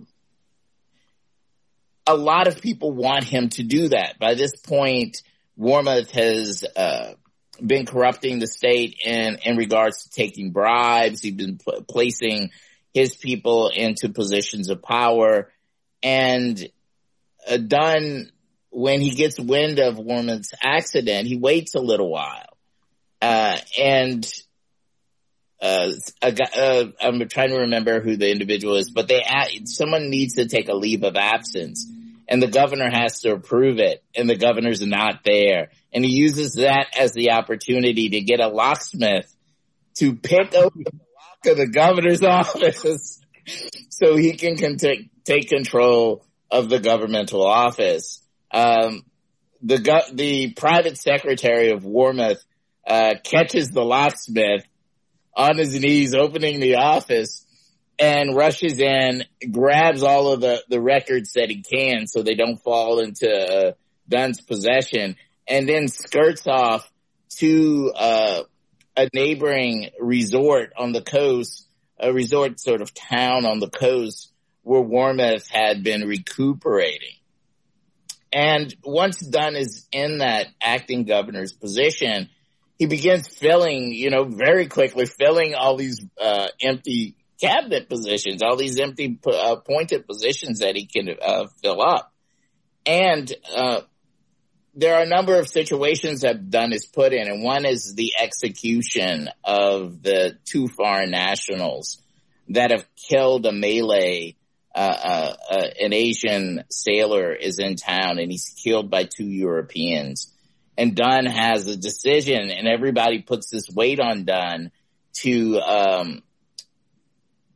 a 2.07 2.17
lot 2.17 2.49
of 2.49 2.61
people 2.61 2.93
want 2.93 3.25
him 3.25 3.49
to 3.51 3.63
do 3.63 3.89
that. 3.89 4.19
By 4.19 4.35
this 4.35 4.55
point, 4.57 5.23
Warmoth 5.59 6.11
has 6.11 6.65
uh, 6.77 7.15
been 7.65 7.87
corrupting 7.87 8.39
the 8.39 8.47
state 8.47 8.99
in 9.05 9.39
in 9.45 9.57
regards 9.57 10.05
to 10.05 10.11
taking 10.11 10.53
bribes. 10.53 11.23
He's 11.23 11.35
been 11.35 11.59
pl- 11.59 11.85
placing 11.89 12.51
his 12.93 13.17
people 13.17 13.69
into 13.69 14.09
positions 14.09 14.71
of 14.71 14.83
power, 14.83 15.51
and 16.03 16.69
uh, 17.49 17.57
Dunn 17.57 18.31
when 18.75 19.01
he 19.01 19.11
gets 19.11 19.39
wind 19.39 19.79
of 19.79 19.99
Warmoth's 19.99 20.53
accident, 20.61 21.29
he 21.29 21.37
waits 21.37 21.77
a 21.77 21.81
little 21.81 22.11
while. 22.11 22.59
Uh, 23.23 23.57
and, 23.79 24.29
uh, 25.63 25.93
uh, 26.21 26.85
I'm 27.01 27.27
trying 27.29 27.51
to 27.51 27.61
remember 27.61 28.01
who 28.01 28.17
the 28.17 28.31
individual 28.31 28.75
is, 28.75 28.91
but 28.91 29.07
they, 29.07 29.23
someone 29.65 30.11
needs 30.11 30.35
to 30.35 30.49
take 30.49 30.69
a 30.69 30.75
leave 30.75 31.05
of 31.05 31.15
absence 31.15 31.87
and 32.29 32.43
the 32.43 32.49
governor 32.49 32.91
has 32.91 33.21
to 33.21 33.33
approve 33.33 33.79
it 33.79 34.03
and 34.15 34.29
the 34.29 34.37
governor's 34.37 34.83
not 34.83 35.21
there. 35.25 35.71
And 35.93 36.05
he 36.05 36.11
uses 36.11 36.55
that 36.55 36.89
as 36.99 37.13
the 37.13 37.31
opportunity 37.31 38.11
to 38.11 38.21
get 38.23 38.41
a 38.41 38.49
locksmith 38.49 39.33
to 39.99 40.17
pick 40.17 40.53
open 40.55 40.83
the 40.85 40.93
lock 40.93 41.47
of 41.47 41.57
the 41.57 41.69
governor's 41.69 42.23
office 42.25 43.21
so 43.91 44.17
he 44.17 44.33
can 44.33 44.57
take 44.77 45.49
control 45.49 46.25
of 46.55 46.69
the 46.69 46.79
governmental 46.79 47.45
office. 47.45 48.23
Um, 48.53 49.05
the 49.61 50.05
the 50.13 50.53
private 50.53 50.97
secretary 50.97 51.71
of 51.71 51.83
Warmoth 51.83 52.45
uh, 52.87 53.15
catches 53.25 53.71
the 53.71 53.85
locksmith 53.85 54.65
on 55.37 55.59
his 55.59 55.79
knees, 55.79 56.15
opening 56.15 56.61
the 56.61 56.77
office, 56.77 57.45
and 57.99 58.37
rushes 58.37 58.79
in, 58.79 59.25
grabs 59.51 60.05
all 60.05 60.33
of 60.33 60.41
the 60.41 60.63
the 60.69 60.81
records 60.81 61.33
that 61.33 61.51
he 61.51 61.63
can, 61.63 62.07
so 62.07 62.23
they 62.23 62.37
don't 62.37 62.63
fall 62.63 63.01
into 63.01 63.29
uh, 63.29 63.73
Dunn's 64.09 64.41
possession, 64.41 65.17
and 65.49 65.69
then 65.69 65.89
skirts 65.89 66.47
off 66.47 66.89
to 67.39 67.93
uh, 67.97 68.43
a 68.97 69.09
neighboring 69.13 69.91
resort 69.99 70.73
on 70.79 70.93
the 70.93 71.03
coast, 71.03 71.67
a 71.99 72.13
resort 72.13 72.61
sort 72.61 72.81
of 72.81 72.95
town 72.95 73.45
on 73.45 73.59
the 73.59 73.71
coast 73.71 74.31
where 74.65 74.83
Warmoth 74.83 75.49
had 75.49 75.85
been 75.85 76.03
recuperating. 76.03 77.17
And 78.33 78.75
once 78.83 79.21
Dunn 79.21 79.55
is 79.55 79.87
in 79.93 80.19
that 80.19 80.49
acting 80.61 81.05
governor's 81.05 81.53
position, 81.53 82.29
he 82.79 82.87
begins 82.87 83.29
filling, 83.29 83.93
you 83.93 84.11
know, 84.11 84.25
very 84.25 84.67
quickly 84.67 85.07
filling 85.07 85.55
all 85.55 85.77
these 85.77 86.05
uh, 86.21 86.49
empty 86.61 87.15
cabinet 87.41 87.89
positions, 87.89 88.43
all 88.43 88.57
these 88.57 88.81
empty 88.81 89.19
uh, 89.25 89.57
appointed 89.59 90.07
positions 90.09 90.59
that 90.61 90.75
he 90.75 90.87
can 90.87 91.15
uh, 91.23 91.47
fill 91.63 91.81
up. 91.81 92.13
And 92.87 93.33
uh, 93.55 93.83
there 94.75 94.97
are 94.97 95.03
a 95.03 95.09
number 95.09 95.39
of 95.39 95.49
situations 95.49 96.23
that 96.23 96.51
Dunn 96.51 96.73
is 96.73 96.87
put 96.87 97.13
in, 97.13 97.29
and 97.29 97.45
one 97.45 97.65
is 97.65 97.95
the 97.95 98.15
execution 98.21 99.29
of 99.45 100.03
the 100.03 100.37
two 100.45 100.67
foreign 100.69 101.11
nationals 101.11 102.03
that 102.49 102.73
have 102.73 102.87
killed 102.97 103.47
a 103.47 103.53
Malay 103.53 104.35
uh, 104.75 104.79
uh, 104.79 105.37
uh, 105.55 105.69
an 105.81 105.93
Asian 105.93 106.65
sailor 106.69 107.33
is 107.33 107.61
in 107.61 107.77
town 107.77 108.19
and 108.19 108.31
he's 108.31 108.49
killed 108.49 108.91
by 108.91 109.05
two 109.05 109.27
Europeans. 109.27 110.33
And 110.77 110.97
Dunn 110.97 111.27
has 111.27 111.69
a 111.69 111.77
decision 111.77 112.51
and 112.51 112.67
everybody 112.67 113.23
puts 113.23 113.51
this 113.51 113.71
weight 113.71 114.01
on 114.01 114.25
Dunn 114.25 114.73
to, 115.21 115.61
um, 115.61 116.23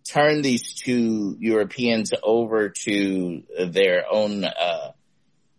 turn 0.09 0.43
these 0.43 0.75
two 0.75 1.37
Europeans 1.41 2.13
over 2.23 2.69
to 2.69 3.43
their 3.67 4.05
own, 4.09 4.45
uh, 4.45 4.93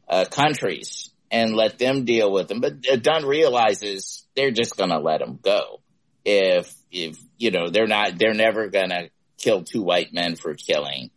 uh, 0.08 0.26
countries 0.32 1.12
and 1.30 1.54
let 1.54 1.78
them 1.78 2.06
deal 2.06 2.32
with 2.32 2.48
them. 2.48 2.62
But 2.62 2.82
Dunn 3.04 3.26
realizes 3.26 4.26
they're 4.34 4.52
just 4.52 4.78
going 4.78 4.92
to 4.92 5.00
let 5.00 5.20
them 5.20 5.38
go. 5.42 5.82
If, 6.24 6.74
if, 6.90 7.20
you 7.38 7.52
know, 7.52 7.70
they're 7.70 7.86
not, 7.86 8.18
they're 8.18 8.34
never 8.34 8.70
going 8.70 8.90
to 8.90 9.10
kill 9.38 9.64
two 9.64 9.84
white 9.84 10.14
men 10.14 10.38
for 10.38 10.54
killing 10.54 11.12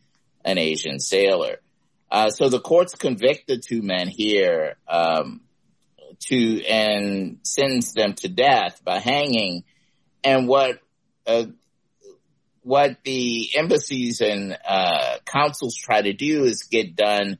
an 0.45 0.59
Asian 0.59 0.99
sailor. 0.99 1.59
Uh, 2.11 2.30
so 2.30 2.49
the 2.49 2.61
courts 2.61 2.95
convict 2.95 3.47
the 3.47 3.59
two 3.59 3.80
men 3.82 4.09
here 4.09 4.76
um, 4.86 5.40
to 6.20 6.62
and 6.64 7.38
sentence 7.43 7.95
them 7.95 8.14
to 8.14 8.28
death 8.28 8.82
by 8.84 8.99
hanging. 8.99 9.64
And 10.22 10.47
what 10.47 10.80
uh, 11.26 11.47
what 12.62 12.99
the 13.05 13.51
embassies 13.57 14.20
and 14.20 14.57
uh, 14.66 15.16
councils 15.24 15.74
try 15.74 16.03
to 16.03 16.12
do 16.12 16.45
is 16.45 16.64
get 16.64 16.95
Dunn 16.95 17.38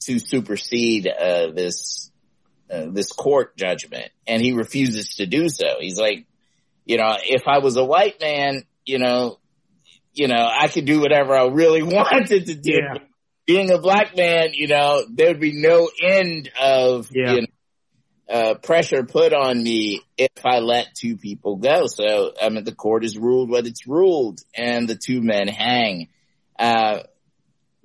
to 0.00 0.18
supersede 0.18 1.06
uh, 1.06 1.50
this 1.52 2.10
uh, 2.70 2.86
this 2.90 3.12
court 3.12 3.56
judgment, 3.56 4.10
and 4.26 4.40
he 4.40 4.52
refuses 4.52 5.16
to 5.16 5.26
do 5.26 5.48
so. 5.48 5.66
He's 5.80 5.98
like, 5.98 6.26
you 6.84 6.96
know, 6.96 7.16
if 7.22 7.42
I 7.46 7.58
was 7.58 7.76
a 7.76 7.84
white 7.84 8.20
man, 8.20 8.62
you 8.86 8.98
know, 8.98 9.38
you 10.12 10.28
know, 10.28 10.48
I 10.50 10.68
could 10.68 10.84
do 10.84 11.00
whatever 11.00 11.34
I 11.34 11.46
really 11.46 11.82
wanted 11.82 12.46
to 12.46 12.54
do. 12.54 12.72
Yeah. 12.72 12.98
Being 13.46 13.70
a 13.70 13.78
black 13.78 14.16
man, 14.16 14.50
you 14.52 14.68
know, 14.68 15.04
there'd 15.10 15.40
be 15.40 15.52
no 15.60 15.90
end 16.00 16.50
of 16.60 17.08
yeah. 17.12 17.32
you 17.32 17.40
know, 17.40 17.46
uh, 18.32 18.54
pressure 18.54 19.02
put 19.02 19.32
on 19.32 19.62
me 19.62 20.00
if 20.16 20.30
I 20.44 20.60
let 20.60 20.94
two 20.94 21.16
people 21.16 21.56
go. 21.56 21.86
So, 21.86 22.32
I 22.40 22.48
mean, 22.48 22.64
the 22.64 22.74
court 22.74 23.02
has 23.02 23.18
ruled 23.18 23.50
what 23.50 23.66
it's 23.66 23.86
ruled 23.86 24.40
and 24.54 24.88
the 24.88 24.94
two 24.94 25.20
men 25.20 25.48
hang. 25.48 26.08
Uh, 26.58 27.00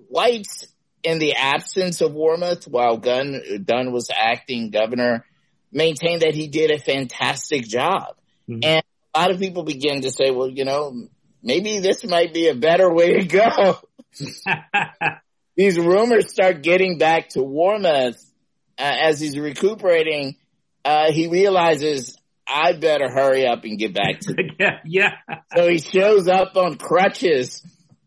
whites 0.09 0.67
in 1.03 1.19
the 1.19 1.36
absence 1.36 2.01
of 2.01 2.13
Warmoth 2.13 2.67
while 2.67 2.97
Gunn, 2.97 3.63
Dunn 3.65 3.91
was 3.91 4.09
acting 4.15 4.69
governor 4.69 5.25
maintained 5.71 6.21
that 6.21 6.36
he 6.36 6.47
did 6.47 6.71
a 6.71 6.80
fantastic 6.80 7.63
job. 7.67 8.15
Mm-hmm. 8.49 8.59
And 8.63 8.84
a 9.13 9.19
lot 9.19 9.32
of 9.32 9.39
people 9.39 9.63
begin 9.63 10.01
to 10.01 10.11
say, 10.11 10.32
well, 10.32 10.49
you 10.49 10.65
know, 10.65 11.07
maybe 11.48 11.80
this 11.80 12.04
might 12.04 12.34
be 12.34 12.50
a 12.50 12.56
better 12.56 12.93
way 12.93 13.22
to 13.22 13.26
go. 13.26 13.80
These 15.56 15.80
rumors 15.80 16.30
start 16.30 16.62
getting 16.62 17.00
back 17.00 17.30
to 17.30 17.39
Warmoth 17.39 18.24
uh, 18.78 18.82
as 18.82 19.20
he's 19.20 19.39
recuperating. 19.39 20.36
Uh, 20.86 21.12
he 21.12 21.28
realizes 21.28 22.16
I 22.48 22.74
better 22.74 23.10
hurry 23.10 23.48
up 23.48 23.64
and 23.64 23.80
get 23.80 23.95
back 23.95 24.20
to. 24.22 24.36
yeah, 24.60 24.80
yeah. 24.86 25.12
so 25.56 25.68
he 25.68 25.80
shows 25.80 26.28
up 26.28 26.56
on 26.56 26.76
crutches, 26.76 27.64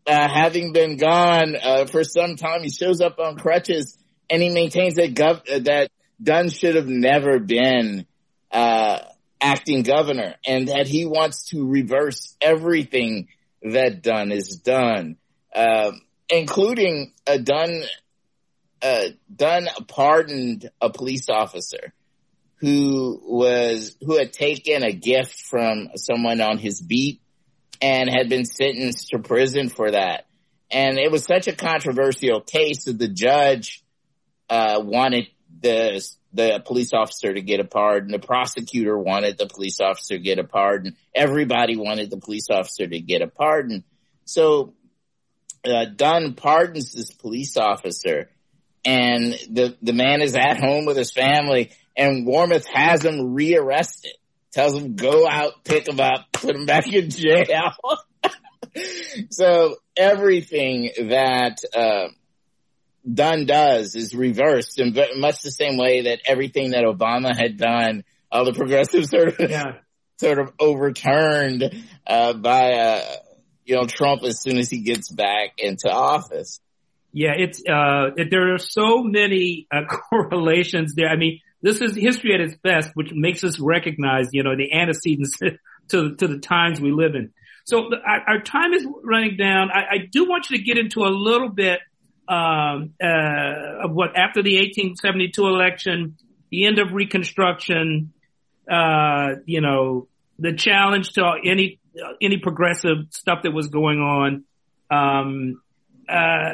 uh, 0.07 0.29
having 0.29 0.71
been 0.71 0.97
gone 0.97 1.55
uh, 1.61 1.85
for 1.87 2.03
some 2.03 2.37
time. 2.37 2.63
He 2.63 2.69
shows 2.69 3.01
up 3.01 3.19
on 3.19 3.37
crutches, 3.37 3.97
and 4.29 4.41
he 4.41 4.49
maintains 4.49 4.95
that 4.95 5.13
gov- 5.13 5.65
that 5.65 5.91
Dunn 6.21 6.49
should 6.49 6.75
have 6.75 6.87
never 6.87 7.39
been 7.39 8.05
uh, 8.51 8.99
acting 9.41 9.83
governor, 9.83 10.35
and 10.45 10.67
that 10.67 10.87
he 10.87 11.05
wants 11.05 11.49
to 11.49 11.67
reverse 11.67 12.35
everything 12.39 13.27
that 13.63 14.01
Dunn 14.01 14.31
is 14.31 14.57
done, 14.57 15.17
um, 15.55 16.01
including 16.29 17.13
a 17.27 17.39
Dunn. 17.39 17.83
Uh, 18.83 19.09
Dunn 19.33 19.67
pardoned 19.87 20.69
a 20.81 20.89
police 20.89 21.29
officer 21.29 21.93
who 22.61 23.19
was 23.23 23.97
who 24.01 24.17
had 24.17 24.33
taken 24.33 24.83
a 24.83 24.91
gift 24.91 25.35
from 25.49 25.89
someone 25.95 26.41
on 26.41 26.57
his 26.57 26.81
beat 26.81 27.21
and 27.81 28.09
had 28.09 28.29
been 28.29 28.45
sentenced 28.45 29.09
to 29.09 29.19
prison 29.19 29.69
for 29.69 29.91
that. 29.91 30.27
And 30.69 30.99
it 30.99 31.11
was 31.11 31.25
such 31.25 31.47
a 31.47 31.55
controversial 31.55 32.39
case 32.39 32.85
that 32.85 32.99
the 32.99 33.07
judge 33.07 33.83
uh, 34.49 34.81
wanted 34.83 35.27
the 35.59 36.07
the 36.33 36.61
police 36.65 36.93
officer 36.93 37.33
to 37.33 37.41
get 37.41 37.59
a 37.59 37.65
pardon. 37.65 38.11
The 38.11 38.19
prosecutor 38.19 38.97
wanted 38.97 39.37
the 39.37 39.47
police 39.47 39.79
officer 39.79 40.15
to 40.15 40.23
get 40.23 40.39
a 40.39 40.43
pardon. 40.43 40.95
Everybody 41.13 41.77
wanted 41.77 42.09
the 42.09 42.17
police 42.17 42.47
officer 42.49 42.87
to 42.87 42.99
get 42.99 43.21
a 43.21 43.27
pardon. 43.27 43.83
So 44.25 44.73
uh, 45.65 45.85
Dunn 45.85 46.33
pardons 46.33 46.93
this 46.93 47.11
police 47.11 47.57
officer, 47.57 48.29
and 48.85 49.33
the 49.49 49.77
the 49.81 49.93
man 49.93 50.21
is 50.21 50.35
at 50.35 50.59
home 50.59 50.85
with 50.85 50.97
his 50.97 51.11
family, 51.11 51.71
and 51.95 52.27
Warmoth 52.27 52.65
has 52.65 53.03
him 53.03 53.33
rearrested. 53.33 54.13
Tells 54.51 54.75
him 54.75 54.95
go 54.95 55.27
out, 55.27 55.63
pick 55.63 55.87
him 55.87 55.99
up, 55.99 56.27
put 56.33 56.55
him 56.55 56.65
back 56.65 56.91
in 56.91 57.09
jail. 57.09 57.71
so 59.29 59.75
everything 59.95 60.91
that 61.09 61.57
uh, 61.73 62.07
Dunn 63.11 63.45
does 63.45 63.95
is 63.95 64.13
reversed 64.13 64.79
in 64.79 64.95
much 65.17 65.41
the 65.41 65.51
same 65.51 65.77
way 65.77 66.03
that 66.03 66.19
everything 66.25 66.71
that 66.71 66.83
Obama 66.83 67.35
had 67.35 67.57
done, 67.57 68.03
all 68.31 68.45
the 68.45 68.53
progressives 68.53 69.09
sort 69.11 69.39
of 69.39 69.49
yeah. 69.49 69.73
sort 70.17 70.39
of 70.39 70.51
overturned 70.59 71.83
uh, 72.05 72.33
by 72.33 72.73
uh, 72.73 73.15
you 73.65 73.75
know 73.75 73.85
Trump 73.85 74.23
as 74.23 74.41
soon 74.41 74.57
as 74.57 74.69
he 74.69 74.81
gets 74.81 75.11
back 75.11 75.53
into 75.57 75.89
office. 75.89 76.59
Yeah, 77.13 77.33
it's 77.35 77.59
uh, 77.67 78.11
it, 78.15 78.29
there 78.29 78.53
are 78.53 78.59
so 78.59 79.03
many 79.03 79.67
uh, 79.71 79.81
correlations 80.09 80.93
there. 80.95 81.09
I 81.09 81.17
mean, 81.17 81.39
this 81.61 81.81
is 81.81 81.95
history 81.95 82.33
at 82.33 82.41
its 82.41 82.55
best, 82.55 82.91
which 82.93 83.11
makes 83.13 83.43
us 83.43 83.59
recognize, 83.59 84.29
you 84.31 84.43
know, 84.43 84.55
the 84.55 84.71
antecedents 84.73 85.37
to 85.89 86.15
to 86.15 86.27
the 86.27 86.39
times 86.39 86.79
we 86.79 86.91
live 86.91 87.15
in. 87.15 87.33
So 87.65 87.89
our, 88.05 88.21
our, 88.27 88.41
time 88.41 88.73
is 88.73 88.85
running 89.03 89.37
down. 89.37 89.69
I, 89.71 89.81
I, 89.81 89.97
do 90.11 90.27
want 90.27 90.49
you 90.49 90.57
to 90.57 90.63
get 90.63 90.79
into 90.79 91.01
a 91.01 91.13
little 91.13 91.47
bit 91.47 91.79
um, 92.31 92.93
uh, 93.03 93.83
of 93.83 93.91
what 93.91 94.15
after 94.15 94.41
the 94.41 94.55
1872 94.55 95.45
election, 95.45 96.15
the 96.49 96.65
end 96.65 96.79
of 96.79 96.93
Reconstruction, 96.93 98.13
uh, 98.71 99.35
you 99.45 99.59
know, 99.59 100.07
the 100.39 100.53
challenge 100.53 101.09
to 101.13 101.33
any 101.43 101.79
any 102.21 102.37
progressive 102.37 103.07
stuff 103.09 103.39
that 103.43 103.51
was 103.51 103.67
going 103.67 103.99
on. 103.99 104.45
Um, 104.89 105.61
uh, 106.07 106.53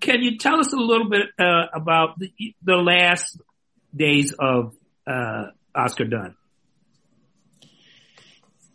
can 0.00 0.22
you 0.22 0.38
tell 0.38 0.58
us 0.58 0.72
a 0.72 0.76
little 0.76 1.08
bit 1.08 1.26
uh, 1.38 1.66
about 1.72 2.18
the, 2.18 2.32
the, 2.62 2.76
last 2.76 3.40
days 3.94 4.34
of 4.38 4.74
uh, 5.06 5.46
Oscar 5.74 6.04
Dunn? 6.04 6.36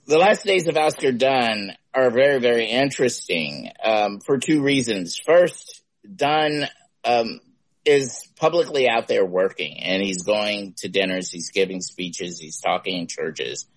The 0.06 0.18
last 0.18 0.46
days 0.46 0.68
of 0.68 0.78
Oscar 0.78 1.12
Dunn 1.12 1.74
are 1.94 2.10
very, 2.10 2.40
very 2.40 2.66
interesting 2.66 3.72
um, 3.84 4.20
for 4.20 4.38
two 4.38 4.62
reasons. 4.62 5.18
First, 5.18 5.84
Dunn 6.16 6.68
um, 7.04 7.40
is 7.86 8.28
publicly 8.36 8.90
out 8.90 9.08
there 9.08 9.26
working, 9.26 9.82
and 9.84 10.02
he's 10.02 10.24
going 10.24 10.74
to 10.78 10.90
dinners, 10.90 11.32
he's 11.32 11.52
giving 11.52 11.82
speeches, 11.82 12.40
he's 12.40 12.60
talking 12.60 13.00
in 13.00 13.08
churches. 13.08 13.68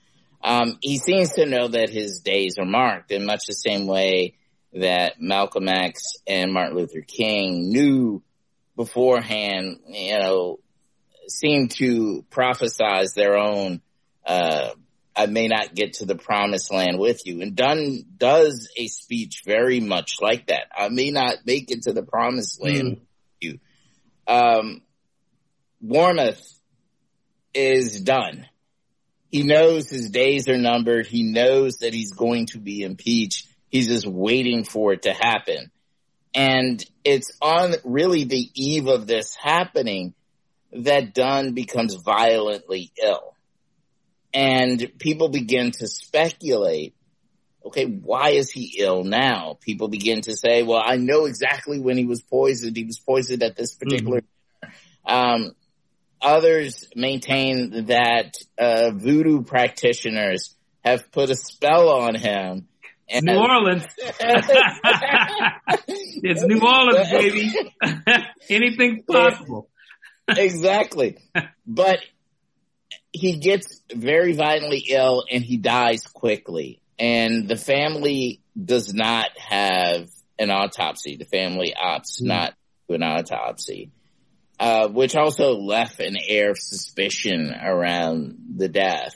Um, 0.42 0.78
he 0.80 0.98
seems 0.98 1.32
to 1.32 1.46
know 1.46 1.68
that 1.68 1.90
his 1.90 2.20
days 2.20 2.56
are 2.58 2.66
marked 2.66 3.10
in 3.10 3.26
much 3.26 3.46
the 3.46 3.54
same 3.54 3.86
way 3.86 4.34
that 4.72 5.20
Malcolm 5.20 5.68
X 5.68 6.02
and 6.26 6.52
Martin 6.52 6.76
Luther 6.76 7.00
King 7.00 7.70
knew 7.70 8.22
beforehand, 8.76 9.80
you 9.88 10.18
know, 10.18 10.60
seemed 11.28 11.72
to 11.72 12.24
prophesize 12.30 13.14
their 13.14 13.36
own, 13.36 13.80
uh, 14.24 14.70
I 15.16 15.26
may 15.26 15.48
not 15.48 15.74
get 15.74 15.94
to 15.94 16.04
the 16.04 16.14
promised 16.14 16.72
land 16.72 16.98
with 16.98 17.26
you. 17.26 17.40
And 17.40 17.56
Dunn 17.56 18.04
does 18.16 18.68
a 18.76 18.86
speech 18.86 19.42
very 19.46 19.80
much 19.80 20.16
like 20.20 20.48
that. 20.48 20.66
I 20.76 20.88
may 20.88 21.10
not 21.10 21.38
make 21.46 21.70
it 21.70 21.82
to 21.82 21.92
the 21.92 22.02
promised 22.02 22.62
land 22.62 22.82
mm. 22.82 22.90
with 22.90 23.00
you. 23.40 23.58
Um, 24.26 24.82
Warmoth 25.82 26.58
is 27.54 28.00
done. 28.02 28.46
He 29.30 29.42
knows 29.42 29.88
his 29.88 30.10
days 30.10 30.48
are 30.48 30.58
numbered. 30.58 31.06
He 31.06 31.22
knows 31.22 31.78
that 31.78 31.94
he's 31.94 32.12
going 32.12 32.46
to 32.46 32.58
be 32.58 32.82
impeached. 32.82 33.48
He's 33.68 33.88
just 33.88 34.06
waiting 34.06 34.64
for 34.64 34.92
it 34.92 35.02
to 35.02 35.12
happen. 35.12 35.70
And 36.34 36.84
it's 37.04 37.32
on 37.40 37.74
really 37.84 38.24
the 38.24 38.50
eve 38.54 38.88
of 38.88 39.06
this 39.06 39.34
happening 39.34 40.14
that 40.72 41.14
Dunn 41.14 41.54
becomes 41.54 41.94
violently 41.94 42.92
ill. 43.02 43.35
And 44.36 44.92
people 44.98 45.30
begin 45.30 45.70
to 45.70 45.88
speculate, 45.88 46.94
okay, 47.64 47.86
why 47.86 48.32
is 48.32 48.50
he 48.50 48.76
ill 48.78 49.02
now? 49.02 49.56
People 49.62 49.88
begin 49.88 50.20
to 50.20 50.36
say, 50.36 50.62
well, 50.62 50.82
I 50.84 50.96
know 50.96 51.24
exactly 51.24 51.80
when 51.80 51.96
he 51.96 52.04
was 52.04 52.20
poisoned. 52.20 52.76
He 52.76 52.84
was 52.84 52.98
poisoned 52.98 53.42
at 53.42 53.56
this 53.56 53.74
particular 53.74 54.20
mm-hmm. 54.20 54.32
Um, 55.08 55.52
others 56.20 56.88
maintain 56.96 57.86
that 57.86 58.34
uh, 58.58 58.90
voodoo 58.90 59.42
practitioners 59.42 60.54
have 60.84 61.12
put 61.12 61.30
a 61.30 61.36
spell 61.36 61.88
on 61.88 62.16
him 62.16 62.66
and 63.08 63.24
New 63.24 63.38
Orleans. 63.38 63.84
it's 66.18 66.42
New 66.42 66.60
Orleans, 66.60 67.10
baby. 67.10 67.54
Anything's 68.50 69.04
possible. 69.04 69.70
exactly. 70.28 71.18
But 71.66 72.00
he 73.16 73.38
gets 73.38 73.80
very 73.92 74.32
violently 74.32 74.84
ill 74.88 75.24
and 75.30 75.44
he 75.44 75.56
dies 75.56 76.06
quickly. 76.06 76.80
And 76.98 77.48
the 77.48 77.56
family 77.56 78.40
does 78.62 78.92
not 78.94 79.28
have 79.36 80.08
an 80.38 80.50
autopsy. 80.50 81.16
The 81.16 81.24
family 81.24 81.74
opts 81.76 82.20
mm. 82.20 82.26
not 82.26 82.54
to 82.88 82.94
an 82.94 83.02
autopsy. 83.02 83.90
Uh, 84.58 84.88
which 84.88 85.14
also 85.14 85.52
left 85.52 86.00
an 86.00 86.16
air 86.26 86.52
of 86.52 86.58
suspicion 86.58 87.52
around 87.52 88.38
the 88.56 88.70
death. 88.70 89.14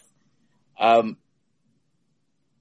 Um, 0.79 1.17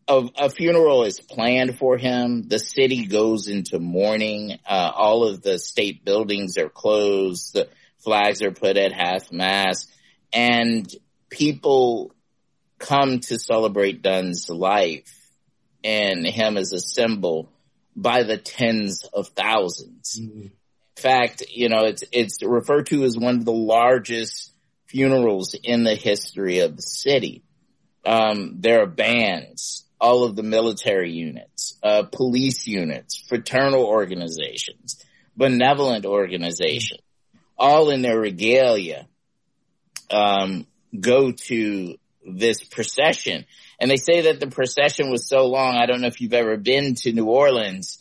a, 0.08 0.30
a, 0.38 0.50
funeral 0.50 1.04
is 1.04 1.20
planned 1.20 1.78
for 1.78 1.98
him. 1.98 2.48
The 2.48 2.58
city 2.58 3.06
goes 3.06 3.50
into 3.50 3.80
mourning. 3.80 4.60
Uh, 4.66 4.92
all 4.96 5.26
of 5.26 5.42
the 5.42 5.60
state 5.60 6.06
buildings 6.06 6.58
are 6.58 6.70
closed. 6.70 7.54
The 7.54 7.68
flags 7.98 8.42
are 8.42 8.52
put 8.52 8.78
at 8.78 8.94
half 8.94 9.30
mast 9.30 9.92
and 10.32 10.88
people 11.30 12.14
come 12.78 13.20
to 13.20 13.38
celebrate 13.38 14.02
Dunn's 14.02 14.50
life 14.50 15.14
and 15.84 16.26
him 16.26 16.58
as 16.58 16.74
a 16.74 16.80
symbol 16.80 17.52
by 17.96 18.24
the 18.24 18.38
tens 18.38 19.04
of 19.14 19.34
1000s 19.36 20.20
mm-hmm. 20.20 20.48
In 21.00 21.02
fact, 21.02 21.44
you 21.50 21.70
know, 21.70 21.86
it's, 21.86 22.04
it's 22.12 22.44
referred 22.44 22.88
to 22.88 23.06
as 23.06 23.18
one 23.18 23.38
of 23.38 23.46
the 23.46 23.54
largest 23.54 24.52
funerals 24.88 25.54
in 25.54 25.86
the 25.86 25.96
history 25.96 26.60
of 26.60 26.76
the 26.76 26.82
city. 26.82 27.42
Um, 28.06 28.56
there 28.60 28.82
are 28.82 28.86
bands, 28.86 29.86
all 30.02 30.26
of 30.26 30.36
the 30.36 30.44
military 30.44 31.14
units, 31.14 31.78
uh, 31.84 32.04
police 32.04 32.68
units, 32.68 33.24
fraternal 33.30 33.86
organizations, 33.86 35.02
benevolent 35.38 36.06
organizations, 36.06 37.00
all 37.58 37.92
in 37.92 38.02
their 38.02 38.20
regalia, 38.20 39.08
um, 40.12 40.68
go 40.98 41.32
to 41.32 41.96
this 42.26 42.64
procession. 42.64 43.46
And 43.80 43.90
they 43.90 43.98
say 43.98 44.22
that 44.22 44.40
the 44.40 44.48
procession 44.48 45.10
was 45.10 45.28
so 45.28 45.48
long. 45.48 45.76
I 45.76 45.86
don't 45.86 46.02
know 46.02 46.08
if 46.08 46.22
you've 46.22 46.34
ever 46.34 46.58
been 46.58 46.96
to 46.96 47.14
New 47.14 47.26
Orleans. 47.26 48.00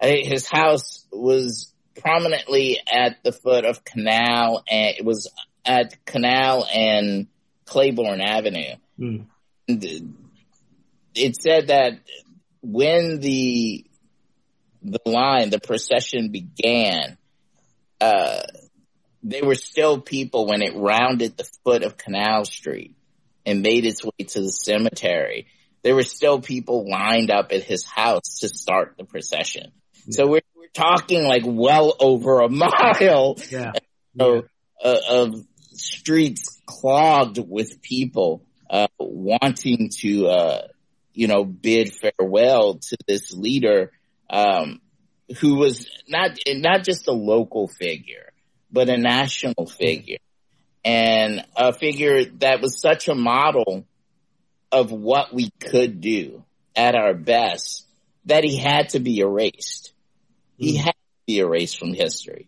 His 0.00 0.48
house 0.48 1.04
was 1.12 1.72
prominently 2.00 2.78
at 2.90 3.22
the 3.24 3.32
foot 3.32 3.64
of 3.64 3.84
Canal 3.84 4.62
and 4.70 4.94
it 4.96 5.04
was 5.04 5.30
at 5.64 6.04
Canal 6.06 6.66
and 6.72 7.26
Claiborne 7.66 8.20
Avenue. 8.20 8.74
Mm 8.98 9.26
it 11.18 11.36
said 11.40 11.68
that 11.68 12.00
when 12.62 13.20
the 13.20 13.84
the 14.82 15.00
line, 15.04 15.50
the 15.50 15.58
procession 15.58 16.30
began, 16.30 17.18
uh, 18.00 18.42
there 19.22 19.44
were 19.44 19.54
still 19.54 20.00
people 20.00 20.46
when 20.46 20.62
it 20.62 20.76
rounded 20.76 21.36
the 21.36 21.48
foot 21.64 21.82
of 21.82 21.96
Canal 21.96 22.44
Street 22.44 22.94
and 23.44 23.62
made 23.62 23.84
its 23.84 24.04
way 24.04 24.24
to 24.26 24.40
the 24.40 24.50
cemetery. 24.50 25.46
There 25.82 25.94
were 25.94 26.02
still 26.02 26.40
people 26.40 26.88
lined 26.88 27.30
up 27.30 27.52
at 27.52 27.62
his 27.62 27.84
house 27.84 28.40
to 28.40 28.48
start 28.48 28.94
the 28.98 29.04
procession. 29.04 29.72
Yeah. 30.06 30.10
So 30.10 30.26
we're, 30.26 30.40
we're 30.56 30.68
talking 30.74 31.24
like 31.24 31.42
well 31.46 31.94
over 31.98 32.40
a 32.40 32.48
mile 32.50 33.36
yeah. 33.50 33.72
Of, 34.18 34.48
uh, 34.82 34.98
of 35.10 35.34
streets 35.74 36.60
clogged 36.66 37.38
with 37.38 37.80
people 37.82 38.44
uh, 38.68 38.88
wanting 38.98 39.90
to, 40.00 40.26
uh, 40.26 40.62
you 41.12 41.28
know, 41.28 41.44
bid 41.44 41.92
farewell 41.94 42.78
to 42.78 42.96
this 43.06 43.32
leader 43.32 43.92
um, 44.28 44.80
who 45.40 45.56
was 45.56 45.88
not 46.08 46.36
not 46.48 46.84
just 46.84 47.06
a 47.06 47.12
local 47.12 47.68
figure, 47.68 48.27
but 48.70 48.88
a 48.88 48.96
national 48.96 49.66
figure, 49.66 50.18
and 50.84 51.44
a 51.56 51.72
figure 51.72 52.24
that 52.38 52.60
was 52.60 52.80
such 52.80 53.08
a 53.08 53.14
model 53.14 53.86
of 54.70 54.92
what 54.92 55.34
we 55.34 55.50
could 55.60 56.00
do 56.00 56.44
at 56.76 56.94
our 56.94 57.14
best 57.14 57.86
that 58.26 58.44
he 58.44 58.56
had 58.56 58.90
to 58.90 59.00
be 59.00 59.18
erased. 59.18 59.92
He 60.56 60.78
mm. 60.78 60.84
had 60.84 60.92
to 60.92 61.26
be 61.26 61.38
erased 61.38 61.78
from 61.78 61.94
history 61.94 62.46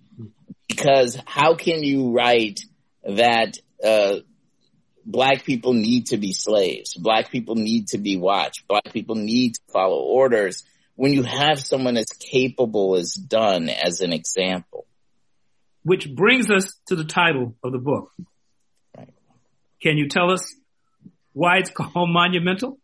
because 0.68 1.18
how 1.26 1.54
can 1.54 1.82
you 1.82 2.12
write 2.12 2.60
that 3.02 3.58
uh, 3.84 4.16
black 5.04 5.44
people 5.44 5.72
need 5.72 6.06
to 6.06 6.16
be 6.16 6.32
slaves, 6.32 6.94
black 6.94 7.30
people 7.30 7.56
need 7.56 7.88
to 7.88 7.98
be 7.98 8.16
watched, 8.16 8.68
black 8.68 8.92
people 8.92 9.16
need 9.16 9.54
to 9.54 9.60
follow 9.72 10.00
orders 10.00 10.64
when 10.94 11.12
you 11.12 11.22
have 11.22 11.58
someone 11.58 11.96
as 11.96 12.10
capable 12.18 12.96
as 12.96 13.14
Dunn 13.14 13.68
as 13.68 14.00
an 14.00 14.12
example. 14.12 14.86
Which 15.82 16.14
brings 16.14 16.50
us 16.50 16.78
to 16.86 16.96
the 16.96 17.04
title 17.04 17.56
of 17.64 17.72
the 17.72 17.78
book. 17.78 18.10
Right. 18.96 19.08
Can 19.82 19.96
you 19.96 20.08
tell 20.08 20.30
us 20.30 20.54
why 21.32 21.58
it's 21.58 21.70
called 21.74 22.10
Monumental? 22.10 22.78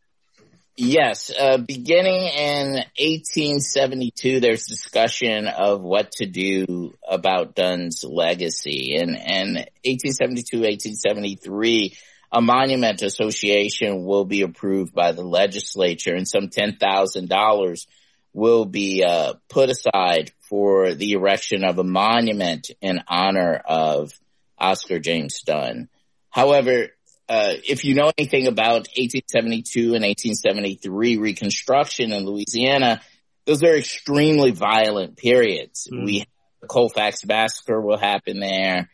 Yes, 0.78 1.30
uh, 1.30 1.56
beginning 1.56 2.20
in 2.36 2.74
1872, 2.98 4.40
there's 4.40 4.66
discussion 4.66 5.48
of 5.48 5.80
what 5.80 6.12
to 6.12 6.26
do 6.26 6.92
about 7.08 7.54
Dunn's 7.54 8.04
legacy. 8.04 8.94
And, 8.96 9.16
and 9.16 9.56
1872, 9.86 10.58
1873, 10.58 11.96
a 12.30 12.42
monument 12.42 13.00
association 13.00 14.04
will 14.04 14.26
be 14.26 14.42
approved 14.42 14.92
by 14.92 15.12
the 15.12 15.24
legislature 15.24 16.14
and 16.14 16.28
some 16.28 16.48
$10,000 16.48 17.86
will 18.36 18.66
be 18.66 19.02
uh, 19.02 19.32
put 19.48 19.70
aside 19.70 20.30
for 20.40 20.92
the 20.92 21.12
erection 21.12 21.64
of 21.64 21.78
a 21.78 21.84
monument 21.84 22.70
in 22.82 23.00
honor 23.08 23.54
of 23.54 24.12
Oscar 24.58 24.98
James 24.98 25.40
Dunn. 25.40 25.88
However, 26.28 26.88
uh, 27.30 27.54
if 27.66 27.86
you 27.86 27.94
know 27.94 28.12
anything 28.18 28.46
about 28.46 28.88
1872 28.98 29.80
and 29.94 30.04
1873 30.04 31.16
Reconstruction 31.16 32.12
in 32.12 32.26
Louisiana, 32.26 33.00
those 33.46 33.62
are 33.62 33.74
extremely 33.74 34.50
violent 34.50 35.16
periods. 35.16 35.88
Mm. 35.90 36.04
We 36.04 36.26
the 36.60 36.68
Colfax 36.68 37.24
massacre 37.24 37.80
will 37.80 37.98
happen 37.98 38.38
there, 38.38 38.90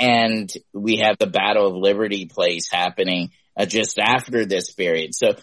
and 0.00 0.52
we 0.72 0.96
have 0.96 1.16
the 1.16 1.28
Battle 1.28 1.68
of 1.68 1.76
Liberty 1.76 2.26
Place 2.26 2.68
happening 2.68 3.30
uh, 3.56 3.66
just 3.66 4.00
after 4.00 4.44
this 4.46 4.72
period. 4.72 5.14
So 5.14 5.36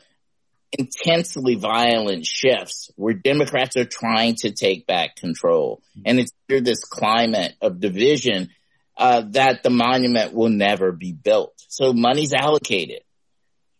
intensely 0.72 1.55
violent 1.55 2.26
shifts 2.26 2.91
where 2.95 3.13
Democrats 3.13 3.78
are 3.78 3.86
trying 3.86 4.36
to 4.36 4.51
take 4.51 4.86
back 4.86 5.15
control. 5.15 5.82
And 6.05 6.20
it's 6.20 6.32
through 6.47 6.61
this 6.61 6.84
climate 6.84 7.53
of 7.61 7.80
division 7.80 8.49
uh, 8.97 9.24
that 9.30 9.63
the 9.63 9.70
monument 9.70 10.34
will 10.34 10.49
never 10.49 10.91
be 10.91 11.13
built. 11.13 11.53
So 11.68 11.93
money's 11.93 12.34
allocated, 12.34 13.01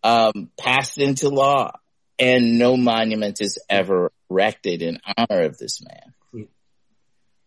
um, 0.04 0.50
passed 0.60 0.98
into 1.00 1.30
law, 1.30 1.72
and 2.20 2.58
no 2.58 2.78
monument 2.78 3.42
is 3.42 3.60
ever 3.70 4.12
erected 4.30 4.82
in 4.82 5.00
honor 5.18 5.44
of 5.44 5.58
this 5.58 5.82
man. 5.84 6.48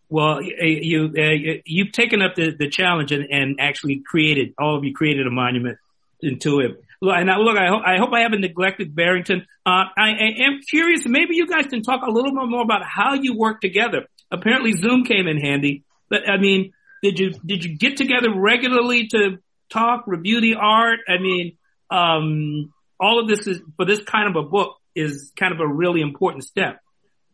Well, 0.08 0.42
you, 0.42 1.14
uh, 1.16 1.60
you've 1.64 1.92
taken 1.92 2.20
up 2.20 2.34
the, 2.34 2.50
the 2.50 2.68
challenge 2.68 3.12
and, 3.12 3.28
and 3.30 3.60
actually 3.60 4.02
created, 4.04 4.54
all 4.58 4.76
of 4.76 4.84
you 4.84 4.92
created 4.92 5.26
a 5.26 5.30
monument 5.30 5.78
into 6.20 6.58
it. 6.58 6.82
Look, 7.02 7.14
and 7.16 7.30
look, 7.42 7.56
I 7.56 7.68
hope, 7.68 7.82
I 7.86 7.96
hope 7.98 8.10
I 8.12 8.20
haven't 8.20 8.42
neglected 8.42 8.94
Barrington. 8.94 9.46
Uh, 9.64 9.84
I, 9.96 10.10
I, 10.10 10.44
am 10.44 10.60
curious. 10.68 11.06
Maybe 11.06 11.34
you 11.34 11.46
guys 11.46 11.66
can 11.66 11.82
talk 11.82 12.02
a 12.06 12.10
little 12.10 12.32
bit 12.32 12.46
more 12.46 12.62
about 12.62 12.82
how 12.84 13.14
you 13.14 13.38
work 13.38 13.62
together. 13.62 14.06
Apparently, 14.30 14.72
Zoom 14.72 15.04
came 15.04 15.26
in 15.26 15.38
handy. 15.38 15.84
But 16.10 16.28
I 16.28 16.36
mean, 16.36 16.72
did 17.02 17.18
you 17.18 17.32
did 17.44 17.64
you 17.64 17.78
get 17.78 17.96
together 17.96 18.28
regularly 18.34 19.06
to 19.08 19.38
talk, 19.70 20.04
review 20.06 20.42
the 20.42 20.56
art? 20.60 20.98
I 21.08 21.18
mean, 21.18 21.56
um, 21.90 22.72
all 22.98 23.18
of 23.18 23.28
this 23.28 23.46
is 23.46 23.62
for 23.76 23.86
this 23.86 24.02
kind 24.02 24.28
of 24.28 24.44
a 24.44 24.46
book 24.46 24.76
is 24.94 25.32
kind 25.38 25.54
of 25.54 25.60
a 25.60 25.66
really 25.66 26.02
important 26.02 26.44
step. 26.44 26.80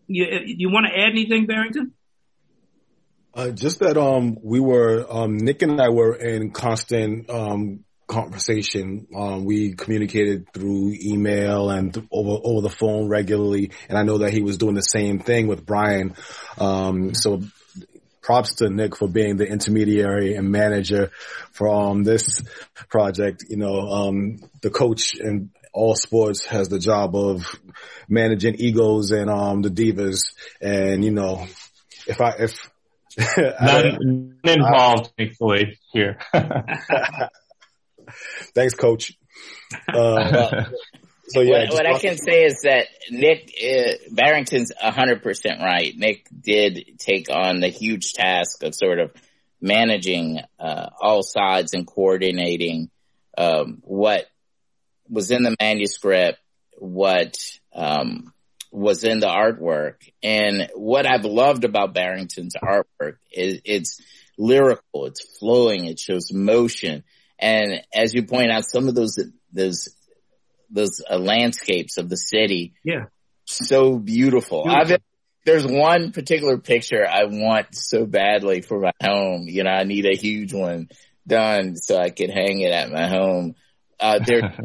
You 0.07 0.27
you 0.45 0.71
want 0.71 0.87
to 0.87 0.93
add 0.93 1.11
anything, 1.11 1.47
Barrington? 1.47 1.93
Uh, 3.35 3.51
just 3.51 3.81
that 3.81 3.99
um 3.99 4.39
we 4.43 4.61
were 4.61 5.05
um 5.11 5.37
Nick 5.37 5.62
and 5.62 5.81
I 5.81 5.89
were 5.89 6.14
in 6.14 6.53
constant 6.53 7.29
um 7.29 7.85
conversation. 8.07 9.07
Um, 9.15 9.45
we 9.45 9.75
communicated 9.75 10.53
through 10.53 10.95
email 11.01 11.71
and 11.71 11.93
th- 11.93 12.07
over 12.11 12.41
over 12.45 12.61
the 12.61 12.71
phone 12.71 13.09
regularly, 13.09 13.73
and 13.89 13.99
I 13.99 14.03
know 14.03 14.19
that 14.19 14.33
he 14.33 14.43
was 14.43 14.59
doing 14.59 14.75
the 14.75 14.83
same 14.83 15.19
thing 15.19 15.47
with 15.47 15.67
Brian. 15.67 16.15
Um, 16.59 17.15
so 17.15 17.43
props 18.23 18.57
to 18.57 18.69
Nick 18.69 18.97
for 18.97 19.09
being 19.09 19.37
the 19.37 19.47
intermediary 19.47 20.35
and 20.35 20.51
manager 20.51 21.11
for 21.53 21.69
um, 21.69 22.05
this 22.05 22.43
project. 22.89 23.45
You 23.49 23.57
know, 23.57 23.81
um, 23.89 24.39
the 24.63 24.71
coach 24.71 25.15
in 25.15 25.51
all 25.73 25.95
sports 25.95 26.47
has 26.47 26.69
the 26.69 26.79
job 26.79 27.15
of 27.15 27.55
managing 28.09 28.57
egos 28.57 29.11
and 29.11 29.31
um, 29.31 29.63
the 29.63 29.71
divas, 29.71 30.23
and 30.61 31.05
you 31.05 31.11
know, 31.11 31.47
if 32.07 32.21
I 32.21 32.31
if 32.39 32.71
None, 33.19 34.39
involved, 34.45 35.13
thankfully, 35.17 35.79
here. 35.93 36.19
Thanks, 38.57 38.73
coach. 38.73 39.13
Uh, 39.87 40.65
so 41.29 41.43
yeah, 41.43 41.65
what, 41.69 41.75
what 41.75 41.87
I 41.87 41.99
can 41.99 42.17
say 42.17 42.45
is 42.45 42.63
that 42.63 42.87
Nick 43.11 43.53
uh, 43.63 43.93
Barrington's 44.11 44.73
hundred 44.81 45.23
percent 45.23 45.61
right. 45.61 45.93
Nick 45.95 46.27
did 46.41 46.99
take 46.99 47.29
on 47.29 47.61
the 47.61 47.69
huge 47.69 48.15
task 48.15 48.63
of 48.63 48.75
sort 48.75 48.99
of 48.99 49.13
managing 49.61 50.41
uh, 50.59 50.89
all 50.99 51.23
sides 51.23 51.75
and 51.75 51.87
coordinating 51.87 52.89
um, 53.37 53.83
what 53.83 54.25
was 55.07 55.31
in 55.31 55.43
the 55.43 55.55
manuscript, 55.61 56.39
what 56.79 57.37
um, 57.75 58.33
was 58.73 59.05
in 59.05 59.21
the 59.21 59.27
artwork, 59.27 59.97
and 60.23 60.71
what 60.75 61.05
I've 61.05 61.27
loved 61.27 61.65
about 61.65 61.93
Barrington's 61.93 62.57
artwork 62.57 63.19
is 63.31 63.61
it's 63.67 64.01
lyrical, 64.39 65.05
it's 65.05 65.39
flowing, 65.39 65.85
it 65.85 66.01
shows 66.01 66.33
motion 66.33 67.05
and 67.39 67.82
as 67.95 68.14
you 68.14 68.24
point 68.24 68.51
out, 68.51 68.64
some 68.64 68.89
of 68.89 68.95
those, 68.95 69.18
those, 69.53 69.89
those 70.70 71.03
uh, 71.09 71.18
landscapes 71.18 71.99
of 71.99 72.09
the 72.09 72.16
city. 72.16 72.74
Yeah. 72.84 73.07
So 73.45 73.99
beautiful. 73.99 74.64
beautiful. 74.64 74.99
there's 75.45 75.66
one 75.66 76.12
particular 76.12 76.59
picture 76.59 77.07
I 77.07 77.24
want 77.24 77.68
so 77.74 78.07
badly 78.07 78.62
for 78.62 78.80
my 78.80 78.93
home. 79.03 79.47
You 79.49 79.64
know, 79.64 79.70
I 79.70 79.84
need 79.84 80.07
a 80.07 80.16
huge 80.16 80.53
one 80.53 80.89
done 81.26 81.76
so 81.76 81.99
I 81.99 82.11
can 82.11 82.30
hang 82.30 82.61
it 82.61 82.72
at 82.72 82.91
my 82.91 83.09
home. 83.09 83.55
Uh, 84.01 84.18
they're 84.24 84.49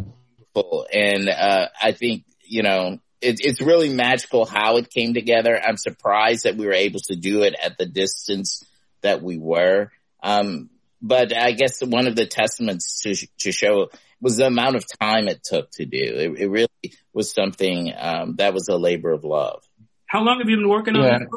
beautiful. 0.56 0.88
And, 0.92 1.30
uh, 1.30 1.68
I 1.82 1.92
think, 1.92 2.24
you 2.44 2.64
know, 2.64 3.00
it, 3.22 3.40
it's 3.40 3.62
really 3.62 3.90
magical 3.90 4.46
how 4.46 4.78
it 4.78 4.90
came 4.90 5.14
together. 5.14 5.60
I'm 5.62 5.78
surprised 5.78 6.46
that 6.46 6.58
we 6.58 6.66
were 6.66 6.74
able 6.74 7.00
to 7.08 7.16
do 7.16 7.44
it 7.44 7.56
at 7.62 7.78
the 7.78 7.86
distance 7.86 8.64
that 9.02 9.22
we 9.22 9.38
were. 9.38 9.92
Um, 10.24 10.70
but 11.02 11.36
I 11.36 11.52
guess 11.52 11.82
one 11.82 12.08
of 12.08 12.16
the 12.16 12.26
testaments 12.26 13.02
to, 13.02 13.16
to 13.40 13.52
show 13.52 13.90
was 14.22 14.38
the 14.38 14.46
amount 14.46 14.76
of 14.76 14.86
time 15.00 15.28
it 15.28 15.44
took 15.44 15.72
to 15.72 15.86
do. 15.86 15.98
It, 15.98 16.40
it 16.40 16.48
really 16.48 16.68
was 17.14 17.34
something 17.34 17.92
um, 17.98 18.36
that 18.38 18.54
was 18.54 18.68
a 18.70 18.78
labor 18.78 19.12
of 19.12 19.24
love. 19.24 19.64
How 20.06 20.24
long 20.24 20.40
have 20.40 20.50
you 20.50 20.58
been 20.58 20.70
working 20.70 20.96
on 20.96 21.04
yeah. 21.04 21.16
it? 21.22 21.28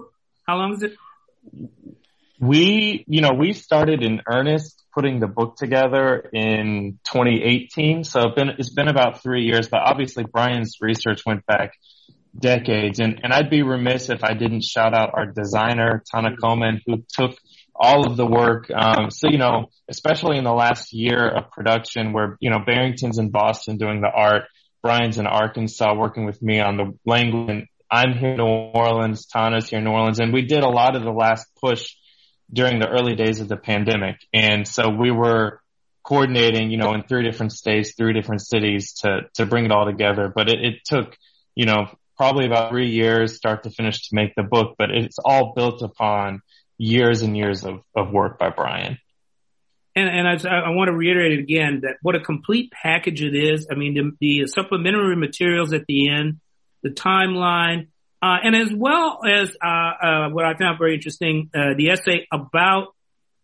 How 0.47 0.57
long 0.57 0.75
is 0.75 0.83
it? 0.83 0.97
We, 2.41 3.05
you 3.07 3.23
know, 3.23 3.33
we 3.33 3.53
started 3.53 4.03
in 4.03 4.21
earnest 4.27 4.83
putting 4.95 5.19
the 5.19 5.27
book 5.27 5.57
together 5.57 6.29
in 6.33 6.99
2018. 7.05 8.05
So 8.05 8.21
it's 8.21 8.35
been, 8.35 8.49
it's 8.59 8.71
been 8.71 8.89
about 8.89 9.23
three 9.23 9.45
years, 9.45 9.69
but 9.69 9.81
obviously 9.81 10.25
Brian's 10.25 10.79
research 10.81 11.23
went 11.25 11.47
back 11.47 11.73
decades. 12.39 13.01
And, 13.01 13.21
and 13.23 13.33
I'd 13.33 13.51
be 13.51 13.63
remiss 13.63 14.11
if 14.11 14.23
I 14.23 14.35
didn't 14.35 14.65
shout 14.65 14.95
out 14.95 15.11
our 15.15 15.27
designer, 15.27 16.03
Tana 16.13 16.37
Coleman, 16.37 16.81
who 16.87 17.05
took 17.09 17.37
all 17.75 18.07
of 18.07 18.17
the 18.17 18.27
work. 18.27 18.71
Um, 18.71 19.11
so, 19.11 19.29
you 19.29 19.39
know, 19.39 19.71
especially 19.89 20.39
in 20.39 20.45
the 20.45 20.53
last 20.53 20.93
year 20.93 21.29
of 21.29 21.51
production 21.51 22.13
where, 22.13 22.37
you 22.41 22.51
know, 22.51 22.61
Barrington's 22.65 23.19
in 23.19 23.31
Boston 23.31 23.77
doing 23.77 24.01
the 24.01 24.11
art, 24.11 24.45
Brian's 24.83 25.19
in 25.19 25.27
Arkansas 25.27 25.95
working 25.95 26.25
with 26.25 26.41
me 26.43 26.61
on 26.61 26.77
the 26.77 26.99
language. 27.05 27.67
I'm 27.91 28.13
here 28.13 28.31
in 28.31 28.37
New 28.39 28.45
Orleans, 28.45 29.27
Tana's 29.27 29.69
here 29.69 29.79
in 29.79 29.85
New 29.85 29.93
Orleans, 29.93 30.21
and 30.21 30.33
we 30.33 30.43
did 30.43 30.63
a 30.63 30.69
lot 30.69 30.97
of 30.97 31.03
the 31.03 31.13
last 31.13 31.47
push 31.61 31.95
during 32.53 32.79
the 32.79 32.89
early 32.89 33.15
days 33.15 33.41
of 33.41 33.49
the 33.49 33.57
pandemic. 33.57 34.17
And 34.33 34.67
so 34.67 34.91
we 34.91 35.11
were 35.11 35.61
coordinating, 36.03 36.71
you 36.71 36.77
know, 36.77 36.93
in 36.93 37.03
three 37.03 37.25
different 37.25 37.53
states, 37.53 37.95
three 37.97 38.13
different 38.13 38.43
cities 38.43 38.93
to, 39.01 39.23
to 39.35 39.47
bring 39.47 39.65
it 39.65 39.73
all 39.73 39.87
together. 39.87 40.31
But 40.35 40.51
it, 40.51 40.59
it 40.63 40.75
took, 40.85 41.17
you 41.55 41.67
know, 41.67 41.87
probably 42.17 42.47
about 42.47 42.71
three 42.71 42.91
years 42.91 43.37
start 43.37 43.63
to 43.65 43.71
finish 43.71 44.09
to 44.09 44.15
make 44.15 44.35
the 44.35 44.43
book, 44.43 44.75
but 44.79 44.91
it's 44.91 45.19
all 45.25 45.53
built 45.55 45.83
upon 45.83 46.43
years 46.79 47.23
and 47.23 47.37
years 47.37 47.65
of, 47.65 47.83
of 47.97 48.11
work 48.11 48.39
by 48.39 48.51
Brian. 48.51 48.99
And, 49.97 50.09
and 50.09 50.27
I, 50.27 50.57
I, 50.57 50.71
want 50.71 50.89
to 50.89 50.97
reiterate 50.97 51.39
again 51.39 51.83
that 51.83 51.99
what 52.03 52.17
a 52.17 52.21
complete 52.21 52.73
package 52.73 53.23
it 53.23 53.35
is. 53.35 53.69
I 53.71 53.77
mean, 53.77 53.95
the, 53.95 54.43
the 54.43 54.47
supplementary 54.49 55.15
materials 55.15 55.73
at 55.73 55.87
the 55.87 56.11
end, 56.11 56.41
the 56.83 56.91
timeline, 56.91 57.89
uh, 58.21 58.39
and 58.43 58.57
as 58.57 58.73
well 58.75 59.21
as 59.25 59.55
uh, 59.63 59.69
uh, 59.69 60.29
what 60.31 60.45
I 60.45 60.57
found 60.57 60.79
very 60.79 60.95
interesting, 60.95 61.51
uh, 61.55 61.75
the 61.77 61.91
essay 61.91 62.27
about 62.33 62.89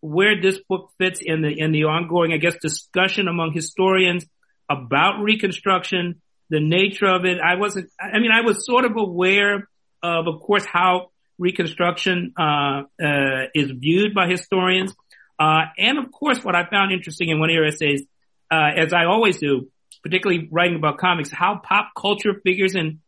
where 0.01 0.41
this 0.41 0.59
book 0.67 0.89
fits 0.97 1.19
in 1.23 1.43
the 1.43 1.49
in 1.49 1.71
the 1.71 1.83
ongoing, 1.83 2.33
I 2.33 2.37
guess, 2.37 2.55
discussion 2.59 3.27
among 3.27 3.53
historians 3.53 4.25
about 4.67 5.21
Reconstruction, 5.21 6.21
the 6.49 6.59
nature 6.59 7.05
of 7.05 7.25
it. 7.25 7.37
I 7.39 7.55
wasn't. 7.55 7.91
I 7.99 8.17
mean, 8.19 8.31
I 8.31 8.41
was 8.41 8.65
sort 8.65 8.85
of 8.85 8.93
aware 8.97 9.69
of, 10.01 10.27
of 10.27 10.41
course, 10.41 10.65
how 10.65 11.10
Reconstruction 11.41 12.33
uh, 12.39 12.83
uh, 13.03 13.45
is 13.55 13.71
viewed 13.71 14.13
by 14.13 14.27
historians, 14.27 14.95
uh, 15.39 15.65
and 15.77 15.97
of 15.97 16.11
course, 16.11 16.43
what 16.43 16.55
I 16.55 16.69
found 16.69 16.91
interesting 16.91 17.29
in 17.29 17.39
one 17.39 17.49
of 17.49 17.55
your 17.55 17.65
essays, 17.65 18.03
uh, 18.51 18.69
as 18.77 18.93
I 18.93 19.05
always 19.05 19.37
do, 19.37 19.69
particularly 20.03 20.47
writing 20.51 20.77
about 20.77 20.99
comics, 20.99 21.31
how 21.31 21.59
pop 21.63 21.89
culture 21.97 22.39
figures 22.43 22.75
in 22.75 22.99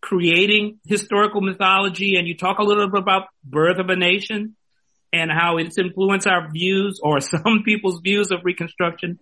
creating 0.00 0.78
historical 0.86 1.40
mythology. 1.40 2.16
And 2.16 2.28
you 2.28 2.36
talk 2.36 2.58
a 2.58 2.62
little 2.62 2.88
bit 2.88 3.00
about 3.00 3.24
Birth 3.42 3.78
of 3.78 3.88
a 3.88 3.96
Nation 3.96 4.54
and 5.12 5.32
how 5.32 5.58
it's 5.58 5.78
influenced 5.78 6.28
our 6.28 6.48
views 6.50 7.00
or 7.02 7.20
some 7.20 7.62
people's 7.64 8.00
views 8.00 8.30
of 8.30 8.40
Reconstruction. 8.44 9.18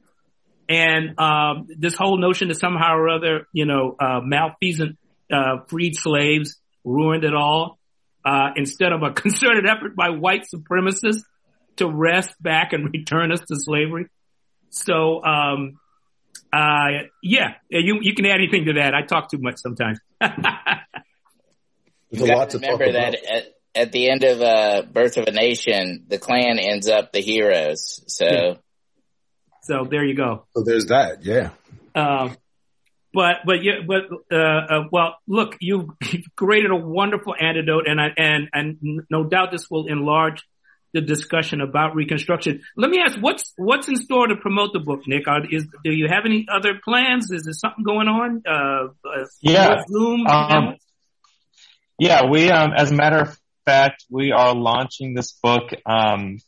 And 0.68 1.18
um, 1.18 1.68
this 1.74 1.94
whole 1.94 2.18
notion 2.18 2.48
that 2.48 2.60
somehow 2.60 2.96
or 2.96 3.08
other, 3.08 3.46
you 3.54 3.64
know, 3.64 3.96
uh, 3.98 4.20
malfeasant 4.22 4.98
uh, 5.32 5.60
freed 5.68 5.96
slaves 5.96 6.60
ruined 6.84 7.24
it 7.24 7.34
all, 7.34 7.77
uh, 8.24 8.50
instead 8.56 8.92
of 8.92 9.02
a 9.02 9.10
concerted 9.12 9.66
effort 9.66 9.96
by 9.96 10.10
white 10.10 10.44
supremacists 10.52 11.22
to 11.76 11.88
wrest 11.88 12.30
back 12.40 12.72
and 12.72 12.90
return 12.92 13.32
us 13.32 13.40
to 13.40 13.56
slavery. 13.56 14.06
So, 14.70 15.24
um, 15.24 15.78
uh, 16.52 17.08
yeah, 17.22 17.54
you, 17.70 17.98
you 18.02 18.14
can 18.14 18.26
add 18.26 18.34
anything 18.34 18.66
to 18.66 18.74
that. 18.74 18.94
I 18.94 19.02
talk 19.02 19.30
too 19.30 19.38
much 19.38 19.56
sometimes. 19.58 19.98
There's 22.10 22.28
a 22.28 22.34
lot 22.34 22.50
to 22.50 22.58
remember 22.58 22.92
that 22.92 23.14
at, 23.14 23.44
at, 23.74 23.92
the 23.92 24.10
end 24.10 24.24
of 24.24 24.40
uh, 24.40 24.82
Birth 24.90 25.18
of 25.18 25.28
a 25.28 25.30
Nation, 25.30 26.04
the 26.08 26.18
Klan 26.18 26.58
ends 26.58 26.88
up 26.88 27.12
the 27.12 27.20
heroes. 27.20 28.02
So, 28.06 28.26
yeah. 28.26 28.54
so 29.62 29.86
there 29.88 30.04
you 30.04 30.14
go. 30.14 30.46
So 30.56 30.62
there's 30.64 30.86
that. 30.86 31.22
Yeah. 31.24 31.50
Uh, 31.94 32.30
but 33.12 33.36
but 33.46 33.62
yeah, 33.62 33.80
but 33.86 34.02
uh, 34.30 34.36
uh, 34.36 34.84
well, 34.90 35.16
look, 35.26 35.56
you've 35.60 35.88
created 36.36 36.70
a 36.70 36.76
wonderful 36.76 37.34
antidote, 37.38 37.88
and 37.88 38.00
I, 38.00 38.08
and 38.16 38.48
and 38.52 39.02
no 39.10 39.24
doubt 39.24 39.50
this 39.50 39.70
will 39.70 39.86
enlarge 39.86 40.44
the 40.94 41.00
discussion 41.00 41.60
about 41.60 41.94
Reconstruction. 41.94 42.62
Let 42.76 42.90
me 42.90 43.00
ask, 43.00 43.18
what's 43.18 43.52
what's 43.56 43.88
in 43.88 43.96
store 43.96 44.26
to 44.28 44.36
promote 44.36 44.72
the 44.72 44.80
book, 44.80 45.00
Nick? 45.06 45.28
Are, 45.28 45.40
is 45.50 45.66
do 45.84 45.92
you 45.92 46.08
have 46.08 46.24
any 46.24 46.46
other 46.50 46.80
plans? 46.82 47.30
Is 47.30 47.44
there 47.44 47.52
something 47.52 47.84
going 47.84 48.08
on? 48.08 48.42
Uh, 48.46 48.88
uh 49.04 49.26
yeah, 49.40 49.82
Zoom. 49.88 50.26
Um, 50.26 50.76
yeah, 51.98 52.26
we 52.30 52.50
um, 52.50 52.72
as 52.76 52.90
a 52.90 52.94
matter 52.94 53.18
of 53.18 53.38
fact, 53.66 54.04
we 54.10 54.32
are 54.32 54.54
launching 54.54 55.14
this 55.14 55.32
book 55.32 55.70
um, 55.84 56.38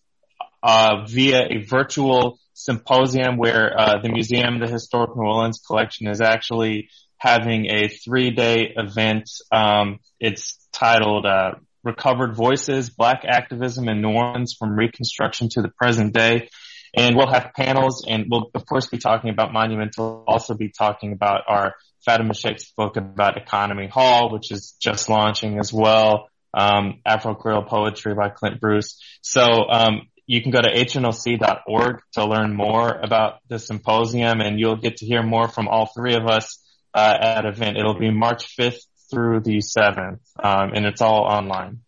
uh, 0.63 1.05
via 1.07 1.43
a 1.51 1.65
virtual 1.65 2.39
symposium 2.65 3.37
where 3.37 3.79
uh, 3.79 4.01
the 4.03 4.11
museum, 4.11 4.61
the 4.61 4.69
Historic 4.69 5.17
New 5.17 5.23
Orleans 5.23 5.61
Collection, 5.67 6.09
is 6.09 6.21
actually 6.21 6.89
having 7.17 7.67
a 7.67 7.89
three-day 7.89 8.73
event. 8.77 9.31
Um, 9.53 10.01
it's 10.19 10.59
titled 10.73 11.27
uh, 11.27 11.53
recovered 11.85 12.35
voices, 12.35 12.91
black 12.91 13.25
activism 13.27 13.89
in 13.89 14.01
New 14.01 14.11
Orleans 14.11 14.55
from 14.59 14.77
Reconstruction 14.77 15.49
to 15.51 15.63
the 15.63 15.69
present 15.69 16.15
day. 16.15 16.49
And 16.95 17.17
we'll 17.17 17.31
have 17.31 17.53
panels 17.55 18.05
and 18.07 18.27
we'll 18.29 18.51
of 18.55 18.67
course 18.67 18.89
be 18.89 18.99
talking 18.99 19.31
about 19.31 19.53
Monumental, 19.53 20.25
also 20.27 20.55
be 20.55 20.73
talking 20.77 21.13
about 21.13 21.43
our 21.47 21.75
Fatima 22.05 22.35
Shaik's 22.35 22.73
book 22.73 22.97
about 22.97 23.37
Economy 23.37 23.87
Hall, 23.87 24.33
which 24.33 24.51
is 24.51 24.75
just 24.81 25.09
launching 25.09 25.59
as 25.59 25.73
well. 25.73 26.29
Um, 26.53 27.01
Afro 27.07 27.35
Creole 27.35 27.63
Poetry 27.63 28.15
by 28.15 28.29
Clint 28.31 28.61
Bruce. 28.61 29.01
So, 29.23 29.43
um, 29.43 30.09
you 30.31 30.41
can 30.41 30.53
go 30.53 30.63
to 30.63 30.69
hnoc.org 30.73 32.03
to 32.13 32.25
learn 32.25 32.55
more 32.55 32.89
about 32.89 33.41
the 33.49 33.59
symposium 33.59 34.41
and 34.41 34.61
you'll 34.61 34.77
get 34.77 34.99
to 34.99 35.05
hear 35.05 35.25
more 35.25 35.49
from 35.49 35.67
all 35.67 35.87
three 35.87 36.15
of 36.15 36.29
us, 36.29 36.63
uh, 36.95 37.19
at 37.21 37.47
event. 37.47 37.77
It'll 37.77 37.99
be 37.99 38.13
March 38.13 38.57
5th 38.57 38.79
through 39.11 39.41
the 39.41 39.59
7th, 39.59 40.21
um, 40.39 40.71
and 40.73 40.87
it's 40.87 41.01
all 41.01 41.25
online. 41.25 41.81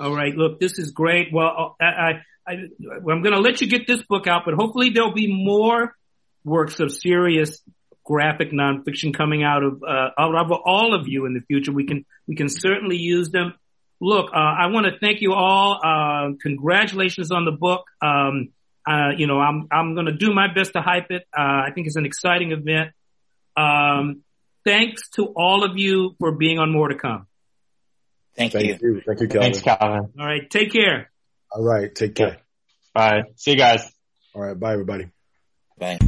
All 0.00 0.12
right. 0.12 0.34
Look, 0.34 0.58
this 0.58 0.80
is 0.80 0.90
great. 0.90 1.28
Well, 1.32 1.76
I, 1.80 1.84
I, 1.84 2.10
I 2.44 2.52
am 2.54 3.22
going 3.22 3.34
to 3.34 3.38
let 3.38 3.60
you 3.60 3.68
get 3.68 3.86
this 3.86 4.02
book 4.02 4.26
out, 4.26 4.42
but 4.44 4.54
hopefully 4.54 4.90
there'll 4.90 5.14
be 5.14 5.32
more 5.32 5.94
works 6.42 6.80
of 6.80 6.90
serious 6.90 7.62
graphic 8.04 8.50
nonfiction 8.50 9.16
coming 9.16 9.44
out 9.44 9.62
of, 9.62 9.84
uh, 9.84 10.08
out 10.18 10.34
of 10.34 10.50
all 10.64 10.92
of 10.92 11.06
you 11.06 11.26
in 11.26 11.34
the 11.34 11.40
future. 11.40 11.70
We 11.70 11.86
can, 11.86 12.04
we 12.26 12.34
can 12.34 12.48
certainly 12.48 12.96
use 12.96 13.30
them. 13.30 13.54
Look, 14.00 14.30
uh, 14.32 14.38
I 14.38 14.66
want 14.66 14.86
to 14.86 14.98
thank 14.98 15.20
you 15.20 15.32
all. 15.32 15.80
Uh, 15.82 16.34
congratulations 16.42 17.30
on 17.30 17.44
the 17.44 17.52
book. 17.52 17.84
Um, 18.02 18.50
uh, 18.86 19.10
you 19.16 19.26
know, 19.26 19.40
I'm, 19.40 19.68
I'm 19.72 19.94
going 19.94 20.06
to 20.06 20.12
do 20.12 20.32
my 20.32 20.52
best 20.52 20.74
to 20.74 20.80
hype 20.80 21.10
it. 21.10 21.26
Uh, 21.36 21.40
I 21.40 21.70
think 21.74 21.86
it's 21.86 21.96
an 21.96 22.06
exciting 22.06 22.52
event. 22.52 22.92
Um, 23.56 24.22
thanks 24.64 25.08
to 25.10 25.32
all 25.34 25.64
of 25.64 25.78
you 25.78 26.14
for 26.18 26.32
being 26.32 26.58
on 26.58 26.70
More 26.70 26.88
to 26.88 26.94
Come. 26.94 27.26
Thank, 28.36 28.52
Thank 28.52 28.66
you. 28.66 28.78
you. 28.82 29.02
Thank 29.06 29.20
you, 29.20 29.28
Calvin. 29.28 29.52
Thanks, 29.52 29.62
Calvin. 29.62 30.12
All 30.20 30.26
right. 30.26 30.48
Take 30.50 30.72
care. 30.72 31.10
All 31.50 31.64
right. 31.64 31.92
Take 31.94 32.14
care. 32.14 32.36
Bye. 32.92 33.22
See 33.36 33.52
you 33.52 33.56
guys. 33.56 33.90
All 34.34 34.42
right. 34.42 34.58
Bye, 34.58 34.72
everybody. 34.72 35.08
Bye. 35.78 35.98